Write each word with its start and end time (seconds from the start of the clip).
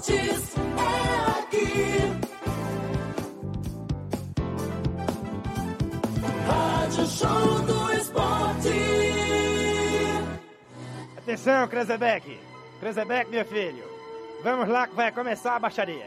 esportes 0.00 0.54
é 0.56 1.40
aqui. 1.40 2.20
Rádio 6.46 7.06
Show 7.06 7.62
do 7.62 7.92
Esporte. 7.92 8.70
Atenção, 11.18 11.68
Krezebeck! 11.68 12.38
Krezebeck, 12.80 13.30
meu 13.30 13.44
filho! 13.44 13.84
Vamos 14.42 14.68
lá 14.68 14.86
que 14.86 14.94
vai 14.94 15.12
começar 15.12 15.56
a 15.56 15.58
baixaria. 15.58 16.06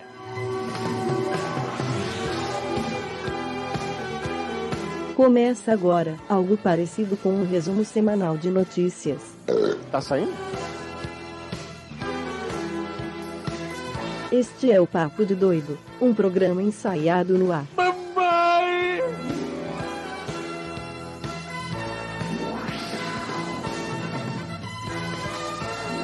Começa 5.15 5.71
agora, 5.71 6.17
algo 6.27 6.57
parecido 6.57 7.15
com 7.15 7.29
um 7.29 7.47
resumo 7.47 7.85
semanal 7.85 8.35
de 8.35 8.49
notícias. 8.49 9.21
Tá 9.91 10.01
saindo? 10.01 10.33
Este 14.35 14.71
é 14.71 14.81
o 14.81 14.87
Papo 14.87 15.23
de 15.27 15.35
Doido, 15.35 15.77
um 16.01 16.11
programa 16.11 16.63
ensaiado 16.63 17.37
no 17.37 17.51
ar. 17.51 17.67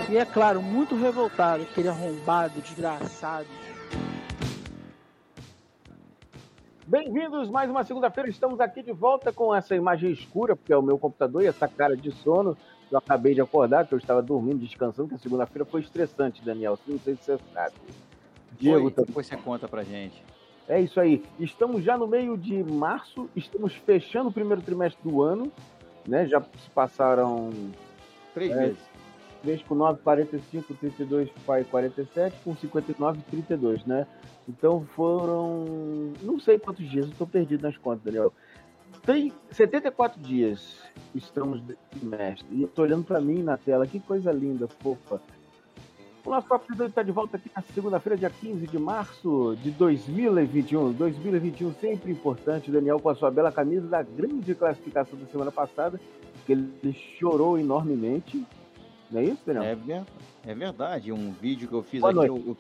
E 0.08 0.16
é 0.16 0.24
claro, 0.26 0.62
muito 0.62 0.96
revoltado, 0.96 1.64
aquele 1.64 1.88
arrombado, 1.88 2.62
desgraçado. 2.62 3.48
Bem-vindos 6.86 7.50
mais 7.50 7.68
uma 7.68 7.84
segunda-feira. 7.84 8.30
Estamos 8.30 8.60
aqui 8.60 8.84
de 8.84 8.92
volta 8.92 9.34
com 9.34 9.56
essa 9.56 9.76
imagem 9.76 10.12
escura, 10.12 10.56
porque 10.56 10.72
é 10.72 10.78
o 10.78 10.84
meu 10.84 11.00
computador 11.00 11.42
e 11.42 11.48
essa 11.48 11.68
cara 11.68 11.98
de 11.98 12.12
sono. 12.12 12.56
Eu 12.92 13.00
acabei 13.00 13.34
de 13.34 13.42
acordar, 13.42 13.88
que 13.88 13.94
eu 13.96 13.98
estava 13.98 14.22
dormindo, 14.22 14.60
descansando, 14.60 15.10
que 15.10 15.16
a 15.16 15.18
segunda-feira 15.20 15.66
foi 15.66 15.82
estressante, 15.82 16.46
Daniel. 16.46 16.78
Não 16.86 17.00
sei 17.00 17.16
se 17.16 17.24
você 17.24 17.40
sabe. 17.52 17.74
Diego 18.60 18.92
Foi, 18.92 19.06
depois 19.06 19.26
você 19.28 19.38
conta 19.38 19.68
pra 19.68 19.84
gente. 19.84 20.24
É 20.68 20.80
isso 20.80 21.00
aí. 21.00 21.24
Estamos 21.40 21.84
já 21.84 21.98
no 21.98 22.08
meio 22.08 22.38
de 22.38 22.64
março, 22.64 23.28
estamos 23.36 23.74
fechando 23.74 24.30
o 24.30 24.32
primeiro 24.32 24.62
trimestre 24.62 25.02
do 25.04 25.22
ano, 25.24 25.52
né? 26.08 26.28
Já 26.28 26.42
se 26.42 26.70
passaram 26.74 27.50
Três 28.34 28.52
É. 28.52 28.56
vezes. 28.56 28.90
3 29.42 29.64
com 29.64 29.74
9, 29.74 30.02
45, 30.02 30.74
32, 30.76 31.30
pai 31.46 31.64
47, 31.64 32.36
com 32.44 32.56
59, 32.56 33.22
32, 33.30 33.86
né? 33.86 34.06
Então 34.48 34.86
foram. 34.96 36.14
Não 36.22 36.40
sei 36.40 36.60
quantos 36.60 36.88
dias, 36.90 37.08
eu 37.08 37.14
tô 37.18 37.26
perdido 37.26 37.64
nas 37.64 37.78
contas, 37.78 38.04
Daniel. 38.04 38.34
Tem 39.06 39.32
74 39.52 40.20
dias 40.22 40.78
estamos 41.16 41.66
de 41.66 41.76
trimestre. 41.90 42.46
E 42.52 42.64
eu 42.64 42.68
tô 42.68 42.82
olhando 42.82 43.04
pra 43.06 43.22
mim 43.22 43.42
na 43.42 43.58
tela, 43.58 43.88
que 43.88 44.00
coisa 44.00 44.32
linda, 44.32 44.68
fofa. 44.68 45.22
O 46.26 46.30
nosso 46.32 46.48
Papo 46.48 46.76
de 46.76 46.84
está 46.84 47.02
de 47.02 47.12
volta 47.12 47.38
aqui 47.38 47.50
na 47.56 47.62
segunda-feira, 47.74 48.18
dia 48.18 48.30
15 48.30 48.68
de 48.68 48.78
março 48.78 49.58
de 49.64 49.72
2021. 49.72 50.92
2021 50.92 51.74
sempre 51.76 52.12
importante. 52.12 52.70
O 52.70 52.74
Daniel 52.74 53.00
com 53.00 53.10
a 53.10 53.16
sua 53.16 53.32
bela 53.32 53.52
camisa 53.52 53.88
da 53.88 54.04
grande 54.04 54.54
classificação 54.54 55.18
da 55.18 55.26
semana 55.28 55.52
passada, 55.52 56.00
que 56.46 56.52
ele 56.52 56.94
chorou 57.18 57.58
enormemente. 57.58 58.46
Não 59.10 59.22
é 59.22 59.24
isso, 59.24 59.42
Daniel? 59.46 59.64
É, 59.64 59.76
ver- 59.76 60.04
é 60.46 60.54
verdade. 60.54 61.12
Um 61.12 61.32
vídeo 61.32 61.68
que 61.68 61.74
eu 61.74 61.82
fiz 61.82 62.02
Boa 62.02 62.12
aqui. 62.12 62.28
noite. 62.28 62.46
eu- 62.46 62.52
eu- 62.52 62.58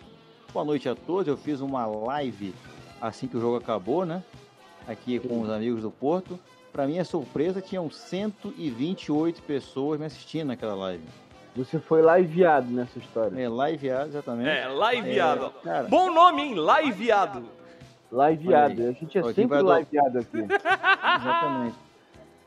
boa 0.53 0.65
noite 0.65 0.89
a 0.89 0.95
todos. 0.95 1.27
Eu 1.27 1.37
fiz 1.37 1.59
uma 1.61 1.85
live 1.85 2.55
assim 2.99 3.27
que 3.27 3.37
o 3.37 3.41
jogo 3.41 3.57
acabou, 3.57 4.05
né? 4.05 4.23
Aqui 4.87 5.19
com 5.19 5.41
os 5.41 5.49
amigos 5.49 5.83
do 5.83 5.91
Porto. 5.91 6.39
Pra 6.71 6.87
minha 6.87 7.03
surpresa, 7.03 7.61
tinham 7.61 7.89
128 7.91 9.43
pessoas 9.43 9.99
me 9.99 10.05
assistindo 10.05 10.47
naquela 10.47 10.73
live. 10.75 11.03
Você 11.59 11.77
foi 11.77 12.01
liveado 12.01 12.71
nessa 12.71 12.97
história. 12.97 13.37
É, 13.37 13.49
liveado, 13.49 14.09
exatamente. 14.09 14.49
É, 14.49 14.65
liveado. 14.69 15.45
É, 15.45 15.63
cara, 15.63 15.87
Bom 15.89 16.09
nome, 16.09 16.41
hein? 16.41 16.55
Liveado. 16.55 17.43
Liveado. 18.09 18.87
A 18.87 18.91
gente 18.93 19.17
é 19.17 19.21
Ó, 19.21 19.25
quem 19.25 19.33
sempre 19.33 19.57
liveado 19.57 20.19
aqui. 20.19 20.37
Exatamente. 21.19 21.75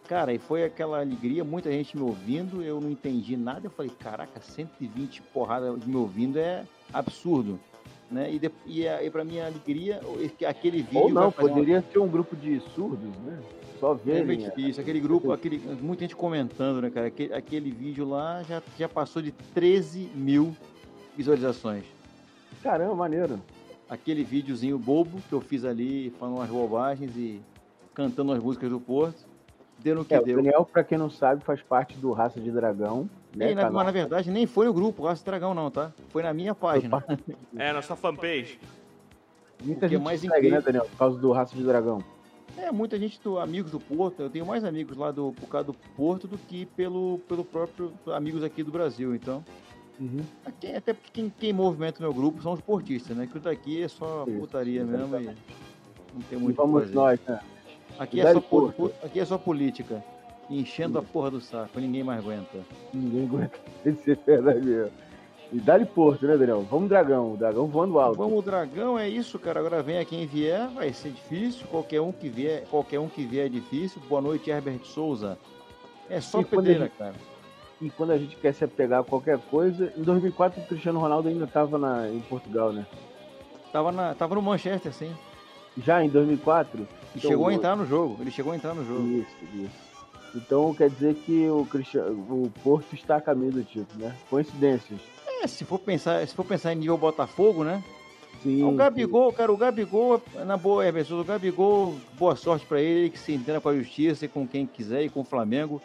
Cara, 0.08 0.32
e 0.32 0.38
foi 0.38 0.64
aquela 0.64 1.00
alegria, 1.00 1.44
muita 1.44 1.70
gente 1.70 1.94
me 1.94 2.02
ouvindo, 2.02 2.62
eu 2.62 2.80
não 2.80 2.90
entendi 2.90 3.36
nada. 3.36 3.66
Eu 3.66 3.70
falei, 3.70 3.92
caraca, 4.00 4.40
120 4.40 5.20
porrada 5.22 5.76
de 5.76 5.86
me 5.86 5.96
ouvindo 5.96 6.38
é 6.38 6.64
absurdo. 6.90 7.60
Né? 8.12 8.30
E, 8.34 8.38
de, 8.38 8.50
e, 8.66 8.86
a- 8.86 9.02
e 9.02 9.10
pra 9.10 9.24
minha 9.24 9.46
alegria, 9.46 10.00
aquele 10.46 10.82
vídeo. 10.82 11.00
Ou 11.00 11.10
não, 11.10 11.30
fazer 11.30 11.48
uma- 11.48 11.54
poderia 11.58 11.84
ser 11.90 11.98
um 11.98 12.08
grupo 12.08 12.36
de 12.36 12.60
surdos, 12.74 13.08
né? 13.24 13.38
Só 13.80 13.94
verem. 13.94 14.36
Realmente 14.36 14.70
Isso, 14.70 14.80
aquele 14.80 15.00
grupo, 15.00 15.32
aquele, 15.32 15.58
muita 15.80 16.02
gente 16.02 16.14
comentando, 16.14 16.82
né, 16.82 16.90
cara? 16.90 17.06
Aquele, 17.06 17.32
aquele 17.32 17.70
vídeo 17.70 18.06
lá 18.08 18.42
já, 18.42 18.62
já 18.78 18.88
passou 18.88 19.22
de 19.22 19.32
13 19.32 20.10
mil 20.14 20.54
visualizações. 21.16 21.84
Caramba, 22.62 22.94
maneiro. 22.94 23.40
Aquele 23.88 24.22
videozinho 24.22 24.78
bobo 24.78 25.18
que 25.28 25.32
eu 25.32 25.40
fiz 25.40 25.64
ali, 25.64 26.10
falando 26.18 26.36
umas 26.36 26.48
bobagens 26.50 27.16
e 27.16 27.40
cantando 27.94 28.32
as 28.32 28.42
músicas 28.42 28.70
do 28.70 28.78
Porto, 28.78 29.24
deu 29.78 29.96
no 29.96 30.04
que 30.04 30.14
É, 30.14 30.20
o 30.20 30.24
deu. 30.24 30.36
Daniel, 30.36 30.68
pra 30.70 30.84
quem 30.84 30.96
não 30.96 31.10
sabe, 31.10 31.42
faz 31.44 31.60
parte 31.62 31.96
do 31.98 32.12
Raça 32.12 32.40
de 32.40 32.50
Dragão. 32.50 33.08
Né, 33.34 33.52
E 33.52 33.54
na- 33.54 33.70
mas 33.70 33.86
na 33.86 33.90
verdade 33.92 34.30
nem 34.30 34.46
foi 34.46 34.68
o 34.68 34.72
grupo 34.74 35.04
Raça 35.04 35.24
Dragão, 35.24 35.54
não, 35.54 35.70
tá? 35.70 35.90
Foi 36.10 36.22
na 36.22 36.32
minha 36.34 36.54
página. 36.54 37.02
É, 37.56 37.72
na 37.72 37.80
sua 37.82 37.96
fanpage. 37.96 38.58
Muita 39.62 39.88
que 39.88 39.94
é 39.94 39.98
gente 39.98 40.04
mais 40.04 40.20
segue, 40.20 40.32
incrível- 40.36 40.58
né, 40.58 40.64
Daniel? 40.64 40.84
Por 40.84 40.98
causa 40.98 41.18
do 41.18 41.32
Raça 41.32 41.56
de 41.56 41.62
Dragão. 41.62 42.02
É, 42.58 42.70
muita 42.70 42.98
gente, 42.98 43.18
do, 43.22 43.38
amigos 43.38 43.70
do 43.72 43.80
Porto, 43.80 44.20
eu 44.20 44.28
tenho 44.28 44.44
mais 44.44 44.62
amigos 44.64 44.96
lá 44.96 45.10
do, 45.10 45.32
por 45.32 45.48
causa 45.48 45.68
do 45.68 45.72
Porto 45.96 46.28
do 46.28 46.36
que 46.36 46.66
pelo, 46.66 47.18
pelo 47.26 47.44
próprio 47.44 47.90
amigos 48.08 48.44
aqui 48.44 48.62
do 48.62 48.70
Brasil, 48.70 49.14
então. 49.14 49.42
Uhum. 49.98 50.20
Aqui- 50.44 50.74
até 50.74 50.92
porque 50.92 51.10
quem, 51.12 51.30
quem 51.38 51.52
movimenta 51.52 52.00
o 52.00 52.02
meu 52.02 52.12
grupo 52.12 52.42
são 52.42 52.52
os 52.52 52.60
portistas, 52.60 53.16
né? 53.16 53.26
Que 53.30 53.38
o 53.38 53.40
daqui 53.40 53.82
é 53.82 53.88
só 53.88 54.24
Isso, 54.28 54.38
putaria 54.38 54.84
mesmo 54.84 55.16
e 55.16 55.24
não 55.26 56.22
tem 56.28 56.38
E 56.38 56.42
muito 56.42 56.56
que 56.56 56.60
vamos 56.62 56.82
fazer. 56.82 56.94
nós, 56.94 57.20
né? 57.26 57.40
Aqui 57.98 58.20
é, 58.20 58.32
só, 58.32 58.40
po- 58.40 58.48
Porto. 58.72 58.74
po- 58.76 59.06
aqui 59.06 59.20
é 59.20 59.24
só 59.24 59.38
política. 59.38 60.04
Enchendo 60.50 60.98
a 60.98 61.02
porra 61.02 61.30
do 61.30 61.40
saco, 61.40 61.80
ninguém 61.80 62.02
mais 62.04 62.20
aguenta. 62.20 62.58
Ninguém 62.92 63.24
aguenta 63.26 63.58
esse 63.86 64.14
verdade 64.14 64.60
mesmo. 64.60 64.90
E 65.52 65.60
dá-lhe 65.60 65.84
Porto, 65.84 66.26
né, 66.26 66.36
Daniel? 66.36 66.62
Vamos 66.70 66.88
Dragão. 66.88 67.34
O 67.34 67.36
Dragão 67.36 67.66
voando 67.66 67.98
alto. 67.98 68.16
Vamos, 68.16 68.42
Dragão, 68.44 68.98
é 68.98 69.06
isso, 69.08 69.38
cara. 69.38 69.60
Agora 69.60 69.82
venha 69.82 70.02
quem 70.04 70.26
vier, 70.26 70.66
vai 70.70 70.92
ser 70.94 71.10
difícil. 71.10 71.66
Qualquer 71.68 72.00
um 72.00 72.10
que 72.10 72.28
vier, 72.30 72.64
qualquer 72.70 72.98
um 72.98 73.08
que 73.08 73.22
vier 73.24 73.46
é 73.46 73.48
difícil. 73.50 74.00
Boa 74.08 74.20
noite, 74.22 74.48
Herbert 74.50 74.82
Souza. 74.84 75.38
É 76.08 76.20
só 76.22 76.40
E 76.40 76.44
pedreira, 76.44 76.84
a 76.84 76.86
gente- 76.88 76.96
cara. 76.96 77.14
E 77.82 77.90
quando 77.90 78.12
a 78.12 78.18
gente 78.18 78.36
quer 78.36 78.54
se 78.54 78.64
apegar 78.64 79.00
a 79.00 79.04
qualquer 79.04 79.38
coisa, 79.50 79.92
em 79.96 80.02
2004 80.02 80.62
o 80.62 80.66
Cristiano 80.66 81.00
Ronaldo 81.00 81.28
ainda 81.28 81.44
estava 81.44 81.76
em 82.08 82.20
Portugal, 82.20 82.72
né? 82.72 82.86
Tava, 83.72 83.90
na, 83.92 84.14
tava 84.14 84.34
no 84.34 84.42
Manchester, 84.42 84.92
sim. 84.92 85.12
Já 85.76 86.02
em 86.02 86.08
2004? 86.08 86.80
E 86.80 87.18
Então, 87.18 87.30
chegou 87.30 87.46
a 87.46 87.48
o- 87.48 87.52
entrar 87.52 87.76
no 87.76 87.84
jogo. 87.86 88.16
Ele 88.20 88.30
chegou 88.30 88.52
a 88.52 88.56
entrar 88.56 88.72
no 88.74 88.84
jogo. 88.86 89.02
Isso, 89.06 89.36
isso. 89.54 89.81
Então 90.34 90.74
quer 90.74 90.88
dizer 90.88 91.14
que 91.14 91.48
o, 91.48 91.66
Cristiano, 91.66 92.10
o 92.10 92.50
Porto 92.62 92.94
está 92.94 93.16
a 93.16 93.20
caminho 93.20 93.52
do 93.52 93.64
título, 93.64 94.04
né? 94.04 94.16
Coincidências. 94.30 95.00
É, 95.26 95.46
se 95.46 95.64
for 95.64 95.78
pensar, 95.78 96.26
se 96.26 96.34
for 96.34 96.44
pensar 96.44 96.72
em 96.72 96.76
nível 96.76 96.96
Botafogo, 96.96 97.64
né? 97.64 97.82
Sim. 98.42 98.64
O 98.64 98.72
Gabigol, 98.74 99.32
cara, 99.32 99.52
o 99.52 99.56
Gabigol, 99.56 100.20
na 100.44 100.56
boa, 100.56 100.84
Herbert 100.84 101.04
Souza, 101.04 101.22
o 101.22 101.24
Gabigol, 101.24 101.94
boa 102.18 102.34
sorte 102.34 102.66
pra 102.66 102.80
ele, 102.80 103.10
que 103.10 103.18
se 103.18 103.32
entenda 103.32 103.60
com 103.60 103.68
a 103.68 103.76
justiça 103.76 104.24
e 104.24 104.28
com 104.28 104.46
quem 104.46 104.66
quiser 104.66 105.04
e 105.04 105.08
com 105.08 105.20
o 105.20 105.24
Flamengo. 105.24 105.80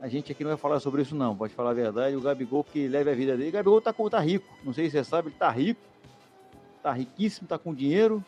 A 0.00 0.08
gente 0.08 0.32
aqui 0.32 0.44
não 0.44 0.50
vai 0.50 0.56
falar 0.56 0.80
sobre 0.80 1.02
isso, 1.02 1.14
não, 1.14 1.36
pode 1.36 1.52
falar 1.52 1.70
a 1.70 1.74
verdade. 1.74 2.16
O 2.16 2.20
Gabigol 2.20 2.64
que 2.64 2.88
leve 2.88 3.10
a 3.10 3.14
vida 3.14 3.36
dele. 3.36 3.50
O 3.50 3.52
Gabigol 3.52 3.80
tá, 3.80 3.92
tá 3.92 4.20
rico, 4.20 4.46
não 4.64 4.72
sei 4.72 4.86
se 4.86 4.92
você 4.92 5.04
sabe, 5.04 5.28
ele 5.28 5.36
tá 5.36 5.50
rico, 5.50 5.80
tá 6.82 6.92
riquíssimo, 6.92 7.48
tá 7.48 7.58
com 7.58 7.74
dinheiro, 7.74 8.24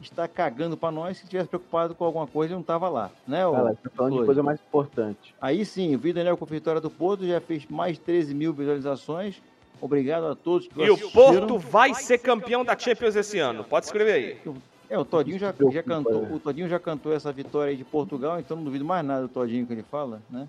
está 0.00 0.28
cagando 0.28 0.76
pra 0.76 0.90
nós. 0.90 1.16
Se 1.18 1.26
tivesse 1.26 1.48
preocupado 1.48 1.94
com 1.94 2.04
alguma 2.04 2.26
coisa, 2.26 2.52
ele 2.52 2.58
não 2.58 2.62
tava 2.62 2.88
lá, 2.88 3.10
né? 3.26 3.40
Cara, 3.50 3.74
tá 3.82 3.90
falando 3.90 4.18
de 4.20 4.24
coisa 4.26 4.42
mais 4.42 4.60
importante. 4.60 5.34
Aí 5.40 5.64
sim, 5.64 5.94
o 5.94 5.98
vídeo 5.98 6.14
Daniel 6.16 6.36
com 6.36 6.44
a 6.44 6.48
vitória 6.48 6.80
do 6.80 6.90
Porto 6.90 7.26
já 7.26 7.40
fez 7.40 7.66
mais 7.66 7.94
de 7.96 8.00
13 8.00 8.34
mil 8.34 8.52
visualizações. 8.52 9.40
Obrigado 9.80 10.26
a 10.26 10.34
todos 10.34 10.66
que 10.68 10.80
E 10.80 10.88
o 10.90 10.94
assistiram. 10.94 11.12
Porto 11.46 11.58
vai 11.58 11.92
ser 11.94 12.18
campeão 12.18 12.64
da 12.64 12.76
Champions 12.78 13.14
esse 13.16 13.38
ano. 13.38 13.62
Pode 13.64 13.86
escrever 13.86 14.12
aí. 14.12 14.54
É, 14.88 14.96
o 14.98 15.04
Todinho 15.04 15.38
já, 15.38 15.52
já 15.70 15.82
cantou, 15.82 16.22
né? 16.22 16.30
o 16.32 16.38
Todinho 16.38 16.68
já 16.68 16.78
cantou 16.78 17.12
essa 17.12 17.32
vitória 17.32 17.70
aí 17.72 17.76
de 17.76 17.82
Portugal, 17.84 18.38
então 18.38 18.56
não 18.56 18.62
duvido 18.64 18.84
mais 18.84 19.04
nada 19.04 19.22
do 19.22 19.28
Todinho 19.28 19.66
que 19.66 19.72
ele 19.72 19.82
fala, 19.82 20.22
né? 20.30 20.46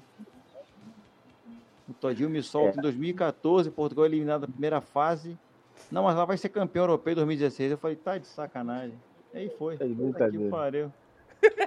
O 1.89 1.94
Todinho 1.94 2.30
me 2.30 2.44
solta 2.44 2.77
É. 2.77 2.80
em 2.80 2.81
2014, 2.81 3.72
Portugal 3.72 4.06
eliminado 4.06 4.42
na 4.42 4.48
primeira 4.48 4.80
fase. 4.80 5.36
Não, 5.92 6.04
mas 6.04 6.16
lá 6.16 6.24
vai 6.25 6.38
ser 6.38 6.50
campeão 6.50 6.83
europeu 6.83 7.13
em 7.13 7.16
2016. 7.16 7.72
Eu 7.72 7.77
falei, 7.77 7.95
tá 7.95 8.18
de 8.18 8.27
sacanagem. 8.27 8.94
Aí 9.33 9.50
foi. 9.57 9.77
De 9.77 9.85
Puta 9.94 10.29
que 10.29 10.50
pariu. 10.50 10.91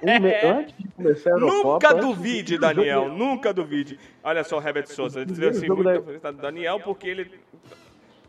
Um 0.02 0.20
me- 0.20 0.34
Antes 0.34 0.74
de 0.76 0.88
começar 0.88 1.32
a. 1.34 1.38
Nunca 1.38 1.92
antes 1.92 2.00
duvide, 2.06 2.58
Daniel. 2.58 3.04
jogo- 3.04 3.16
Nunca 3.16 3.52
duvide. 3.54 3.98
Olha 4.24 4.42
só 4.42 4.58
o 4.58 4.62
Herbert 4.66 4.88
Souza. 4.88 5.20
Ele 5.20 5.26
dizia 5.30 5.50
assim, 5.50 5.68
muito 5.68 6.20
da- 6.20 6.30
Daniel, 6.32 6.80
porque 6.80 7.08
ele. 7.08 7.30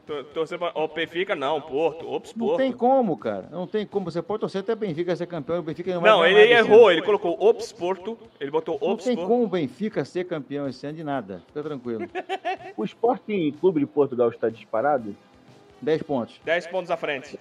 tor- 0.05 0.23
Torcer 0.25 0.59
pra. 0.59 0.71
O 0.75 0.87
Benfica 0.87 1.35
não, 1.35 1.59
Porto. 1.59 2.07
Ops, 2.07 2.35
Não 2.35 2.45
Porto. 2.45 2.57
tem 2.59 2.71
como, 2.71 3.17
cara. 3.17 3.47
Não 3.51 3.65
tem 3.65 3.87
como. 3.87 4.11
Você 4.11 4.21
pode 4.21 4.41
torcer 4.41 4.61
até 4.61 4.75
Benfica 4.75 5.15
ser 5.15 5.25
campeão. 5.25 5.59
O 5.59 5.63
Benfica 5.63 5.91
não 5.95 6.01
vai 6.01 6.11
Não, 6.11 6.23
ele 6.25 6.53
errou. 6.53 6.91
Ele 6.91 7.01
colocou 7.01 7.35
Ops 7.43 7.71
Porto. 7.71 8.15
Ele 8.39 8.51
botou 8.51 8.77
Não 8.79 8.89
Ops 8.91 9.05
tem 9.05 9.15
Porto. 9.15 9.27
como 9.27 9.43
o 9.43 9.47
Benfica 9.47 10.05
ser 10.05 10.25
campeão 10.25 10.67
esse 10.67 10.85
ano 10.85 10.95
de 10.97 11.03
nada. 11.03 11.41
Fica 11.47 11.63
tranquilo. 11.63 12.07
O 12.77 12.83
Sporting 12.85 13.51
Clube 13.59 13.79
de 13.79 13.87
Portugal 13.87 14.29
está 14.29 14.47
disparado? 14.47 15.15
10 15.81 16.03
pontos. 16.03 16.39
10 16.45 16.67
pontos 16.67 16.91
à 16.91 16.97
frente. 16.97 17.39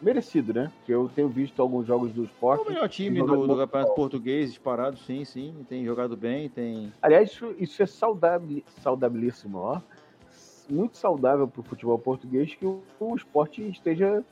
Merecido, 0.00 0.54
né? 0.54 0.70
Porque 0.78 0.92
eu 0.94 1.10
tenho 1.14 1.28
visto 1.28 1.60
alguns 1.60 1.86
jogos 1.86 2.12
do 2.12 2.22
É 2.22 2.24
esporte. 2.26 2.66
o 2.66 2.70
melhor 2.70 2.88
time 2.88 3.18
do, 3.20 3.46
do 3.46 3.56
Campeonato. 3.56 3.94
Português, 3.94 4.50
disparado, 4.50 4.96
sim, 4.96 5.24
sim. 5.24 5.54
Tem 5.68 5.84
jogado 5.84 6.16
bem, 6.16 6.48
tem. 6.48 6.92
Aliás, 7.02 7.30
isso, 7.32 7.54
isso 7.58 7.82
é 7.82 7.86
saudável, 7.86 8.62
saudabilíssimo, 8.80 9.58
ó. 9.58 9.80
Muito 10.70 10.96
saudável 10.96 11.48
para 11.48 11.60
o 11.60 11.64
futebol 11.64 11.98
português 11.98 12.54
que 12.54 12.64
o, 12.64 12.80
o 13.00 13.16
esporte 13.16 13.60
esteja, 13.68 14.22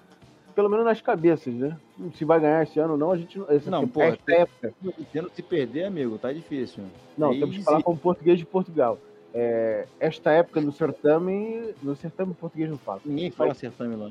pelo 0.54 0.68
menos 0.68 0.84
nas 0.84 1.00
cabeças, 1.00 1.52
né? 1.54 1.76
Se 2.14 2.24
vai 2.24 2.38
ganhar 2.38 2.62
esse 2.62 2.78
ano 2.78 2.92
ou 2.92 2.98
não, 2.98 3.10
a 3.10 3.16
gente 3.16 3.36
não. 3.38 3.50
Essa, 3.50 3.70
Não, 3.70 3.88
pô, 3.88 4.02
esta 4.02 4.22
tem- 4.24 4.36
época. 4.42 4.74
Tendo 5.12 5.30
se 5.34 5.42
perder, 5.42 5.84
amigo, 5.84 6.16
tá 6.18 6.32
difícil. 6.32 6.84
Não, 7.18 7.30
Aí 7.30 7.40
temos 7.40 7.56
que 7.56 7.64
falar 7.64 7.76
existe. 7.78 7.84
como 7.86 7.98
português 7.98 8.38
de 8.38 8.46
Portugal. 8.46 8.98
É, 9.34 9.86
esta 9.98 10.30
época 10.30 10.60
no 10.60 10.70
certame, 10.72 11.74
no 11.82 11.96
certame 11.96 12.32
português 12.34 12.70
não 12.70 12.78
fala. 12.78 13.00
Ninguém 13.04 13.30
fala 13.32 13.52
certame 13.54 13.96
lá. 13.96 14.10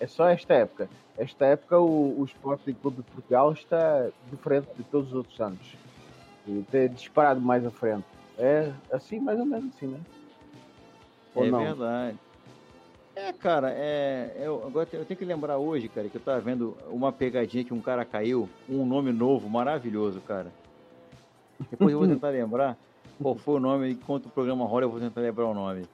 É 0.00 0.06
só 0.06 0.28
esta 0.28 0.54
época. 0.54 0.88
Esta 1.16 1.46
época 1.46 1.78
o, 1.78 2.20
o 2.20 2.24
Sporting 2.24 2.74
Clube 2.74 2.98
de 2.98 3.02
Portugal 3.04 3.52
está 3.52 4.08
diferente 4.30 4.68
de 4.76 4.84
todos 4.84 5.08
os 5.08 5.14
outros 5.14 5.40
anos. 5.40 5.76
E 6.46 6.62
tem 6.70 6.88
disparado 6.88 7.40
mais 7.40 7.64
à 7.64 7.70
frente. 7.70 8.04
É 8.38 8.72
assim, 8.92 9.18
mais 9.18 9.38
ou 9.38 9.46
menos 9.46 9.74
assim, 9.74 9.86
né? 9.86 10.00
Ou 11.34 11.46
é 11.46 11.50
não? 11.50 11.58
verdade. 11.58 12.18
É, 13.14 13.32
cara, 13.32 13.72
é, 13.74 14.36
eu, 14.38 14.62
agora 14.66 14.86
eu 14.92 15.04
tenho 15.06 15.16
que 15.16 15.24
lembrar 15.24 15.56
hoje, 15.56 15.88
cara, 15.88 16.06
que 16.06 16.16
eu 16.16 16.20
tava 16.20 16.38
vendo 16.38 16.76
uma 16.90 17.10
pegadinha 17.10 17.64
que 17.64 17.72
um 17.72 17.80
cara 17.80 18.04
caiu, 18.04 18.46
um 18.68 18.84
nome 18.84 19.10
novo, 19.10 19.48
maravilhoso, 19.48 20.20
cara. 20.20 20.52
Depois 21.70 21.92
eu 21.92 21.98
vou 21.98 22.06
tentar 22.06 22.28
lembrar 22.28 22.76
qual 23.20 23.34
foi 23.34 23.54
o 23.54 23.60
nome, 23.60 23.92
enquanto 23.92 24.26
o 24.26 24.30
programa 24.30 24.66
rola 24.66 24.84
eu 24.84 24.90
vou 24.90 25.00
tentar 25.00 25.22
lembrar 25.22 25.46
o 25.46 25.54
nome. 25.54 25.86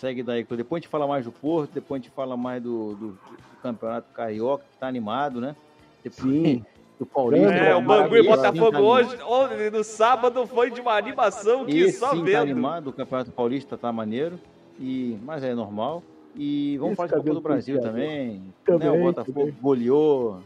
Segue 0.00 0.22
daí, 0.22 0.44
que 0.44 0.56
depois 0.56 0.80
a 0.80 0.82
gente 0.82 0.90
fala 0.90 1.06
mais 1.06 1.24
do 1.24 1.32
Porto, 1.32 1.72
depois 1.72 2.00
a 2.00 2.02
gente 2.02 2.12
fala 2.14 2.36
mais 2.36 2.62
do, 2.62 2.94
do, 2.94 3.08
do 3.08 3.18
Campeonato 3.62 4.12
Carioca, 4.12 4.64
que 4.70 4.78
tá 4.78 4.86
animado, 4.86 5.40
né? 5.40 5.56
Depois, 6.02 6.22
Sim. 6.22 6.64
Do 6.98 7.04
Paulista. 7.04 7.52
É, 7.52 7.74
o 7.76 7.82
Bangu 7.82 8.16
e 8.16 8.22
sim 8.22 8.28
Botafogo 8.28 8.72
tá 8.72 8.80
hoje, 8.80 9.18
hoje, 9.22 9.70
no 9.70 9.84
sábado, 9.84 10.46
foi 10.46 10.70
de 10.70 10.80
uma 10.80 10.94
animação 10.94 11.66
que 11.66 11.78
Esse 11.78 11.98
só 11.98 12.12
sim 12.12 12.20
tá 12.20 12.24
vendo. 12.24 12.36
animado, 12.38 12.88
o 12.88 12.92
Campeonato 12.92 13.30
Paulista 13.32 13.76
tá 13.76 13.92
maneiro, 13.92 14.40
e, 14.80 15.18
mas 15.22 15.44
é 15.44 15.54
normal. 15.54 16.02
E 16.34 16.76
vamos 16.78 16.92
Esse 16.92 16.96
falar 16.96 17.08
de 17.08 17.14
Copa 17.16 17.34
do 17.34 17.40
Brasil 17.40 17.80
também. 17.80 18.42
Também, 18.64 18.88
né? 18.88 18.98
O 18.98 19.02
Botafogo 19.02 19.40
também. 19.40 19.54
goleou, 19.60 20.40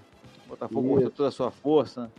o 0.46 0.48
Botafogo 0.48 0.88
mostrou 0.88 1.10
toda 1.10 1.28
a 1.28 1.32
sua 1.32 1.50
força. 1.52 2.10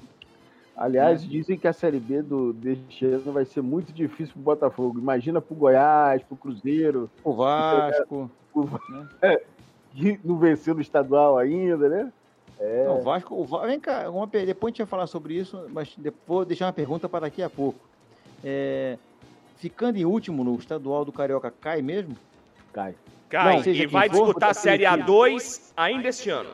Aliás, 0.76 1.24
dizem 1.24 1.58
que 1.58 1.68
a 1.68 1.74
Série 1.74 2.00
B 2.00 2.22
do, 2.22 2.54
deste 2.54 3.06
ano 3.06 3.32
vai 3.32 3.46
ser 3.46 3.62
muito 3.62 3.92
difícil 3.92 4.34
pro 4.34 4.42
Botafogo. 4.44 5.00
Imagina 5.00 5.42
pro 5.42 5.56
Goiás, 5.56 6.24
pro 6.24 6.38
Cruzeiro, 6.38 7.10
O 7.24 7.34
Vasco, 7.34 8.32
que 9.92 10.20
não 10.24 10.38
venceu 10.38 10.74
no 10.74 10.82
estadual 10.82 11.38
ainda, 11.38 11.90
né? 11.90 12.14
É. 12.60 12.86
não, 12.86 13.00
o 13.00 13.02
Vasco, 13.02 13.36
o 13.36 13.44
Va- 13.44 13.66
vem 13.66 13.80
cá, 13.80 14.10
uma, 14.10 14.28
depois 14.28 14.70
a 14.70 14.72
gente 14.72 14.78
vai 14.80 14.88
falar 14.88 15.08
sobre 15.08 15.34
isso, 15.34 15.68
mas 15.72 15.96
depois 15.98 16.22
vou 16.28 16.46
deixar 16.46 16.68
uma 16.68 16.74
pergunta 16.74 17.10
para 17.10 17.22
daqui 17.22 17.42
a 17.42 17.50
pouco. 17.50 17.80
É, 18.44 18.98
ficando 19.58 19.98
em 19.98 20.06
último 20.06 20.44
no 20.44 20.56
estadual 20.56 21.04
do 21.04 21.12
Carioca, 21.12 21.52
cai 21.52 21.82
mesmo? 21.82 22.16
Cai. 22.72 22.96
Cai, 23.30 23.56
Não, 23.56 23.64
seja 23.64 23.84
e 23.84 23.88
vai 23.88 24.10
for, 24.10 24.26
disputar 24.26 24.50
a 24.52 24.54
Série 24.54 24.84
seletiva. 24.84 25.12
A2 25.12 25.74
ainda 25.76 26.08
este 26.08 26.30
ano. 26.30 26.50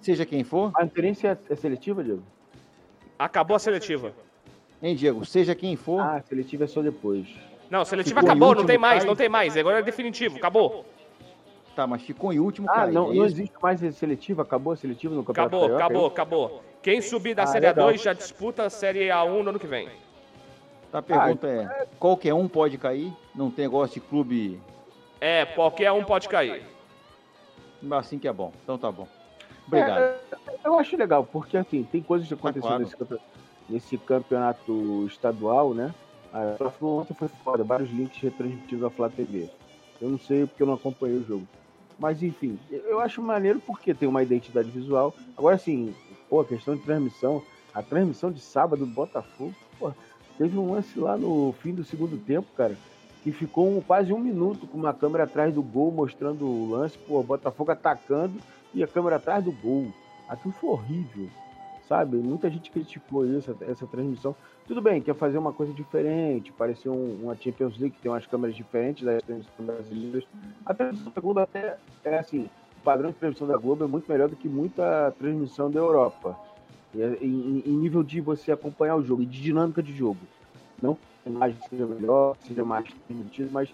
Seja 0.00 0.26
quem 0.26 0.44
for, 0.44 0.70
A 0.76 0.84
interferência 0.84 1.38
é 1.48 1.56
seletiva, 1.56 2.04
Diego? 2.04 2.22
Acabou 3.18 3.56
a 3.56 3.58
seletiva. 3.58 4.12
hein, 4.82 4.94
Diego? 4.94 5.24
Seja 5.24 5.54
quem 5.54 5.76
for, 5.76 6.00
Ah, 6.00 6.22
seletiva 6.28 6.64
é 6.64 6.66
só 6.66 6.82
depois. 6.82 7.28
Não, 7.70 7.80
a 7.80 7.84
seletiva 7.84 8.20
Ficou 8.20 8.30
acabou, 8.30 8.54
não 8.54 8.66
tem 8.66 8.78
mais, 8.78 8.98
cai. 9.00 9.06
não 9.06 9.16
tem 9.16 9.28
mais. 9.28 9.56
Agora 9.56 9.78
é 9.78 9.82
definitivo, 9.82 10.36
acabou. 10.36 10.84
tá, 11.74 11.86
mas 11.86 12.02
ficou 12.02 12.32
em 12.32 12.38
último, 12.38 12.68
Ah, 12.70 12.86
não, 12.86 13.10
é 13.10 13.14
não 13.14 13.24
existe 13.24 13.54
mais 13.62 13.80
seletiva? 13.96 14.42
Acabou 14.42 14.72
a 14.72 14.76
seletiva 14.76 15.14
no 15.14 15.24
Campeonato 15.24 15.56
Acabou, 15.56 15.76
Carioca? 15.78 15.84
acabou, 15.84 16.46
acabou. 16.46 16.64
Quem 16.82 17.00
subir 17.00 17.34
da 17.34 17.44
Ah, 17.44 17.46
Série 17.46 17.66
legal. 17.66 17.88
A2 17.88 18.02
já 18.02 18.12
disputa 18.12 18.64
a 18.64 18.70
Série 18.70 19.08
A1 19.08 19.42
no 19.42 19.50
ano 19.50 19.58
que 19.58 19.66
vem. 19.66 19.88
Tá, 20.92 20.98
a 20.98 21.02
pergunta 21.02 21.48
é, 21.48 21.86
qualquer 21.98 22.34
um 22.34 22.46
pode 22.46 22.78
cair? 22.78 23.12
Não 23.34 23.50
tem 23.50 23.64
negócio 23.64 24.00
de 24.00 24.06
clube 24.06 24.60
É, 25.20 25.44
qualquer 25.46 25.90
um 25.90 26.04
pode 26.04 26.28
cair. 26.28 26.62
assim 27.90 28.18
que 28.18 28.28
é 28.28 28.32
bom. 28.32 28.52
Então 28.62 28.78
tá 28.78 28.92
bom. 28.92 29.08
Obrigado. 29.66 29.98
É, 29.98 30.20
eu 30.64 30.78
acho 30.78 30.96
legal, 30.96 31.24
porque 31.24 31.56
assim, 31.56 31.84
tem 31.84 32.02
coisas 32.02 32.28
que 32.28 32.34
aconteceram 32.34 32.78
claro. 32.78 32.96
nesse, 33.08 33.22
nesse 33.68 33.98
campeonato 33.98 35.04
estadual, 35.06 35.74
né? 35.74 35.94
A 36.32 36.56
ontem 36.82 37.14
foi 37.14 37.28
foda, 37.28 37.62
vários 37.62 37.90
links 37.90 38.20
retransmitidos 38.20 38.84
à 38.84 38.90
Flá 38.90 39.08
TV. 39.08 39.48
Eu 40.00 40.10
não 40.10 40.18
sei 40.18 40.46
porque 40.46 40.62
eu 40.62 40.66
não 40.66 40.74
acompanhei 40.74 41.16
o 41.16 41.24
jogo. 41.24 41.46
Mas 41.98 42.22
enfim, 42.22 42.58
eu 42.70 43.00
acho 43.00 43.22
maneiro 43.22 43.60
porque 43.64 43.94
tem 43.94 44.08
uma 44.08 44.22
identidade 44.22 44.68
visual. 44.70 45.14
Agora 45.36 45.56
sim, 45.56 45.94
pô, 46.28 46.40
a 46.40 46.44
questão 46.44 46.74
de 46.74 46.82
transmissão, 46.82 47.40
a 47.72 47.82
transmissão 47.82 48.32
de 48.32 48.40
sábado 48.40 48.84
do 48.84 48.92
Botafogo, 48.92 49.54
pô, 49.78 49.92
teve 50.36 50.58
um 50.58 50.72
lance 50.72 50.98
lá 50.98 51.16
no 51.16 51.52
fim 51.60 51.72
do 51.72 51.84
segundo 51.84 52.18
tempo, 52.18 52.48
cara, 52.56 52.76
que 53.22 53.30
ficou 53.30 53.68
um- 53.68 53.80
quase 53.80 54.12
um 54.12 54.18
minuto 54.18 54.66
com 54.66 54.76
uma 54.76 54.92
câmera 54.92 55.22
atrás 55.24 55.54
do 55.54 55.62
gol 55.62 55.92
mostrando 55.92 56.44
o 56.44 56.70
lance, 56.70 56.98
pô, 56.98 57.20
o 57.20 57.22
Botafogo 57.22 57.70
atacando 57.70 58.40
e 58.74 58.82
a 58.82 58.86
câmera 58.86 59.16
atrás 59.16 59.44
do 59.44 59.52
gol. 59.52 59.86
Aquilo 60.28 60.52
foi 60.54 60.70
horrível, 60.70 61.28
sabe? 61.88 62.16
Muita 62.16 62.50
gente 62.50 62.70
criticou 62.70 63.26
isso, 63.26 63.54
essa, 63.68 63.86
transmissão. 63.86 64.34
Tudo 64.66 64.80
bem, 64.80 65.02
quer 65.02 65.14
fazer 65.14 65.38
uma 65.38 65.52
coisa 65.52 65.72
diferente, 65.72 66.52
parecer 66.52 66.88
um, 66.88 67.18
uma 67.22 67.36
Champions 67.36 67.78
League 67.78 67.94
que 67.96 68.02
tem 68.02 68.10
umas 68.10 68.26
câmeras 68.26 68.56
diferentes 68.56 69.04
das 69.04 69.22
transmissões 69.22 69.66
brasileiras. 69.66 70.24
A 70.64 70.74
transmissão 70.74 71.12
da 71.14 71.20
Globo 71.20 71.40
até 71.40 71.76
é 72.02 72.18
assim, 72.18 72.48
o 72.78 72.82
padrão 72.82 73.10
de 73.10 73.16
transmissão 73.16 73.46
da 73.46 73.56
Globo 73.56 73.84
é 73.84 73.86
muito 73.86 74.10
melhor 74.10 74.28
do 74.28 74.36
que 74.36 74.48
muita 74.48 75.12
transmissão 75.18 75.70
da 75.70 75.78
Europa. 75.78 76.38
É- 76.96 77.18
Em, 77.20 77.62
em 77.66 77.72
nível 77.72 78.02
de 78.02 78.20
você 78.20 78.52
acompanhar 78.52 78.96
o 78.96 79.02
jogo 79.02 79.22
e 79.22 79.26
de 79.26 79.42
dinâmica 79.42 79.82
de 79.82 79.94
jogo. 79.94 80.20
Não 80.80 80.94
que 80.94 81.00
a 81.26 81.30
imagem 81.30 81.58
seja 81.68 81.86
melhor, 81.86 82.36
seja 82.46 82.64
mais 82.64 82.86
transmitida, 83.06 83.48
mas 83.52 83.68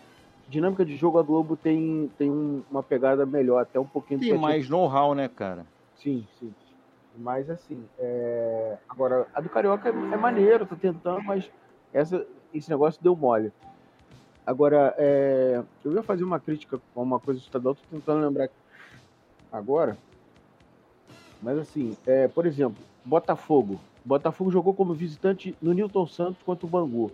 dinâmica 0.51 0.85
de 0.85 0.97
jogo 0.97 1.19
a 1.19 1.23
Globo 1.23 1.57
tem, 1.57 2.11
tem 2.19 2.29
um- 2.29 2.63
uma 2.69 2.83
pegada 2.83 3.25
melhor, 3.25 3.63
até 3.63 3.79
um 3.79 3.87
pouquinho 3.87 4.19
Tem 4.19 4.37
mais 4.37 4.69
know-how, 4.69 5.15
né, 5.15 5.29
cara? 5.29 5.65
Sim, 5.97 6.27
sim. 6.39 6.53
Mas 7.17 7.49
assim, 7.49 7.83
é... 7.99 8.77
agora, 8.89 9.27
a 9.33 9.41
do 9.41 9.49
Carioca 9.49 9.89
é, 9.89 9.93
é 9.93 10.17
maneiro, 10.17 10.67
tô 10.67 10.75
tentando, 10.75 11.23
mas 11.23 11.49
essa, 11.93 12.27
esse 12.53 12.69
negócio 12.69 13.03
deu 13.03 13.15
mole. 13.15 13.53
Agora, 14.45 14.95
é... 14.99 15.63
eu 15.85 15.95
ia 15.95 16.03
fazer 16.03 16.25
uma 16.25 16.41
crítica 16.41 16.81
a 16.97 17.01
uma 17.01 17.21
coisa 17.21 17.41
estadual, 17.41 17.75
tô 17.77 17.83
tentando 17.89 18.27
lembrar 18.27 18.49
agora. 19.53 19.97
Mas 21.41 21.59
assim, 21.59 21.97
é, 22.07 22.27
por 22.29 22.45
exemplo, 22.45 22.77
Botafogo. 23.05 23.81
Botafogo 24.05 24.51
jogou 24.51 24.75
como 24.75 24.95
visitante 24.95 25.57
no 25.61 25.73
Newton 25.73 26.07
Santos 26.07 26.43
contra 26.43 26.67
o 26.67 26.69
Bangu. 26.69 27.13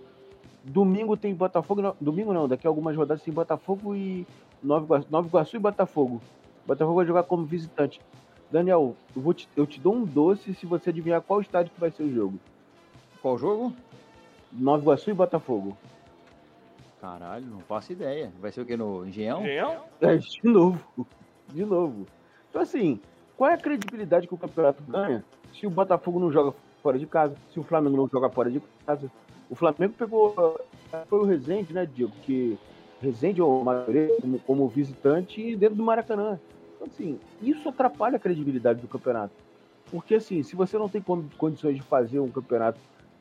Domingo 0.68 1.16
tem 1.16 1.32
Botafogo. 1.34 1.80
não- 1.80 1.96
domingo 2.00 2.32
não, 2.32 2.48
daqui 2.48 2.66
a 2.66 2.70
algumas 2.70 2.96
rodadas 2.96 3.22
tem 3.22 3.32
Botafogo 3.32 3.94
e 3.94 4.26
Nova 4.62 4.84
Iguaçu, 4.84 5.06
Nova 5.10 5.28
Iguaçu 5.28 5.56
e 5.56 5.60
Botafogo. 5.60 6.20
Botafogo 6.66 6.96
vai 6.96 7.06
jogar 7.06 7.22
como 7.22 7.44
visitante. 7.44 8.00
Daniel, 8.50 8.96
eu, 9.14 9.22
vou 9.22 9.32
te, 9.32 9.48
eu 9.56 9.64
te 9.66 9.80
dou 9.80 9.94
um 9.94 10.04
doce 10.04 10.54
se 10.54 10.66
você 10.66 10.90
adivinhar 10.90 11.22
qual 11.22 11.40
estádio 11.40 11.72
que 11.72 11.80
vai 11.80 11.90
ser 11.92 12.02
o 12.02 12.12
jogo. 12.12 12.38
Qual 13.22 13.38
jogo? 13.38 13.72
Nova 14.52 14.82
Iguaçu 14.82 15.10
e 15.10 15.14
Botafogo. 15.14 15.76
Caralho, 17.00 17.46
não 17.46 17.60
faço 17.60 17.92
ideia. 17.92 18.32
Vai 18.40 18.50
ser 18.50 18.62
o 18.62 18.66
quê? 18.66 18.76
No 18.76 19.06
Engenhão? 19.06 19.42
Engenhão? 19.42 19.84
É, 20.00 20.16
de 20.16 20.40
novo. 20.48 21.06
De 21.48 21.64
novo. 21.64 22.06
Então, 22.50 22.60
assim, 22.60 22.98
qual 23.36 23.50
é 23.50 23.54
a 23.54 23.58
credibilidade 23.58 24.26
que 24.26 24.34
o 24.34 24.38
campeonato 24.38 24.82
ganha 24.82 25.24
se 25.54 25.64
o 25.66 25.70
Botafogo 25.70 26.18
não 26.18 26.32
joga 26.32 26.52
fora 26.82 26.98
de 26.98 27.06
casa, 27.06 27.36
se 27.52 27.60
o 27.60 27.62
Flamengo 27.62 27.96
não 27.96 28.08
joga 28.08 28.28
fora 28.30 28.50
de 28.50 28.60
casa? 28.84 29.08
O 29.50 29.54
Flamengo 29.54 29.94
pegou. 29.96 30.58
Foi 31.08 31.18
o 31.18 31.24
Rezende, 31.24 31.72
né, 31.72 31.86
Diego? 31.86 32.12
Que 32.22 32.58
Rezende 33.00 33.42
ou 33.42 33.62
Madureira 33.62 34.14
como, 34.20 34.38
como 34.40 34.68
visitante 34.68 35.54
dentro 35.56 35.76
do 35.76 35.82
Maracanã. 35.82 36.38
Então, 36.76 36.88
assim, 36.92 37.18
isso 37.42 37.68
atrapalha 37.68 38.16
a 38.16 38.20
credibilidade 38.20 38.80
do 38.80 38.88
campeonato. 38.88 39.32
Porque, 39.90 40.16
assim, 40.16 40.42
se 40.42 40.56
você 40.56 40.76
não 40.78 40.88
tem 40.88 41.00
con- 41.00 41.24
condições 41.38 41.76
de 41.76 41.82
fazer 41.82 42.18
um 42.18 42.30
campeonato 42.30 42.78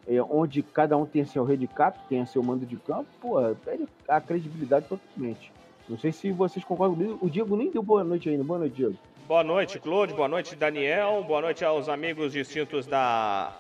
é, 0.08 0.22
onde 0.22 0.62
cada 0.62 0.96
um 0.98 1.06
tem 1.06 1.26
seu 1.26 1.44
handicap, 1.44 1.98
tem 2.08 2.26
seu 2.26 2.42
mando 2.44 2.66
de 2.66 2.76
campo, 2.78 3.08
pô, 3.22 3.40
perde 3.64 3.88
a 4.08 4.22
credibilidade 4.22 4.88
totalmente. 4.88 5.52
Não 5.88 5.98
sei 5.98 6.12
se 6.12 6.32
vocês 6.32 6.64
concordam 6.66 6.96
comigo. 6.96 7.20
O 7.22 7.30
Diego 7.30 7.56
nem 7.56 7.70
deu 7.70 7.84
boa 7.84 8.04
noite 8.04 8.30
ainda. 8.30 8.44
Boa 8.44 8.60
noite, 8.60 8.76
Diego. 8.76 8.96
Boa 9.28 9.44
noite, 9.44 9.80
Claude. 9.80 10.14
Boa 10.14 10.28
noite, 10.28 10.56
Daniel. 10.56 11.24
Boa 11.24 11.42
noite 11.42 11.66
aos 11.66 11.90
amigos 11.90 12.32
distintos 12.34 12.86
da, 12.86 13.56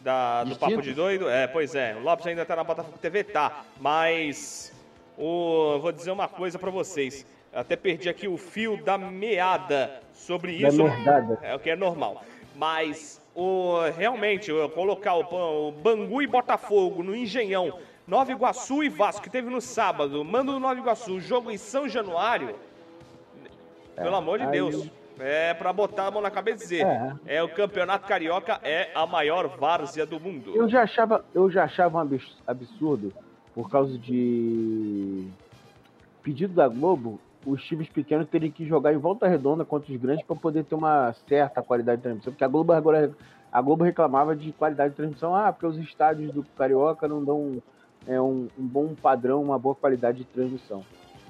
da 0.00 0.44
do? 0.44 0.56
Papo 0.56 0.80
de 0.82 0.92
Doido. 0.94 1.28
É, 1.28 1.46
pois 1.46 1.74
é. 1.74 1.94
O 1.96 2.00
Lopes 2.02 2.26
ainda 2.26 2.44
tá 2.44 2.56
na 2.56 2.64
Botafogo 2.64 2.98
TV? 2.98 3.24
Tá. 3.24 3.64
Mas 3.80 4.72
o, 5.16 5.72
eu 5.74 5.80
vou 5.80 5.92
dizer 5.92 6.10
uma 6.10 6.28
coisa 6.28 6.58
pra 6.58 6.70
vocês. 6.70 7.26
Até 7.52 7.76
perdi 7.76 8.08
aqui 8.08 8.28
o 8.28 8.36
fio 8.36 8.76
da 8.82 8.96
meada 8.98 10.02
sobre 10.14 10.58
Da 10.60 10.68
isso. 10.68 10.82
merdada. 10.84 11.38
É 11.42 11.54
o 11.54 11.58
que 11.58 11.70
é 11.70 11.76
normal. 11.76 12.22
Mas 12.54 13.20
o, 13.34 13.80
realmente, 13.96 14.50
eu 14.50 14.68
colocar 14.70 15.14
o, 15.14 15.68
o 15.68 15.72
Bangu 15.72 16.20
e 16.22 16.26
Botafogo 16.26 17.02
no 17.02 17.14
Engenhão, 17.16 17.78
Nova 18.06 18.30
Iguaçu 18.32 18.82
e 18.82 18.88
Vasco, 18.88 19.22
que 19.22 19.30
teve 19.30 19.48
no 19.50 19.60
sábado, 19.60 20.24
mando 20.24 20.52
do 20.52 20.58
Nova 20.60 20.78
Iguaçu, 20.78 21.20
jogo 21.20 21.50
em 21.50 21.56
São 21.56 21.88
Januário. 21.88 22.54
pelo 23.96 24.16
amor 24.16 24.38
de 24.38 24.44
aí- 24.44 24.50
Deus. 24.52 24.88
É 25.20 25.54
pra 25.54 25.72
botar 25.72 26.06
a 26.06 26.10
mão 26.10 26.20
na 26.22 26.30
cabeça 26.30 26.58
e 26.64 26.68
dizer: 26.68 26.86
É. 26.86 27.36
é. 27.36 27.42
o 27.42 27.48
campeonato 27.48 28.06
carioca 28.06 28.60
é 28.62 28.90
a 28.94 29.06
maior 29.06 29.48
várzea 29.56 30.06
do 30.06 30.18
mundo. 30.20 30.54
Eu 30.54 30.68
já 30.68 30.82
achava, 30.82 31.24
eu 31.34 31.50
já 31.50 31.64
achava 31.64 31.98
um 31.98 32.00
abs- 32.00 32.36
absurdo 32.46 33.12
por 33.54 33.68
causa 33.70 33.98
de 33.98 35.26
pedido 36.22 36.54
da 36.54 36.68
Globo, 36.68 37.18
os 37.46 37.62
times 37.64 37.88
pequenos 37.88 38.28
terem 38.28 38.50
que 38.50 38.66
jogar 38.66 38.92
em 38.92 38.98
volta 38.98 39.26
redonda 39.26 39.64
contra 39.64 39.92
os 39.92 40.00
grandes 40.00 40.24
para 40.24 40.36
poder 40.36 40.64
ter 40.64 40.74
uma 40.74 41.12
certa 41.28 41.62
qualidade 41.62 41.98
de 41.98 42.02
transmissão, 42.02 42.32
porque 42.32 42.44
a 42.44 42.48
Globo 42.48 42.72
agora 42.72 43.10
a 43.50 43.62
Globo 43.62 43.82
reclamava 43.82 44.36
de 44.36 44.52
qualidade 44.52 44.90
de 44.90 44.96
transmissão, 44.96 45.34
ah, 45.34 45.50
porque 45.52 45.66
os 45.66 45.78
estádios 45.78 46.32
do 46.32 46.44
carioca 46.56 47.08
não 47.08 47.24
dão 47.24 47.62
é, 48.06 48.20
um, 48.20 48.48
um 48.58 48.66
bom 48.66 48.94
padrão, 48.94 49.42
uma 49.42 49.58
boa 49.58 49.74
qualidade 49.74 50.18
de 50.18 50.24
transmissão. 50.24 50.84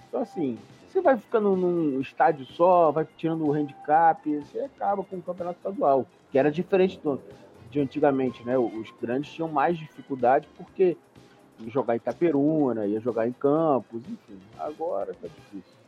Então 0.09 0.21
assim, 0.21 0.59
você 0.89 1.01
vai 1.01 1.17
ficando 1.17 1.55
num 1.55 2.01
estádio 2.01 2.47
só, 2.47 2.91
vai 2.91 3.07
tirando 3.17 3.47
o 3.47 3.53
handicap, 3.53 4.21
você 4.25 4.61
acaba 4.61 5.05
com 5.05 5.17
o 5.17 5.23
campeonato 5.23 5.59
estadual, 5.59 6.07
que 6.31 6.39
era 6.39 6.51
diferente 6.51 6.99
do, 6.99 7.21
de 7.71 7.81
antigamente, 7.81 8.43
né? 8.45 8.59
Os 8.59 8.91
grandes 9.01 9.31
tinham 9.31 9.49
mais 9.49 9.77
dificuldade 9.79 10.49
porque 10.57 10.97
ia 11.61 11.71
jogar 11.71 11.95
em 11.95 11.99
Itaperuna, 11.99 12.87
ia 12.87 13.01
jogar 13.01 13.29
em 13.29 13.33
Campos, 13.33 14.01
enfim. 14.01 14.39
Agora 14.59 15.13
tá 15.15 15.29
difícil. 15.29 15.79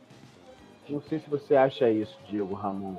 Não 0.87 1.01
sei 1.01 1.19
se 1.19 1.29
você 1.29 1.55
acha 1.55 1.89
isso, 1.89 2.17
Diego 2.29 2.53
Ramon, 2.53 2.95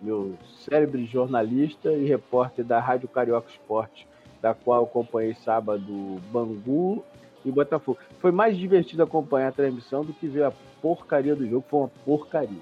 meu 0.00 0.34
cérebro 0.64 1.04
jornalista 1.04 1.92
e 1.92 2.06
repórter 2.06 2.64
da 2.64 2.80
Rádio 2.80 3.08
Carioca 3.08 3.50
Esporte, 3.50 4.06
da 4.40 4.54
qual 4.54 4.84
acompanhei 4.84 5.34
sábado 5.34 6.20
Bangu 6.32 7.04
e 7.46 7.52
Botafogo. 7.52 7.98
Foi 8.18 8.32
mais 8.32 8.56
divertido 8.56 9.02
acompanhar 9.02 9.48
a 9.48 9.52
transmissão 9.52 10.04
do 10.04 10.12
que 10.12 10.26
ver 10.26 10.44
a 10.44 10.52
porcaria 10.82 11.34
do 11.34 11.46
jogo, 11.48 11.64
foi 11.70 11.80
uma 11.80 11.88
porcaria. 12.04 12.60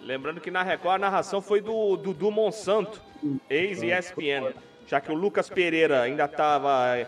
Lembrando 0.00 0.40
que 0.40 0.50
na 0.50 0.62
Record 0.62 0.96
a 0.96 0.98
narração 0.98 1.40
foi 1.40 1.60
do 1.60 1.96
Dudu 1.96 2.30
Monsanto, 2.30 3.00
ex-ESPN, 3.50 4.52
já 4.86 5.00
que 5.00 5.10
o 5.10 5.14
Lucas 5.14 5.48
Pereira 5.50 6.02
ainda 6.02 6.24
estava 6.26 7.06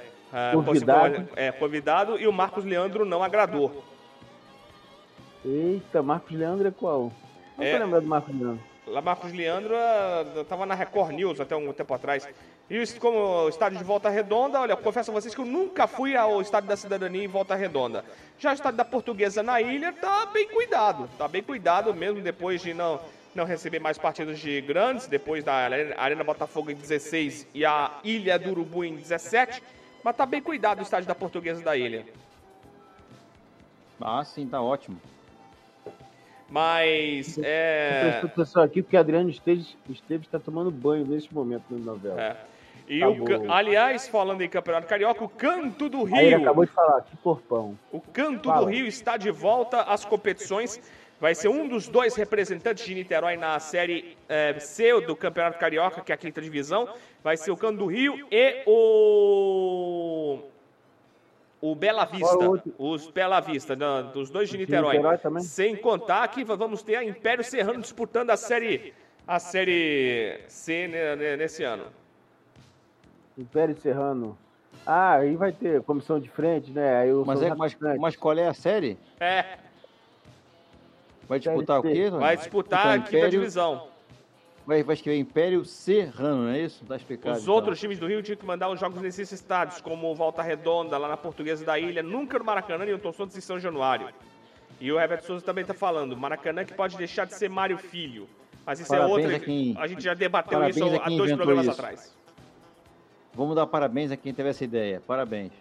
Convidado. 0.53 1.29
é, 1.37 1.53
convidado 1.53 2.19
e 2.19 2.27
o 2.27 2.33
Marcos 2.33 2.65
Leandro 2.65 3.05
não 3.05 3.23
agradou. 3.23 3.85
Eita, 5.45 6.03
Marcos 6.03 6.33
Leandro 6.37 6.69
é 6.69 6.71
qual? 6.71 7.13
Não 7.57 7.65
É. 7.65 7.73
tô 7.79 7.85
lembrando 7.85 8.03
do 8.05 8.09
Marcos 8.09 8.35
Leandro. 8.39 8.61
Lá 8.87 9.01
Marcos 9.01 9.33
Leandro 9.33 9.75
estava 10.41 10.67
na 10.67 10.75
Record 10.75 11.13
News 11.13 11.41
até 11.41 11.55
um 11.57 11.73
tempo 11.73 11.95
atrás. 11.95 12.29
E 12.71 12.81
isso, 12.81 13.01
como 13.01 13.19
o 13.19 13.49
estádio 13.49 13.79
de 13.79 13.85
Volta 13.85 14.09
Redonda, 14.09 14.61
olha, 14.61 14.77
confesso 14.77 15.11
a 15.11 15.15
vocês 15.15 15.35
que 15.35 15.41
eu 15.41 15.45
nunca 15.45 15.89
fui 15.89 16.17
ao 16.17 16.41
estádio 16.41 16.69
da 16.69 16.77
Cidadania 16.77 17.25
em 17.25 17.27
Volta 17.27 17.57
Redonda. 17.57 18.05
Já 18.39 18.53
o 18.53 18.55
estádio 18.55 18.77
da 18.77 18.85
Portuguesa 18.85 19.43
na 19.43 19.61
ilha 19.61 19.93
tá 19.93 20.27
bem 20.27 20.49
cuidado. 20.49 21.11
Tá 21.19 21.27
bem 21.27 21.43
cuidado 21.43 21.93
mesmo 21.93 22.21
depois 22.21 22.63
de 22.63 22.73
não, 22.73 23.01
não 23.35 23.45
receber 23.45 23.81
mais 23.81 23.99
partidos 23.99 24.39
de 24.39 24.61
grandes, 24.61 25.09
depois 25.09 25.43
da 25.43 25.53
Arena 25.53 25.97
Arena 25.99 26.23
Botafogo 26.23 26.71
em 26.71 26.77
16 26.77 27.49
e 27.53 27.65
a 27.65 27.91
Ilha 28.05 28.39
do 28.39 28.51
Urubu 28.51 28.85
em 28.85 28.95
17. 28.95 29.61
Mas 30.05 30.15
tá 30.15 30.25
bem 30.25 30.41
cuidado 30.41 30.79
o 30.79 30.83
estádio 30.83 31.09
da 31.09 31.15
Portuguesa 31.15 31.61
da 31.65 31.77
ilha. 31.77 32.07
Ah, 34.01 34.25
sim, 34.25 34.47
tá 34.47 34.63
ótimo. 34.63 34.97
Mas 36.49 37.37
é. 37.43 38.01
Presta 38.03 38.27
atenção 38.27 38.63
aqui, 38.63 38.81
porque 38.81 38.97
Adriano 38.97 39.29
Esteves 39.29 39.77
Esteves 39.89 40.27
está 40.27 40.39
tomando 40.39 40.71
banho 40.71 41.05
nesse 41.05 41.33
momento 41.35 41.65
na 41.71 41.79
novela. 41.79 42.21
é. 42.21 42.37
E 42.93 43.05
o, 43.05 43.53
aliás, 43.53 44.09
falando 44.09 44.43
em 44.43 44.49
Campeonato 44.49 44.89
Carioca, 44.89 45.23
o 45.23 45.29
Canto 45.29 45.89
do 45.89 46.07
Aí 46.07 46.27
ele 46.27 46.29
Rio. 46.31 46.41
acabou 46.43 46.65
de 46.65 46.73
falar, 46.73 47.01
que 47.03 47.17
corpão. 47.19 47.79
O 47.93 48.01
Canto 48.01 48.49
Fala. 48.49 48.63
do 48.63 48.67
Rio 48.67 48.85
está 48.85 49.17
de 49.17 49.31
volta 49.31 49.83
às 49.83 50.05
competições. 50.05 50.81
Vai 51.21 51.35
ser 51.37 51.47
um 51.49 51.69
dos 51.69 51.87
dois 51.87 52.17
representantes 52.17 52.85
de 52.85 52.93
Niterói 52.95 53.37
na 53.37 53.61
Série 53.61 54.17
eh, 54.29 54.59
C 54.59 55.01
do 55.03 55.15
Campeonato 55.15 55.57
Carioca, 55.59 56.01
que 56.01 56.11
é 56.11 56.15
a 56.17 56.19
quinta 56.19 56.41
divisão. 56.41 56.89
Vai 57.23 57.37
ser 57.37 57.53
o 57.53 57.57
Canto 57.57 57.79
do 57.79 57.87
Rio 57.87 58.27
e 58.31 58.63
o. 58.67 60.41
O 61.63 61.75
Bela 61.77 62.07
Vista. 62.07 62.45
É? 62.45 62.49
Os 62.79 63.07
Bela 63.11 63.39
Vista, 63.39 63.77
dos 64.13 64.31
dois 64.31 64.49
de 64.49 64.57
Niterói. 64.59 64.97
Sem 65.43 65.77
contar 65.77 66.27
que 66.29 66.43
vamos 66.43 66.83
ter 66.83 66.97
a 66.97 67.05
Império 67.05 67.45
Serrano 67.45 67.81
disputando 67.83 68.31
a 68.31 68.37
Série, 68.37 68.95
a 69.29 69.39
série 69.39 70.41
C 70.49 70.89
ne- 70.89 71.17
ne- 71.17 71.37
nesse 71.37 71.63
ano. 71.63 71.85
Império 73.41 73.79
Serrano. 73.81 74.37
Ah, 74.87 75.15
aí 75.17 75.37
vai 75.37 75.53
ter 75.53 75.83
comissão 75.83 76.19
de 76.21 76.29
frente, 76.29 76.71
né? 76.71 76.99
Aí 76.99 77.09
eu 77.09 77.25
Mas, 77.27 77.43
é, 77.43 77.55
mas, 77.55 77.77
mas 77.99 78.17
qual 78.17 78.37
é 78.37 78.47
a 78.49 78.55
série? 78.55 78.99
É, 79.19 79.59
Vai 81.29 81.39
disputar 81.39 81.79
o 81.79 81.83
quê? 81.83 82.11
vai 82.11 82.37
disputar 82.37 82.87
a 82.87 82.97
Então, 82.97 83.09
quinta 83.11 83.31
divisão. 83.31 83.89
Vai, 84.67 84.83
vai 84.83 84.95
escrever 84.95 85.19
Império 85.19 85.65
Serrano, 85.65 86.45
não 86.45 86.51
é 86.51 86.61
isso? 86.61 86.85
Tá 86.85 86.97
explicado. 86.97 87.37
Os 87.37 87.43
então. 87.43 87.55
outros 87.55 87.79
times 87.79 87.99
do 87.99 88.07
Rio 88.07 88.23
tinham 88.23 88.37
que 88.37 88.45
mandar 88.45 88.69
os 88.69 88.79
jogos 88.81 89.01
nesses 89.01 89.31
estádios, 89.33 89.81
como 89.81 90.11
o 90.11 90.15
Volta 90.15 90.43
Redonda, 90.43 90.99
lá 90.99 91.09
na 91.09 91.17
Portuguesa 91.17 91.65
da 91.65 91.79
Ilha, 91.79 92.03
nunca 92.03 92.39
no 92.39 92.45
Maracanã, 92.45 92.85
Newton 92.85 93.13
Santos 93.13 93.37
e 93.37 93.41
São 93.43 93.59
Januário. 93.59 94.09
E 94.81 94.91
o 94.93 94.99
Herbert 94.99 95.23
Souza 95.23 95.45
também 95.45 95.65
tá 95.65 95.75
falando, 95.75 96.17
Maracanã 96.17 96.65
que 96.65 96.75
pode 96.75 96.97
deixar 96.97 97.27
de 97.27 97.35
ser 97.35 97.49
Mário 97.49 97.79
Filho. 97.79 98.29
Mas 98.67 98.81
isso 98.81 98.89
Parabéns 98.91 99.11
é 99.19 99.23
outra. 99.23 99.37
a 99.37 99.41
quem- 99.41 99.75
A 99.79 99.87
gente 99.87 100.03
já 100.03 100.15
debateu 100.15 100.59
parabéns 100.59 100.77
isso 100.77 100.85
a 101.01 101.07
há 101.07 101.09
dois 101.09 101.33
programas 101.33 101.67
isso. 101.67 101.73
atrás. 101.73 102.17
Vamos 103.35 103.55
dar 103.55 103.67
parabéns 103.67 104.11
a 104.11 104.17
quem 104.17 104.35
teve 104.35 104.49
essa 104.49 104.65
ideia. 104.65 105.03
Parabéns. 105.07 105.53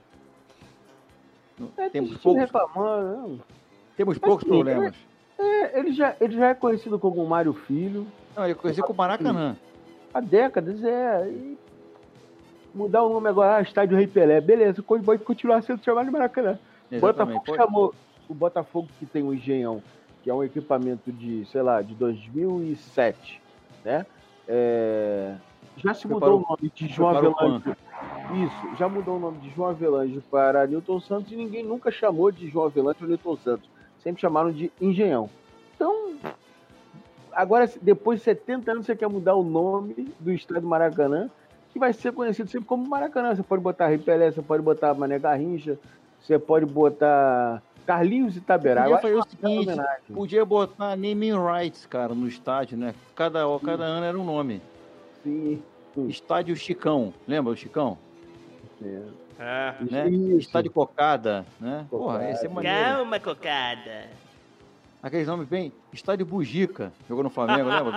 É, 1.77 1.89
tem 1.89 2.03
temos, 2.03 2.17
poucos, 2.17 2.41
reclamando. 2.41 3.27
não. 3.27 3.39
temos 3.95 4.17
poucos 4.17 4.43
Assim, 4.43 4.49
problemas. 4.49 4.95
É, 5.37 5.79
ele, 5.79 5.93
já, 5.93 6.15
ele 6.19 6.35
já 6.35 6.49
é 6.49 6.53
conhecido 6.53 6.97
como 6.97 7.25
Mário 7.25 7.53
Filho. 7.53 8.07
Não, 8.35 8.47
eu 8.47 8.55
conheci 8.55 8.81
com 8.81 8.93
o 8.93 8.95
Maracanã. 8.95 9.57
Há 10.13 10.19
décadas, 10.19 10.83
é. 10.83 11.31
Mudar 12.73 13.03
o 13.03 13.09
nome 13.09 13.29
agora, 13.29 13.57
ah, 13.57 13.61
Estádio 13.61 13.97
Rei 13.97 14.07
Pelé. 14.07 14.39
Beleza, 14.41 14.81
pode 14.83 15.23
continuar 15.23 15.61
sendo 15.63 15.83
chamado 15.83 16.05
de 16.05 16.11
Maracanã. 16.11 16.59
Exatamente. 16.91 17.39
Botafogo 17.39 17.57
chamou. 17.57 17.95
O 18.27 18.33
Botafogo 18.33 18.87
que 18.99 19.05
tem 19.07 19.23
o 19.23 19.33
Engenhão, 19.33 19.81
que 20.23 20.29
é 20.29 20.33
um 20.33 20.43
equipamento 20.43 21.11
de, 21.11 21.45
sei 21.47 21.63
lá, 21.63 21.81
de 21.81 21.95
2007, 21.95 23.41
né? 23.83 24.05
É, 24.47 25.35
já 25.81 25.93
se 25.93 26.07
mudou 26.07 26.19
para 26.19 26.35
o 26.35 26.39
nome 26.39 26.71
de 26.73 26.87
João 26.87 27.09
Avelange. 27.09 27.75
Isso, 28.33 28.75
já 28.77 28.87
mudou 28.87 29.17
o 29.17 29.19
nome 29.19 29.39
de 29.39 29.49
João 29.51 29.69
Avelange 29.69 30.21
para 30.29 30.67
Newton 30.67 30.99
Santos 30.99 31.31
e 31.31 31.35
ninguém 31.35 31.63
nunca 31.63 31.91
chamou 31.91 32.31
de 32.31 32.47
João 32.47 32.67
Avelange 32.67 32.99
ou 33.01 33.07
Newton 33.07 33.37
Santos. 33.37 33.69
Sempre 34.03 34.21
chamaram 34.21 34.51
de 34.51 34.71
Engenhão. 34.79 35.29
Então, 35.75 36.13
agora, 37.31 37.69
depois 37.81 38.19
de 38.19 38.25
70 38.25 38.71
anos, 38.71 38.85
você 38.85 38.95
quer 38.95 39.07
mudar 39.07 39.35
o 39.35 39.43
nome 39.43 40.13
do 40.19 40.31
estádio 40.31 40.67
Maracanã, 40.67 41.29
que 41.71 41.79
vai 41.79 41.93
ser 41.93 42.11
conhecido 42.11 42.49
sempre 42.49 42.67
como 42.67 42.87
Maracanã. 42.87 43.35
Você 43.35 43.43
pode 43.43 43.61
botar 43.61 43.87
Rei 43.87 43.97
Pelé, 43.97 44.31
você 44.31 44.41
pode 44.41 44.61
botar 44.61 44.93
Mané 44.93 45.19
Garrincha, 45.19 45.77
você 46.21 46.37
pode 46.37 46.65
botar 46.65 47.61
Carlinhos 47.85 48.35
Itaberá. 48.35 48.87
Eu 48.87 48.97
Podia 48.97 48.97
acho 48.97 49.01
fazer 49.01 49.15
o 49.15 49.19
é 49.19 49.65
seguinte, 49.65 50.13
podia 50.13 50.45
botar 50.45 50.95
naming 50.95 51.33
rights, 51.33 51.85
cara, 51.87 52.13
no 52.13 52.27
estádio, 52.27 52.77
né? 52.77 52.93
Cada, 53.15 53.39
cada 53.65 53.83
ano 53.83 54.05
era 54.05 54.17
um 54.17 54.23
nome. 54.23 54.61
Sim. 55.23 55.61
Estádio 56.07 56.55
Chicão, 56.55 57.13
lembra 57.27 57.51
o 57.53 57.55
Chicão? 57.55 57.97
É. 58.81 59.01
É. 59.39 59.75
Né? 59.89 60.09
Isso. 60.09 60.39
Estádio 60.39 60.71
Cocada, 60.71 61.45
né? 61.59 61.85
Porra, 61.89 62.13
Cocada. 62.13 62.31
esse 62.31 62.45
é 62.45 62.49
maneiro. 62.49 62.77
Calma, 62.77 63.19
cocada. 63.19 64.07
Aqueles 65.01 65.27
nomes 65.27 65.47
bem. 65.47 65.71
Estádio 65.93 66.25
Bujica, 66.25 66.91
jogou 67.07 67.23
no 67.23 67.29
Flamengo, 67.29 67.69
lembra? 67.69 67.93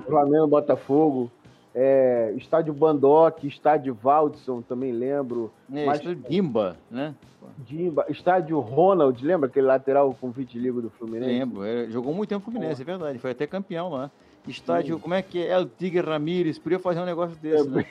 Flamengo, 0.06 0.46
Botafogo, 0.46 1.30
é, 1.74 2.32
Estádio 2.36 2.72
Bandock, 2.72 3.46
Estádio 3.46 3.94
Valdson, 3.94 4.62
também 4.62 4.90
lembro. 4.90 5.52
É, 5.72 5.84
Mas- 5.84 5.98
estádio 6.00 6.22
Dimba, 6.28 6.76
né? 6.90 7.14
Dimba, 7.58 8.04
Estádio 8.08 8.58
Ronald, 8.58 9.24
lembra 9.24 9.48
aquele 9.48 9.66
lateral 9.66 10.14
com 10.20 10.30
vitiligo 10.30 10.82
do 10.82 10.90
Fluminense? 10.90 11.30
Lembro, 11.30 11.64
é, 11.64 11.86
jogou 11.90 12.12
muito 12.12 12.28
tempo 12.30 12.44
no 12.46 12.52
Fluminense, 12.52 12.82
é 12.82 12.84
verdade. 12.84 13.18
Foi 13.18 13.30
até 13.30 13.46
campeão 13.46 13.88
lá. 13.90 14.10
Estádio, 14.46 14.98
como 14.98 15.14
é 15.14 15.22
que 15.22 15.42
é? 15.42 15.52
El 15.52 15.66
Tigre 15.66 16.06
Ramírez, 16.06 16.58
podia 16.58 16.78
fazer 16.78 17.00
um 17.00 17.04
negócio 17.04 17.36
desse, 17.36 17.68
né? 17.68 17.86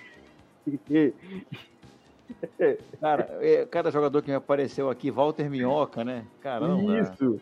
Cara, 2.99 3.37
é, 3.41 3.65
cada 3.65 3.91
jogador 3.91 4.21
que 4.21 4.29
me 4.29 4.35
apareceu 4.35 4.89
aqui, 4.89 5.11
Walter 5.11 5.49
Minhoca, 5.49 6.03
né? 6.03 6.25
Caramba. 6.41 6.99
Isso. 6.99 7.39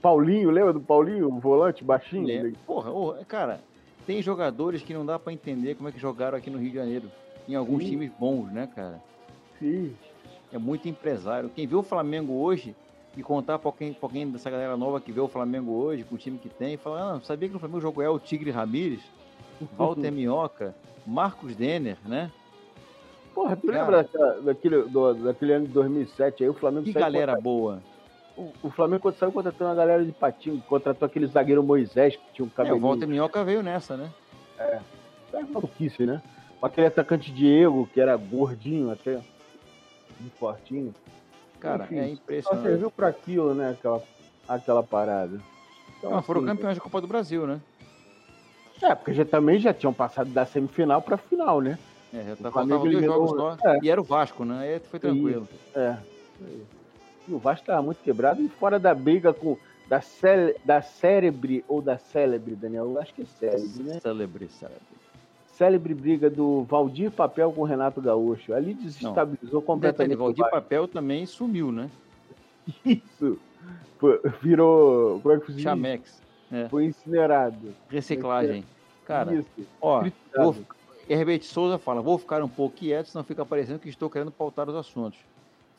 Paulinho, 0.00 0.50
lembra 0.50 0.72
do 0.72 0.80
Paulinho, 0.80 1.28
o 1.28 1.40
volante 1.40 1.84
baixinho? 1.84 2.26
Lembro. 2.26 2.52
Porra, 2.66 2.90
ô, 2.90 3.14
cara, 3.26 3.60
tem 4.06 4.22
jogadores 4.22 4.82
que 4.82 4.94
não 4.94 5.04
dá 5.04 5.18
pra 5.18 5.32
entender 5.32 5.74
como 5.74 5.88
é 5.88 5.92
que 5.92 5.98
jogaram 5.98 6.38
aqui 6.38 6.48
no 6.48 6.58
Rio 6.58 6.70
de 6.70 6.76
Janeiro. 6.76 7.10
Em 7.48 7.54
alguns 7.54 7.82
Sim. 7.82 7.90
times 7.90 8.12
bons, 8.18 8.50
né, 8.52 8.68
cara? 8.74 9.00
Sim. 9.58 9.94
É 10.52 10.58
muito 10.58 10.88
empresário. 10.88 11.50
Quem 11.54 11.66
vê 11.66 11.74
o 11.74 11.82
Flamengo 11.82 12.34
hoje 12.34 12.74
e 13.16 13.22
contar 13.22 13.58
pra 13.58 13.68
alguém, 13.68 13.92
pra 13.92 14.06
alguém 14.08 14.28
dessa 14.30 14.50
galera 14.50 14.76
nova 14.76 15.00
que 15.00 15.10
vê 15.12 15.20
o 15.20 15.28
Flamengo 15.28 15.72
hoje, 15.72 16.04
com 16.04 16.14
o 16.14 16.18
time 16.18 16.38
que 16.38 16.48
tem, 16.48 16.74
e 16.74 16.76
falar, 16.76 17.16
ah, 17.16 17.20
sabia 17.22 17.48
que 17.48 17.54
no 17.54 17.58
Flamengo 17.60 17.80
jogou 17.80 18.02
é 18.04 18.08
o 18.08 18.18
Tigre 18.18 18.50
Ramírez, 18.50 19.00
Walter 19.76 20.10
Minhoca, 20.12 20.74
Marcos 21.06 21.54
Denner, 21.56 21.96
né? 22.06 22.30
Porra, 23.34 23.56
tu 23.56 23.66
Cara. 23.66 23.78
lembra 23.80 23.96
daquela- 24.02 24.40
daquele, 24.42 24.82
do- 24.82 25.14
daquele 25.14 25.52
ano 25.52 25.66
de 25.66 25.72
2007 25.72 26.42
aí, 26.44 26.48
o 26.50 26.54
Flamengo 26.54 26.84
Que 26.84 26.92
galera 26.92 27.32
contra- 27.32 27.42
boa. 27.42 27.82
o, 28.36 28.52
o 28.62 28.70
Flamengo 28.70 29.12
saiu 29.12 29.32
contratou 29.32 29.66
uma 29.66 29.74
galera 29.74 30.04
de 30.04 30.12
patinho, 30.12 30.62
contratou 30.68 31.06
aquele 31.06 31.26
zagueiro 31.26 31.62
Moisés 31.62 32.16
que 32.16 32.22
tinha 32.34 32.44
um 32.44 32.48
É, 32.48 32.50
o 32.52 32.54
cabelo. 32.54 32.80
Walter 32.80 33.06
Minhoca 33.06 33.44
veio 33.44 33.62
nessa, 33.62 33.96
né? 33.96 34.10
É 34.58 34.80
maluquice, 35.52 36.04
né? 36.06 36.20
Aquele 36.60 36.88
atacante 36.88 37.32
Diego, 37.32 37.88
que 37.92 38.00
era 38.00 38.16
gordinho 38.16 38.90
até, 38.90 39.12
muito 40.20 40.34
fortinho. 40.38 40.94
Cara, 41.60 41.84
Enfim, 41.84 41.98
é 41.98 42.06
Só 42.06 42.12
impressionante. 42.14 42.62
serviu 42.62 42.90
pra 42.90 43.08
aquilo, 43.08 43.54
né? 43.54 43.70
Aquela, 43.70 44.02
aquela 44.48 44.82
parada. 44.82 45.38
Então, 45.98 46.16
Ah, 46.16 46.22
foram 46.22 46.40
assim, 46.40 46.48
campeões 46.50 46.76
da 46.76 46.82
Copa 46.82 47.00
do 47.00 47.06
Brasil, 47.06 47.46
né? 47.46 47.60
É, 48.82 48.94
porque 48.94 49.12
já, 49.12 49.24
também 49.26 49.58
já 49.58 49.74
tinham 49.74 49.92
passado 49.92 50.30
da 50.30 50.46
semifinal 50.46 51.02
pra 51.02 51.18
final, 51.18 51.60
né? 51.60 51.78
É, 52.14 52.24
já 52.24 52.36
tá, 52.36 52.48
O 52.48 52.52
Flamengo 52.52 52.80
faltavam 52.80 52.90
dois 52.92 53.04
jogos 53.04 53.30
só. 53.60 53.68
é. 53.68 53.78
E 53.82 53.90
era 53.90 54.00
o 54.00 54.04
Vasco, 54.04 54.44
né? 54.44 54.58
Aí 54.60 54.80
foi 54.80 54.98
tranquilo. 54.98 55.46
É. 55.74 55.96
E 57.28 57.32
o 57.32 57.38
Vasco 57.38 57.66
tava 57.66 57.82
muito 57.82 57.98
quebrado 58.02 58.42
e 58.42 58.48
fora 58.48 58.78
da 58.78 58.94
briga 58.94 59.32
com. 59.34 59.56
Da, 59.86 60.00
cele, 60.00 60.54
da 60.64 60.80
cérebre 60.80 61.64
ou 61.66 61.82
da 61.82 61.98
célebre, 61.98 62.54
Daniel? 62.54 62.84
Eu 62.92 63.00
acho 63.00 63.12
que 63.12 63.22
é 63.22 63.26
célebre, 63.26 63.82
né? 63.82 63.98
Celebre, 64.00 64.48
celebre. 64.48 64.80
Célebre 65.60 65.92
briga 65.92 66.30
do 66.30 66.62
Valdir 66.62 67.10
Papel 67.10 67.52
com 67.52 67.60
o 67.60 67.64
Renato 67.64 68.00
Gaúcho. 68.00 68.54
Ali 68.54 68.72
desestabilizou 68.72 69.60
Detalhe, 69.60 69.66
completamente. 69.66 70.14
o 70.14 70.18
Valdir. 70.18 70.50
Papel 70.50 70.88
também 70.88 71.26
sumiu, 71.26 71.70
né? 71.70 71.90
Isso. 72.82 73.38
Foi- 73.98 74.18
virou. 74.40 75.20
Como 75.20 75.34
é 75.34 75.38
que 75.38 75.52
diz? 75.52 75.60
Chamex. 75.60 76.22
É, 76.50 76.66
Foi 76.70 76.86
incinerado. 76.86 77.74
reciclagem. 77.90 78.64
Cara, 79.04 79.34
Isso. 79.34 79.48
ó, 79.82 80.02
vou, 80.34 80.56
Herbert 81.06 81.42
Souza 81.42 81.76
fala, 81.76 82.00
vou 82.00 82.16
ficar 82.16 82.42
um 82.42 82.48
pouco 82.48 82.76
quieto, 82.76 83.08
senão 83.08 83.22
fica 83.22 83.44
parecendo 83.44 83.78
que 83.80 83.90
estou 83.90 84.08
querendo 84.08 84.30
pautar 84.30 84.66
os 84.66 84.74
assuntos. 84.74 85.18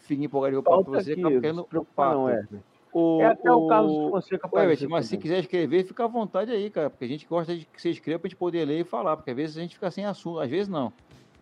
Fique 0.01 0.23
empolgado 0.23 0.57
de 0.57 0.61
papo 0.61 0.75
Pauta 0.75 0.91
pra 0.91 1.01
você, 1.01 1.13
aqui, 1.13 1.21
não 1.21 1.31
querendo 1.31 1.67
não, 1.71 1.85
papo. 1.85 2.29
É. 2.93 2.97
O, 2.97 3.21
É 3.21 3.25
até 3.25 3.51
o 3.51 3.67
Carlos 3.67 4.09
Fonseca 4.09 4.47
aparecer 4.47 4.87
mas 4.87 5.05
se 5.05 5.17
quiser 5.17 5.39
escrever, 5.39 5.85
fica 5.85 6.03
à 6.03 6.07
vontade 6.07 6.51
aí, 6.51 6.69
cara, 6.69 6.89
porque 6.89 7.05
a 7.05 7.07
gente 7.07 7.25
gosta 7.25 7.55
de 7.55 7.65
que 7.65 7.81
você 7.81 7.89
escreva 7.89 8.19
pra 8.19 8.29
gente 8.29 8.37
poder 8.37 8.65
ler 8.65 8.81
e 8.81 8.83
falar, 8.83 9.15
porque 9.15 9.31
às 9.31 9.37
vezes 9.37 9.57
a 9.57 9.61
gente 9.61 9.75
fica 9.75 9.89
sem 9.89 10.05
assunto, 10.05 10.39
às 10.39 10.49
vezes 10.49 10.67
não. 10.67 10.91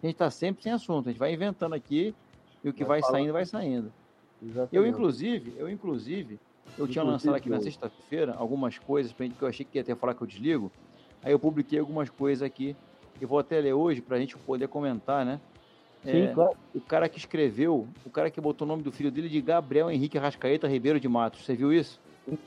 A 0.01 0.05
gente 0.05 0.15
tá 0.15 0.29
sempre 0.29 0.63
sem 0.63 0.71
assunto, 0.71 1.09
a 1.09 1.11
gente 1.11 1.19
vai 1.19 1.33
inventando 1.33 1.73
aqui 1.73 2.15
e 2.63 2.69
o 2.69 2.73
que 2.73 2.83
Vai 2.83 3.01
vai 3.01 3.11
saindo, 3.11 3.33
vai 3.33 3.45
saindo. 3.45 3.91
Exatamente. 4.41 4.75
Eu, 4.75 4.85
inclusive, 4.85 5.53
eu, 5.57 5.69
inclusive, 5.69 6.39
eu 6.77 6.87
tinha 6.87 7.03
lançado 7.03 7.35
aqui 7.35 7.49
na 7.49 7.59
sexta-feira 7.59 8.33
algumas 8.37 8.77
coisas 8.77 9.11
pra 9.11 9.25
gente, 9.25 9.37
que 9.37 9.43
eu 9.43 9.47
achei 9.47 9.65
que 9.65 9.77
ia 9.77 9.81
até 9.81 9.95
falar 9.95 10.13
que 10.13 10.21
eu 10.21 10.27
desligo. 10.27 10.71
Aí 11.23 11.31
eu 11.31 11.39
publiquei 11.39 11.79
algumas 11.79 12.09
coisas 12.09 12.41
aqui. 12.41 12.75
Eu 13.19 13.27
vou 13.27 13.39
até 13.39 13.59
ler 13.59 13.73
hoje 13.73 14.01
pra 14.01 14.17
gente 14.17 14.37
poder 14.37 14.69
comentar, 14.69 15.25
né? 15.25 15.41
Sim, 16.03 16.23
É, 16.23 16.33
claro. 16.33 16.51
O 16.73 16.81
cara 16.81 17.09
que 17.09 17.17
escreveu, 17.17 17.87
o 18.05 18.09
cara 18.09 18.29
que 18.29 18.39
botou 18.39 18.65
o 18.65 18.69
nome 18.69 18.83
do 18.83 18.91
filho 18.91 19.11
dele 19.11 19.29
de 19.29 19.41
Gabriel 19.41 19.91
Henrique 19.91 20.17
Rascaeta 20.17 20.67
Ribeiro 20.67 20.99
de 20.99 21.07
Matos. 21.07 21.43
Você 21.45 21.55
viu 21.55 21.73
isso? 21.73 21.99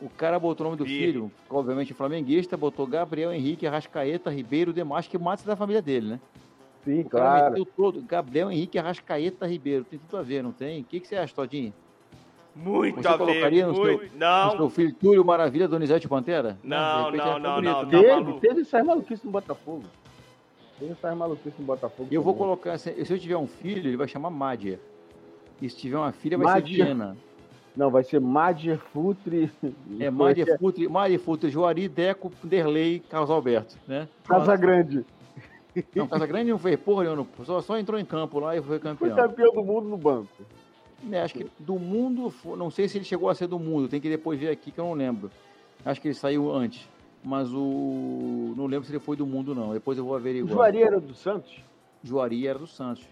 O 0.00 0.08
cara 0.10 0.38
botou 0.38 0.64
o 0.66 0.70
nome 0.70 0.78
do 0.78 0.84
Vi. 0.84 0.98
filho, 0.98 1.30
obviamente 1.48 1.92
flamenguista, 1.92 2.56
botou 2.56 2.86
Gabriel 2.86 3.32
Henrique 3.32 3.66
Arrascaeta 3.66 4.30
Ribeiro 4.30 4.72
de 4.72 4.82
Matos, 4.82 5.08
que 5.08 5.18
Matos 5.18 5.44
é 5.44 5.48
da 5.48 5.56
família 5.56 5.82
dele, 5.82 6.08
né? 6.10 6.20
Sim, 6.84 7.00
O 7.00 7.08
cara 7.08 7.38
claro. 7.38 7.50
meteu 7.54 7.66
todo, 7.76 8.02
Gabriel 8.02 8.50
Henrique 8.50 8.78
Arrascaeta 8.78 9.46
Ribeiro. 9.46 9.84
Tem 9.84 9.98
tudo 9.98 10.16
a 10.18 10.22
ver, 10.22 10.42
não 10.42 10.52
tem? 10.52 10.80
O 10.80 10.84
que, 10.84 11.00
que 11.00 11.06
você 11.08 11.16
acha, 11.16 11.34
Todinho? 11.34 11.72
Muito 12.54 13.00
Você 13.00 13.08
a 13.08 13.18
colocaria 13.18 13.66
ver. 13.66 13.72
no 13.72 13.78
Muito... 13.78 14.14
O 14.14 14.18
Não, 14.18 14.56
seu 14.56 14.70
filho 14.70 14.94
Túlio 14.94 15.24
Maravilha, 15.24 15.68
Donizete 15.68 16.08
Pantera? 16.08 16.58
Não, 16.62 17.04
repente 17.06 17.24
não, 17.24 17.38
não, 17.38 17.62
não, 17.62 17.62
né? 17.62 17.72
Tá 17.72 17.86
Teve, 17.86 18.40
teve 18.40 18.60
essas 18.62 18.84
maluquices 18.84 19.22
no 19.24 19.30
Botafogo. 19.30 19.84
No 20.80 21.64
Botafogo. 21.64 22.08
Eu 22.10 22.22
vou 22.22 22.34
colocar, 22.34 22.78
se 22.78 23.04
se 23.04 23.12
eu 23.12 23.18
tiver 23.18 23.36
um 23.36 23.46
filho, 23.46 23.88
ele 23.88 23.96
vai 23.96 24.08
chamar 24.08 24.30
Madia. 24.30 24.80
E 25.60 25.68
se 25.68 25.76
tiver 25.76 25.96
uma 25.96 26.12
filha, 26.12 26.38
vai 26.38 26.46
Madia. 26.54 26.76
ser 26.76 26.84
Diana. 26.84 27.16
Não, 27.76 27.90
vai 27.90 28.02
ser 28.02 28.20
Madger 28.20 28.78
Futre. 28.78 29.50
É 30.00 30.10
Madia 30.10 30.58
Futre, 30.58 30.88
Madia 30.88 31.18
Futre, 31.18 31.50
Juari, 31.50 31.88
Deco, 31.88 32.32
Derlei, 32.42 33.00
Carlos 33.00 33.30
Alberto, 33.30 33.76
né? 33.86 34.08
Casa 34.24 34.56
Grande. 34.56 35.04
Não, 35.94 36.06
Casagrande 36.06 36.50
não 36.50 36.58
fez 36.58 36.78
porra 36.80 37.04
nenhuma, 37.04 37.26
só, 37.44 37.60
só 37.60 37.78
entrou 37.78 38.00
em 38.00 38.04
campo 38.04 38.40
lá 38.40 38.56
e 38.56 38.60
foi 38.60 38.78
Foi 38.78 38.80
campeão. 38.80 39.16
campeão 39.16 39.52
do 39.52 39.62
mundo 39.62 39.88
no 39.88 39.96
banco. 39.96 40.28
É, 41.12 41.22
acho 41.22 41.34
que 41.34 41.46
do 41.58 41.78
mundo, 41.78 42.32
não 42.56 42.70
sei 42.70 42.88
se 42.88 42.98
ele 42.98 43.04
chegou 43.04 43.28
a 43.28 43.34
ser 43.34 43.46
do 43.46 43.58
mundo, 43.58 43.88
tem 43.88 44.00
que 44.00 44.08
depois 44.08 44.38
ver 44.40 44.48
aqui 44.50 44.72
que 44.72 44.80
eu 44.80 44.84
não 44.84 44.94
lembro. 44.94 45.30
Acho 45.84 46.00
que 46.00 46.08
ele 46.08 46.14
saiu 46.14 46.52
antes, 46.52 46.88
mas 47.24 47.52
o. 47.52 48.54
Não 48.56 48.66
lembro 48.66 48.84
se 48.86 48.92
ele 48.92 49.00
foi 49.00 49.16
do 49.16 49.26
mundo, 49.26 49.54
não. 49.54 49.72
Depois 49.72 49.96
eu 49.98 50.04
vou 50.04 50.14
O 50.14 50.16
averiguar. 50.16 50.52
Juari 50.54 50.82
era 50.82 51.00
do 51.00 51.14
Santos? 51.14 51.60
Juari 52.02 52.46
era 52.46 52.58
do 52.58 52.66
Santos. 52.66 53.04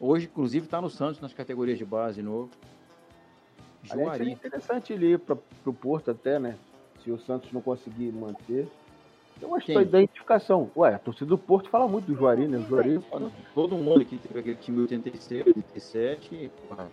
Hoje, 0.00 0.26
inclusive, 0.26 0.64
está 0.66 0.80
no 0.80 0.90
Santos 0.90 1.20
nas 1.20 1.32
categorias 1.32 1.78
de 1.78 1.84
base 1.84 2.22
novo. 2.22 2.50
Aliás, 3.90 4.12
seria 4.12 4.24
Juari. 4.26 4.30
interessante 4.32 4.92
ele 4.92 5.12
ir 5.12 5.18
para 5.18 5.36
o 5.66 5.72
Porto 5.72 6.10
até, 6.10 6.38
né? 6.38 6.56
Se 7.02 7.10
o 7.10 7.18
Santos 7.18 7.52
não 7.52 7.60
conseguir 7.60 8.12
manter. 8.12 8.68
Eu 9.40 9.54
acho 9.56 9.66
que 9.66 9.72
Quem? 9.72 9.80
a 9.80 9.82
identificação. 9.82 10.70
Ué, 10.76 10.94
a 10.94 10.98
torcida 10.98 11.26
do 11.26 11.38
Porto 11.38 11.68
fala 11.68 11.88
muito 11.88 12.06
do 12.06 12.14
Juari, 12.14 12.46
né? 12.46 12.58
O 12.58 12.62
Juari 12.62 13.00
Todo 13.54 13.76
mundo 13.76 14.02
aqui 14.02 14.16
teve 14.18 14.38
aquele 14.38 14.56
time 14.56 14.80
86, 14.82 15.46
87, 15.48 16.34
e, 16.34 16.48
porra, 16.68 16.88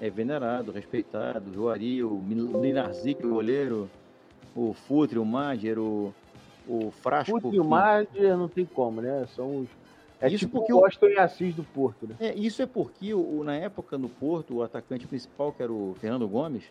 é 0.00 0.08
venerado, 0.08 0.70
respeitado. 0.70 1.52
Juari, 1.52 2.04
o 2.04 2.20
Linarzic, 2.60 3.24
o 3.26 3.30
goleiro, 3.30 3.90
o 4.54 4.72
Futre, 4.72 5.18
o 5.18 5.24
Madger, 5.24 5.78
o, 5.78 6.14
o 6.66 6.90
Frasco. 6.90 7.40
Puta 7.40 7.54
e 7.54 7.60
o 7.60 7.64
Madger 7.64 8.36
não 8.36 8.48
tem 8.48 8.64
como, 8.64 9.00
né? 9.00 9.26
São 9.34 9.60
os. 9.60 9.68
É 10.20 10.26
Isso 10.26 10.46
tipo 10.46 10.58
porque 10.58 10.72
o 10.72 10.80
Washington 10.80 11.06
e 11.06 11.18
Assis 11.18 11.54
do 11.54 11.62
Porto, 11.62 12.06
né? 12.06 12.16
É, 12.18 12.34
isso 12.34 12.60
é 12.60 12.66
porque 12.66 13.14
o, 13.14 13.44
na 13.44 13.54
época 13.54 13.96
no 13.96 14.08
Porto, 14.08 14.56
o 14.56 14.62
atacante 14.62 15.06
principal, 15.06 15.52
que 15.52 15.62
era 15.62 15.72
o 15.72 15.94
Fernando 16.00 16.26
Gomes, 16.26 16.64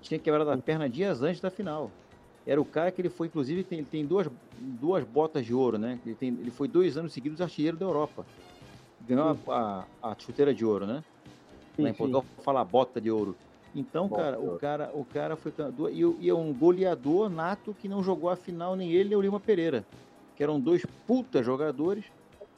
tinha 0.00 0.18
quebrado 0.18 0.50
a 0.50 0.56
perna 0.56 0.88
dias 0.88 1.22
antes 1.22 1.40
da 1.40 1.50
final. 1.50 1.90
Era 2.46 2.60
o 2.60 2.64
cara 2.64 2.90
que 2.90 3.00
ele 3.00 3.10
foi, 3.10 3.26
inclusive, 3.26 3.64
tem, 3.64 3.84
tem 3.84 4.06
duas, 4.06 4.28
duas 4.58 5.04
botas 5.04 5.44
de 5.44 5.52
ouro, 5.52 5.78
né? 5.78 5.98
Ele, 6.06 6.14
tem, 6.14 6.28
ele 6.28 6.50
foi 6.50 6.68
dois 6.68 6.96
anos 6.96 7.12
seguidos 7.12 7.40
artilheiro 7.40 7.76
da 7.76 7.84
Europa. 7.84 8.24
Ganhou 9.06 9.36
a, 9.48 9.84
a, 10.02 10.10
a 10.12 10.16
chuteira 10.18 10.54
de 10.54 10.64
ouro, 10.64 10.86
né? 10.86 11.04
Sim, 11.74 11.82
Lá 11.82 11.90
em. 11.90 11.94
Portugal 11.94 12.24
fala 12.42 12.64
bota 12.64 13.00
de 13.00 13.10
ouro. 13.10 13.36
Então, 13.76 14.08
Bota 14.08 14.22
cara, 14.22 14.40
o 14.40 14.58
cara, 14.58 14.90
o 14.94 15.04
cara 15.04 15.36
foi 15.36 15.52
e, 15.92 16.04
o- 16.04 16.16
e 16.18 16.28
é 16.30 16.34
um 16.34 16.52
goleador 16.52 17.28
nato 17.28 17.74
que 17.78 17.88
não 17.88 18.02
jogou 18.02 18.30
a 18.30 18.36
final 18.36 18.74
nem 18.74 18.90
ele 18.90 19.10
nem 19.10 19.18
o 19.18 19.20
Lima 19.20 19.38
Pereira, 19.38 19.84
que 20.34 20.42
eram 20.42 20.58
dois 20.58 20.84
puta 21.06 21.42
jogadores 21.42 22.04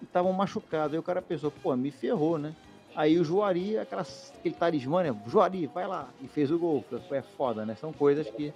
e 0.01 0.05
estavam 0.05 0.33
machucados. 0.33 0.93
Aí 0.93 0.99
o 0.99 1.03
cara 1.03 1.21
pensou, 1.21 1.51
pô, 1.51 1.75
me 1.75 1.91
ferrou, 1.91 2.39
né? 2.39 2.55
Aí 2.95 3.19
o 3.19 3.25
Juari, 3.25 3.77
aquela, 3.77 4.03
aquele 4.39 4.55
talismã, 4.55 5.03
né? 5.03 5.17
Juari, 5.27 5.67
vai 5.67 5.87
lá 5.89 6.09
e 6.23 6.29
fez 6.29 6.51
o 6.53 6.59
gol. 6.59 6.85
É 7.11 7.21
foda, 7.23 7.67
né? 7.67 7.75
São 7.75 7.93
coisas 7.93 8.29
que 8.31 8.53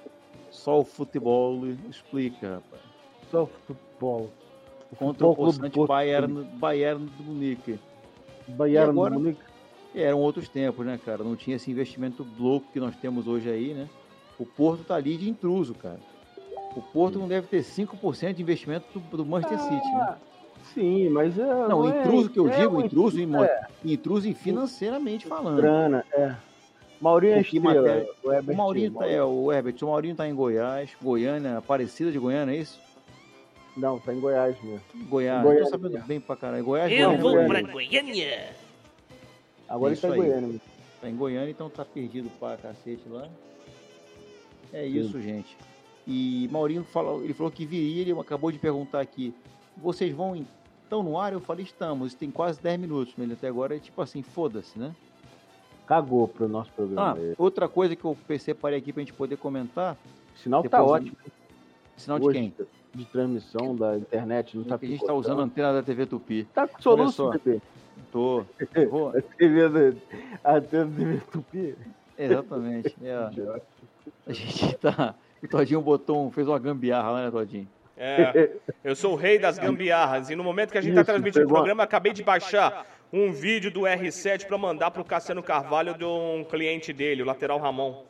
só 0.51 0.81
o 0.81 0.85
futebol 0.85 1.67
explica, 1.91 2.55
rapaz. 2.57 2.83
Só 3.31 3.47
futebol. 3.47 4.31
Contra 4.99 5.27
o 5.27 5.35
Futebol 5.35 5.37
possante. 5.37 5.87
Bayern, 5.87 6.45
Bayern 6.59 7.07
do 7.07 7.23
Munique. 7.25 7.79
Bayern 8.49 8.91
agora- 8.91 9.15
do 9.15 9.21
Munique. 9.21 9.41
Eram 9.95 10.19
outros 10.21 10.49
tempos, 10.49 10.85
né, 10.87 10.99
cara? 11.05 11.23
Não 11.25 11.37
tinha 11.37 11.57
esse 11.57 11.71
investimento 11.71 12.27
louco 12.39 12.67
que 12.73 12.81
nós 12.81 12.95
temos 12.97 13.27
hoje 13.27 13.51
aí, 13.51 13.75
né? 13.75 13.89
O 14.39 14.47
Porto 14.47 14.85
tá 14.85 14.95
ali 14.97 15.17
de 15.17 15.29
intruso, 15.29 15.75
cara. 15.75 16.01
O 16.75 16.81
Porto 16.81 17.19
não 17.19 17.29
deve 17.29 17.47
ter 17.47 17.63
5% 17.63 18.33
de 18.35 18.43
investimento 18.43 18.87
do, 18.99 19.19
do 19.19 19.27
Manchester 19.27 19.61
City, 19.61 19.93
né? 19.95 20.17
Sim, 20.73 21.09
mas 21.11 21.39
é. 21.39 21.43
Não, 21.69 21.89
é- 21.93 22.01
intruso 22.01 22.31
que 22.31 22.39
eu 22.39 22.49
é 22.49 22.57
digo, 22.61 22.79
um 22.79 22.81
intruso, 22.85 23.21
em, 23.21 23.37
é. 23.45 23.67
intruso 23.85 24.29
em 24.29 24.33
financeiramente 24.35 25.27
falando. 25.27 25.57
grana, 25.57 26.05
é. 26.13 26.35
Maurinho 27.01 27.33
é 27.35 27.43
Porque 27.43 27.57
estrela. 27.59 27.83
matéria- 27.83 28.09
o 28.23 28.29
O 28.29 28.33
Herbert 28.33 28.57
Maurinho 28.57 28.91
tá, 28.93 28.99
Maurinho. 29.01 29.19
é, 29.19 29.25
o 29.25 29.53
Herbert, 29.53 29.75
o 29.83 29.87
Maurinho 29.87 30.15
tá 30.15 30.29
em 30.29 30.35
Goiás, 30.35 30.91
Goiânia, 31.03 31.59
Aparecida 31.59 32.11
de 32.13 32.19
Goiânia, 32.19 32.55
é 32.55 32.59
isso? 32.59 32.81
Não, 33.77 33.99
tá 33.99 34.15
em 34.15 34.21
Goiás 34.21 34.57
mesmo. 34.63 34.81
Goiás, 35.09 35.43
Goiânia, 35.43 35.65
tô 35.65 35.71
sabendo 35.71 35.97
é. 35.99 36.01
bem 36.01 36.21
pra 36.21 36.37
caralho. 36.37 36.65
Goiás, 36.65 36.91
Eu 36.93 36.99
Goiânia, 36.99 37.19
vou 37.21 37.33
Goiânia. 37.33 37.63
pra 37.65 37.73
Goiânia. 37.73 38.49
Agora 39.73 39.93
É 39.93 39.95
ele 39.95 40.01
tá 40.03 40.09
em. 40.09 40.17
Goiânia. 40.17 40.61
Tá 41.01 41.09
em 41.09 41.17
Goiânia, 41.17 41.51
então 41.51 41.71
tá 41.71 41.85
perdido 41.85 42.31
pra 42.39 42.57
cacete 42.59 43.09
lá. 43.09 43.27
É 44.73 44.87
isso, 44.87 45.21
gente. 45.21 45.57
E 46.07 46.49
Maurinho 46.53 46.85
falou, 46.85 47.25
ele 47.25 47.33
falou 47.33 47.51
que 47.51 47.65
viria, 47.65 48.03
ele 48.03 48.13
acabou 48.21 48.53
de 48.53 48.59
perguntar 48.59 49.01
aqui, 49.01 49.35
vocês 49.77 50.13
vão 50.15 50.37
então 50.87 51.03
no 51.03 51.19
ar? 51.19 51.33
Eu 51.33 51.41
falei, 51.41 51.65
estamos, 51.65 52.13
tem 52.15 52.31
quase 52.31 52.61
10 52.61 52.81
minutos, 52.81 53.15
mas 53.17 53.31
até 53.33 53.49
agora 53.49 53.77
é 53.77 53.79
tipo 53.79 54.01
assim, 54.03 54.21
foda-se, 54.23 54.79
né? 54.79 54.95
Cagou 55.87 56.29
pro 56.29 56.49
nosso 56.49 56.71
programa. 56.73 57.17
Ah, 57.19 57.35
outra 57.39 57.69
coisa 57.69 57.97
que 57.97 58.05
eu 58.05 58.17
separei 58.39 58.79
aqui 58.79 58.93
pra 58.93 59.01
gente 59.01 59.13
poder 59.13 59.37
comentar, 59.37 59.97
O 60.35 60.39
sinal 60.39 60.63
tá 60.65 60.83
ótimo. 60.83 61.17
sinal 61.97 62.19
de 62.19 62.27
hoje, 62.27 62.39
quem? 62.39 62.55
De 62.95 63.05
transmissão 63.07 63.75
da 63.75 63.97
internet, 63.97 64.57
não 64.57 64.65
tá 64.65 64.75
a 64.81 64.85
gente 64.85 65.05
tá 65.05 65.15
usando 65.15 65.41
a 65.41 65.45
antena 65.45 65.73
da 65.73 65.83
TV 65.83 66.05
Tupi. 66.07 66.45
Tá 66.53 66.67
com 66.69 66.81
soluço, 66.83 67.31
bebê. 67.31 67.61
Tô. 68.13 68.45
Vou- 68.91 69.09
A 69.09 69.23
TV 69.23 69.69
da 69.69 69.79
a 70.45 70.61
TV 70.61 70.85
da 70.85 70.97
TV 70.97 71.21
Tupi. 71.33 71.75
Exatamente. 72.17 72.95
é. 73.03 73.17
a 74.27 74.33
gente 74.33 74.77
tá. 74.77 75.15
O 75.43 75.49
Todinho 75.49 75.81
botou 75.81 76.25
um, 76.25 76.31
fez 76.31 76.47
uma 76.47 76.59
gambiarra 76.59 77.11
lá, 77.11 77.25
né, 77.25 77.31
Todinho? 77.31 77.67
É, 77.97 78.51
eu 78.83 78.95
sou 78.97 79.13
o 79.13 79.17
rei 79.17 79.39
das 79.39 79.59
gambiarras 79.59 80.31
e 80.31 80.35
no 80.37 80.43
momento 80.43 80.73
que 80.73 80.79
a 80.79 80.81
gente 80.81 80.93
está 80.93 81.05
transmitindo 81.05 81.45
o 81.45 81.49
programa, 81.49 81.83
acabei 81.83 82.13
de 82.13 82.23
baixar 82.23 82.87
um 83.13 83.31
vídeo 83.33 83.71
do 83.71 83.83
R7 83.83 84.47
pra 84.47 84.57
mandar 84.57 84.91
pro 84.91 85.05
Cassiano 85.05 85.43
Carvalho 85.43 85.97
de 85.97 86.05
um 86.05 86.45
cliente 86.49 86.93
dele, 86.93 87.23
o 87.23 87.27
lateral 87.27 87.59
Ramon. 87.59 88.03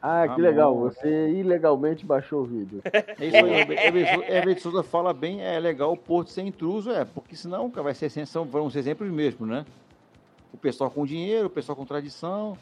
Ah, 0.00 0.28
que 0.28 0.40
legal. 0.40 0.76
Você 0.78 1.30
ilegalmente 1.30 2.04
baixou 2.04 2.42
o 2.42 2.44
vídeo. 2.44 2.80
É 2.84 3.26
isso 3.26 3.36
aí, 3.36 3.52
Herbert 3.52 4.30
Herbert 4.30 4.60
Souza 4.60 4.82
fala 4.82 5.12
bem, 5.12 5.42
é 5.42 5.58
legal 5.58 5.92
o 5.92 5.96
Porto 5.96 6.30
ser 6.30 6.42
intruso, 6.42 6.90
é, 6.90 7.04
porque 7.04 7.34
senão 7.34 7.68
vai 7.70 7.94
ser 7.94 8.10
são, 8.26 8.44
vão 8.44 8.70
ser 8.70 8.82
sempre 8.82 9.06
os 9.06 9.12
mesmos, 9.12 9.48
né? 9.48 9.64
O 10.52 10.56
pessoal 10.56 10.90
com 10.90 11.04
dinheiro, 11.04 11.46
o 11.48 11.50
pessoal 11.50 11.74
com 11.74 11.84
tradição, 11.84 12.56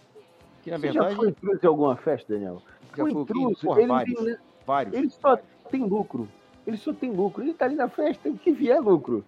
que 0.62 0.70
na 0.70 0.76
Você 0.78 0.82
verdade 0.90 1.10
já 1.10 1.16
foi 1.16 1.28
intruso 1.28 1.60
em 1.62 1.66
alguma 1.66 1.96
festa, 1.96 2.32
Daniel? 2.32 2.62
já 2.96 3.02
foi 3.04 3.12
intruso, 3.12 3.60
Porra, 3.66 3.80
ele, 3.80 3.88
vários, 3.88 4.24
tem- 4.24 4.36
vários. 4.66 4.94
ele 4.94 5.10
só 5.10 5.38
tem 5.70 5.84
lucro. 5.84 6.28
Ele 6.66 6.76
só 6.78 6.92
tem 6.94 7.10
lucro. 7.10 7.42
Ele 7.42 7.52
tá 7.52 7.66
ali 7.66 7.74
na 7.74 7.88
festa, 7.88 8.28
o 8.28 8.38
que 8.38 8.50
vier 8.52 8.76
é 8.78 8.80
lucro. 8.80 9.22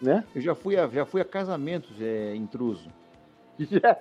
Né? 0.00 0.22
Eu 0.34 0.40
já 0.40 0.54
fui 0.54 0.76
a, 0.76 0.86
já 0.86 1.04
fui 1.04 1.20
a 1.20 1.24
casamentos 1.24 1.90
é, 2.00 2.34
intruso. 2.36 2.88
Já. 3.58 3.96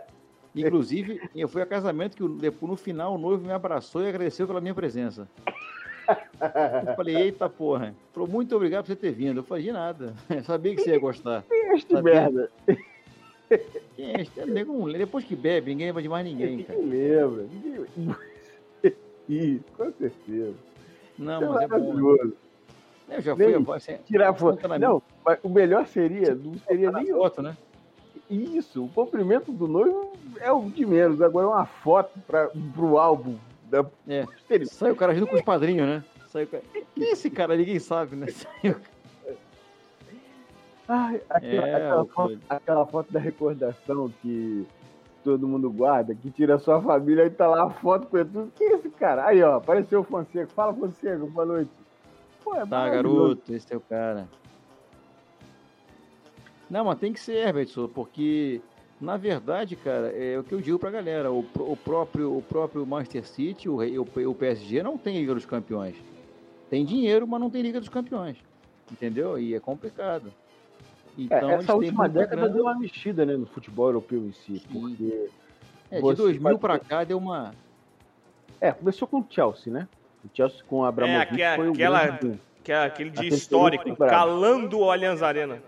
Inclusive, 0.55 1.21
eu 1.35 1.47
fui 1.47 1.61
a 1.61 1.65
casamento 1.65 2.15
que 2.15 2.27
depois, 2.39 2.69
no 2.69 2.77
final 2.77 3.15
o 3.15 3.17
noivo 3.17 3.45
me 3.45 3.51
abraçou 3.51 4.03
e 4.03 4.07
agradeceu 4.07 4.47
pela 4.47 4.61
minha 4.61 4.73
presença. 4.73 5.27
Eu 6.87 6.95
falei, 6.95 7.15
eita 7.15 7.49
porra. 7.49 7.93
Falou, 8.13 8.29
muito 8.29 8.55
obrigado 8.55 8.85
por 8.85 8.87
você 8.87 8.95
ter 8.95 9.11
vindo. 9.11 9.39
Eu 9.39 9.43
falei, 9.43 9.63
de 9.63 9.71
nada. 9.71 10.13
Eu 10.29 10.43
sabia 10.43 10.75
que 10.75 10.81
você 10.81 10.91
ia 10.91 10.99
gostar. 10.99 11.43
Este 11.49 12.01
merda. 12.01 12.49
Quem 13.95 14.13
é 14.13 14.21
este? 14.21 14.39
É. 14.39 14.97
Depois 14.97 15.25
que 15.25 15.35
bebe, 15.35 15.71
ninguém 15.71 15.87
lembra 15.87 16.01
de 16.01 16.09
mais 16.09 16.25
ninguém, 16.25 16.63
cara. 16.63 16.79
Ninguém 16.79 16.99
lembra. 16.99 17.45
Ninguém... 17.97 18.15
Isso, 19.27 19.63
com 19.75 19.91
certeza. 19.93 20.53
Não, 21.17 21.41
Isso 21.41 21.53
mas 21.53 21.63
é 21.63 21.67
bom. 21.67 21.79
maravilhoso. 21.79 22.33
Eu 23.09 23.21
já 23.21 23.35
fui 23.35 23.45
Nem 23.45 23.65
assim, 23.75 23.97
Tirar 24.05 24.33
foto. 24.33 24.67
Não, 24.79 25.01
mas 25.23 25.39
o 25.43 25.49
melhor 25.49 25.87
seria, 25.87 26.33
não 26.33 26.55
seria 26.59 26.91
nem 26.91 27.07
foto, 27.07 27.41
né? 27.41 27.55
isso. 28.29 28.85
O 28.85 28.89
cumprimento 28.89 29.51
do 29.51 29.67
noivo 29.67 30.13
é 30.39 30.51
o 30.51 30.69
de 30.69 30.85
menos. 30.85 31.21
Agora 31.21 31.45
é 31.45 31.49
uma 31.49 31.65
foto 31.65 32.19
para 32.27 32.49
pro 32.73 32.97
álbum 32.97 33.37
da 33.69 33.85
É. 34.07 34.25
Sai 34.65 34.91
o 34.91 34.95
cara 34.95 35.13
junto 35.15 35.29
com 35.29 35.35
os 35.35 35.41
padrinhos, 35.41 35.87
né? 35.87 36.03
Sai 36.27 36.45
cara... 36.45 36.63
Quem 36.95 37.03
é 37.03 37.11
esse 37.11 37.29
cara? 37.29 37.55
Ninguém 37.55 37.79
sabe, 37.79 38.15
né? 38.15 38.27
Sai 38.27 38.71
o- 38.71 38.95
Ai, 40.87 41.19
aquela, 41.29 41.67
É, 41.67 41.75
aquela 41.75 42.05
foto, 42.05 42.39
aquela 42.47 42.85
foto 42.85 43.11
da 43.11 43.19
recordação 43.19 44.11
que 44.21 44.67
todo 45.23 45.47
mundo 45.47 45.71
guarda, 45.71 46.13
que 46.13 46.29
tira 46.29 46.55
a 46.55 46.59
sua 46.59 46.79
família 46.79 47.25
e 47.25 47.29
tá 47.31 47.47
lá 47.47 47.63
a 47.65 47.69
foto 47.71 48.05
com 48.05 48.17
tudo. 48.23 48.51
Que 48.55 48.63
é 48.63 48.73
esse 48.75 48.89
cara? 48.91 49.25
Aí, 49.25 49.41
ó, 49.41 49.55
apareceu 49.55 50.01
o 50.01 50.03
Fonseca. 50.03 50.47
Fala, 50.53 50.73
Fonseca, 50.75 51.17
boa 51.25 51.45
noite. 51.45 51.71
Pô, 52.43 52.53
é 52.53 52.65
Tá, 52.67 52.87
garoto, 52.87 53.51
esse 53.51 53.73
é 53.73 53.77
o 53.77 53.79
cara. 53.81 54.27
Não, 56.69 56.85
mas 56.85 56.99
tem 56.99 57.11
que 57.13 57.19
ser, 57.19 57.47
Herbert, 57.47 57.69
porque, 57.93 58.61
na 59.05 59.15
verdade, 59.17 59.75
cara, 59.75 60.07
é 60.07 60.37
o 60.37 60.43
que 60.43 60.53
eu 60.53 60.59
digo 60.59 60.77
pra 60.79 60.89
galera, 60.91 61.31
o, 61.31 61.39
o 61.59 61.77
próprio, 61.77 62.35
o 62.37 62.41
próprio 62.41 62.85
Manchester 62.85 63.25
City, 63.25 63.69
o, 63.69 63.77
o, 63.77 64.29
o 64.31 64.35
PSG 64.35 64.81
não 64.83 64.97
tem 64.97 65.17
Liga 65.19 65.33
dos 65.33 65.45
Campeões. 65.45 65.95
Tem 66.69 66.83
dinheiro, 66.83 67.27
mas 67.27 67.39
não 67.39 67.49
tem 67.49 67.61
Liga 67.61 67.79
dos 67.79 67.87
Campeões. 67.89 68.37
Entendeu? 68.91 69.37
E 69.39 69.53
é 69.55 69.59
complicado. 69.59 70.27
É, 71.17 71.21
Então, 71.21 71.49
eles 71.51 71.63
essa 71.63 71.67
têm 71.67 71.75
última 71.75 72.09
década 72.09 72.35
grana. 72.35 72.49
deu 72.53 72.63
uma 72.63 72.77
mexida 72.77 73.25
né, 73.25 73.37
no 73.37 73.45
futebol 73.45 73.87
europeu 73.87 74.19
em 74.25 74.31
si, 74.33 74.61
porque 74.71 75.29
É, 75.89 75.95
de 75.97 76.01
você 76.01 76.15
2000 76.17 76.41
vai- 76.41 76.57
pra 76.57 76.79
cá 76.79 77.03
deu 77.03 77.17
uma... 77.17 77.53
É, 78.59 78.71
começou 78.71 79.07
com 79.07 79.19
o 79.19 79.25
Chelsea, 79.29 79.71
né? 79.71 79.87
O 80.23 80.29
Chelsea 80.35 80.59
com 80.67 80.79
o 80.79 80.85
Abramovich 80.85 81.41
É, 81.41 81.55
foi 81.55 81.69
o 81.69 81.71
aquela- 81.73 82.05
grande... 82.07 82.39
Que 82.63 82.71
é 82.71 82.83
aquele 82.83 83.11
dia 83.11 83.29
histórico, 83.29 83.95
calando 83.95 84.79
o 84.79 84.89
Allianz 84.89 85.21
Arena. 85.21 85.61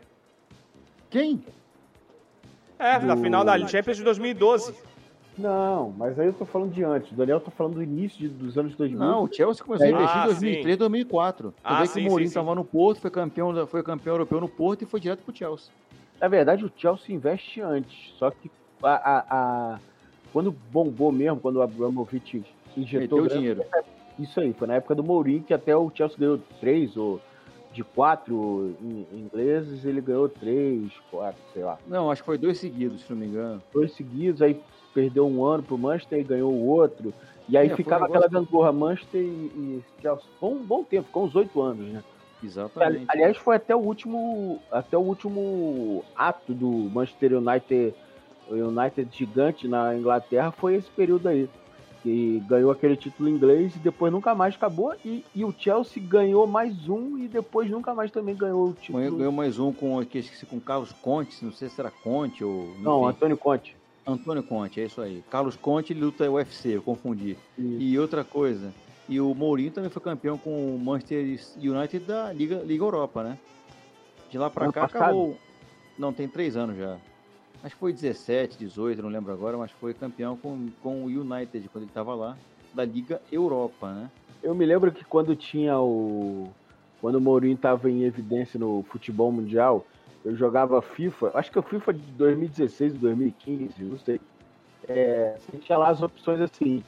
Quem? 1.12 1.44
É, 2.80 3.00
na 3.00 3.16
Do- 3.16 3.22
final 3.22 3.44
da 3.44 3.58
Champions 3.68 3.98
de 3.98 4.04
2012. 4.04 4.74
Não, 5.38 5.92
mas 5.96 6.18
aí 6.20 6.28
eu 6.28 6.34
tô 6.34 6.46
falando 6.46 6.72
de 6.74 6.84
antes. 6.84 7.12
O 7.12 7.16
Daniel 7.16 7.40
tá 7.40 7.52
falando 7.52 7.76
do 7.76 7.84
início 7.84 8.18
de- 8.18 8.28
dos 8.30 8.58
anos 8.58 8.76
2000. 8.76 9.00
Não, 9.00 9.24
o 9.26 9.32
Chelsea 9.34 9.64
começou 9.64 9.86
a 9.86 9.90
Ah, 9.90 9.92
investir 9.94 10.18
em 10.18 10.22
sim. 10.22 10.28
2003, 10.28 10.78
2004. 10.78 11.52
Tu 11.52 11.56
Ah, 11.64 11.76
vê 11.76 11.82
que 11.84 11.88
sim, 11.94 12.00
o 12.02 12.04
Mourinho 12.10 12.28
sim, 12.30 12.34
sim. 12.34 12.40
estava 12.40 12.56
no 12.56 12.66
Porto, 12.66 13.02
foi 13.02 13.12
campeão, 13.12 13.68
foi 13.68 13.84
campeão 13.84 14.16
europeu 14.16 14.42
no 14.42 14.50
Porto 14.50 14.82
e 14.82 14.86
foi 14.88 15.00
direto 15.00 15.20
pro 15.24 15.36
Chelsea. 15.36 15.72
Na 16.20 16.28
verdade, 16.28 16.66
o 16.66 16.72
Chelsea 16.76 17.16
investe 17.16 17.62
antes. 17.62 18.14
Só 18.18 18.32
que 18.32 18.50
a, 18.82 18.90
a- 18.96 19.26
a- 19.30 19.80
quando 20.34 20.52
bombou 20.52 21.12
mesmo, 21.12 21.40
quando 21.40 21.58
o 21.58 21.62
Abramovich 21.62 22.44
injetou 22.76 23.20
Meteu 23.20 23.24
grana, 23.26 23.40
dinheiro. 23.40 23.64
Isso 24.18 24.40
aí, 24.40 24.52
foi 24.54 24.68
na 24.68 24.76
época 24.76 24.96
do 24.96 25.04
Mourinho 25.04 25.44
que 25.44 25.54
até 25.54 25.76
o 25.76 25.92
Chelsea 25.94 26.18
ganhou 26.18 26.40
três 26.60 26.98
ou 26.98 27.22
de 27.78 27.84
quatro 27.84 28.76
in- 28.82 29.06
ingleses, 29.14 29.86
ele 29.86 30.02
ganhou 30.02 30.28
três, 30.28 30.92
quatro, 31.12 31.40
sei 31.54 31.64
lá. 31.64 31.78
Não, 31.86 32.10
acho 32.10 32.24
que 32.24 32.26
foi 32.26 32.36
dois 32.40 32.58
seguidos, 32.58 33.02
se 33.04 33.12
não 33.12 33.20
me 33.20 33.28
engano. 33.28 33.62
Dois 33.72 33.92
seguidos, 33.94 34.42
aí 34.42 34.60
perdeu 34.96 35.28
um 35.28 35.46
ano 35.46 35.62
pro 35.62 35.78
Manchester 35.78 36.20
e 36.20 36.24
ganhou 36.24 36.52
o 36.52 36.66
outro. 36.66 37.14
E 37.48 37.56
aí 37.56 37.70
É, 37.70 37.76
ficava 37.76 38.06
um 38.06 38.08
aquela 38.08 38.28
gangorra 38.28 38.72
Manchester 38.72 39.22
e, 39.22 39.26
e 39.26 39.84
Chelsea. 40.02 40.26
Foi 40.40 40.50
um 40.50 40.64
bom 40.64 40.84
tempo, 40.84 41.06
ficou 41.06 41.26
uns 41.26 41.36
oito 41.36 41.62
anos, 41.62 41.88
né? 41.88 42.04
Exatamente. 42.44 43.06
Aliás, 43.10 43.38
foi 43.38 43.56
até 43.58 43.76
o 43.76 43.80
último, 43.80 44.60
até 44.72 44.98
o 44.98 45.02
último 45.02 46.04
ato 46.16 46.56
do 46.56 46.68
Manchester 46.68 47.34
United, 47.38 47.94
United 48.50 49.16
gigante 49.16 49.68
na 49.68 49.96
Inglaterra 49.96 50.52
foi 50.52 50.74
esse 50.76 50.90
período 50.90 51.28
aí, 51.28 51.48
que 52.02 52.44
ganhou 52.48 52.72
aquele 52.72 52.96
título 52.96 53.30
inglês 53.30 53.76
e 53.76 53.80
depois 53.80 54.12
nunca 54.12 54.34
mais 54.36 54.56
acabou 54.56 54.94
e, 55.04 55.24
e 55.34 55.44
o 55.44 55.54
Chelsea 55.58 56.02
ganhou 56.02 56.48
mais 56.48 56.88
um 56.88 57.18
e 57.18 57.28
depois 57.28 57.70
nunca 57.70 57.94
mais 57.94 58.12
também 58.12 58.36
ganhou 58.36 58.70
o 58.70 58.74
título. 58.74 59.00
Ganhou, 59.00 59.18
ganhou 59.18 59.32
mais 59.32 59.60
um 59.60 59.72
com, 59.72 60.04
que 60.06 60.20
esqueci, 60.20 60.46
com 60.46 60.60
Carlos 60.60 60.92
Conte, 60.92 61.44
não 61.44 61.52
sei 61.52 61.70
se 61.70 61.80
era 61.80 61.92
Conte 61.92 62.44
ou. 62.44 62.74
Não, 62.80 63.02
enfim. 63.02 63.10
Antônio 63.18 63.38
Conte. 63.38 63.76
Antônio 64.06 64.44
Conte, 64.44 64.80
é 64.80 64.86
isso 64.86 65.02
aí. 65.02 65.24
Carlos 65.30 65.56
Conte 65.56 65.94
luta 65.94 66.30
UFC, 66.30 66.70
eu 66.70 66.82
confundi. 66.82 67.38
Isso. 67.58 67.82
E 67.82 68.00
outra 68.00 68.24
coisa, 68.24 68.74
e 69.10 69.20
o 69.20 69.34
Mourinho 69.34 69.72
também 69.72 69.90
foi 69.90 70.02
campeão 70.02 70.38
com 70.38 70.76
o 70.76 70.80
Manchester 70.80 71.40
United 71.58 72.06
da 72.06 72.32
Liga, 72.34 72.62
Liga 72.64 72.84
Europa, 72.84 73.24
né? 73.24 73.38
De 74.30 74.38
lá 74.38 74.50
pra 74.50 74.66
Ano 74.66 74.74
cá 74.74 74.82
passado? 74.82 75.04
acabou. 75.04 75.38
Não, 75.98 76.14
tem 76.14 76.28
três 76.28 76.56
anos 76.56 76.78
já. 76.78 76.98
Acho 77.64 77.76
que 77.76 77.80
foi 77.80 77.92
17, 77.94 78.58
18, 78.58 79.02
não 79.02 79.10
lembro 79.10 79.34
agora, 79.34 79.58
mas 79.58 79.72
foi 79.72 79.94
campeão 79.94 80.38
com, 80.38 80.70
com 80.82 81.04
o 81.04 81.08
United 81.08 81.68
quando 81.70 81.84
ele 81.84 81.92
tava 81.94 82.14
lá, 82.16 82.38
da 82.74 82.86
Liga 82.86 83.22
Europa, 83.32 83.92
né? 83.92 84.10
Eu 84.44 84.54
me 84.54 84.66
lembro 84.66 84.92
que 84.92 85.04
quando 85.04 85.36
tinha 85.36 85.80
o. 85.80 86.50
Quando 87.02 87.16
o 87.16 87.22
Mourinho 87.22 87.56
estava 87.56 87.90
em 87.90 88.04
evidência 88.04 88.60
no 88.60 88.84
futebol 88.90 89.32
mundial, 89.32 89.86
eu 90.24 90.36
jogava 90.36 90.82
FIFA, 90.82 91.32
acho 91.34 91.52
que 91.52 91.58
é 91.58 91.62
o 91.62 91.64
FIFA 91.64 91.94
de 91.94 92.12
2016 92.12 92.94
e 92.94 92.98
2015, 92.98 93.84
não 93.84 94.00
sei. 94.00 94.20
É, 94.88 95.38
você 95.40 95.58
tinha 95.58 95.78
lá 95.78 95.90
as 95.90 96.02
opções 96.02 96.40
assim: 96.40 96.84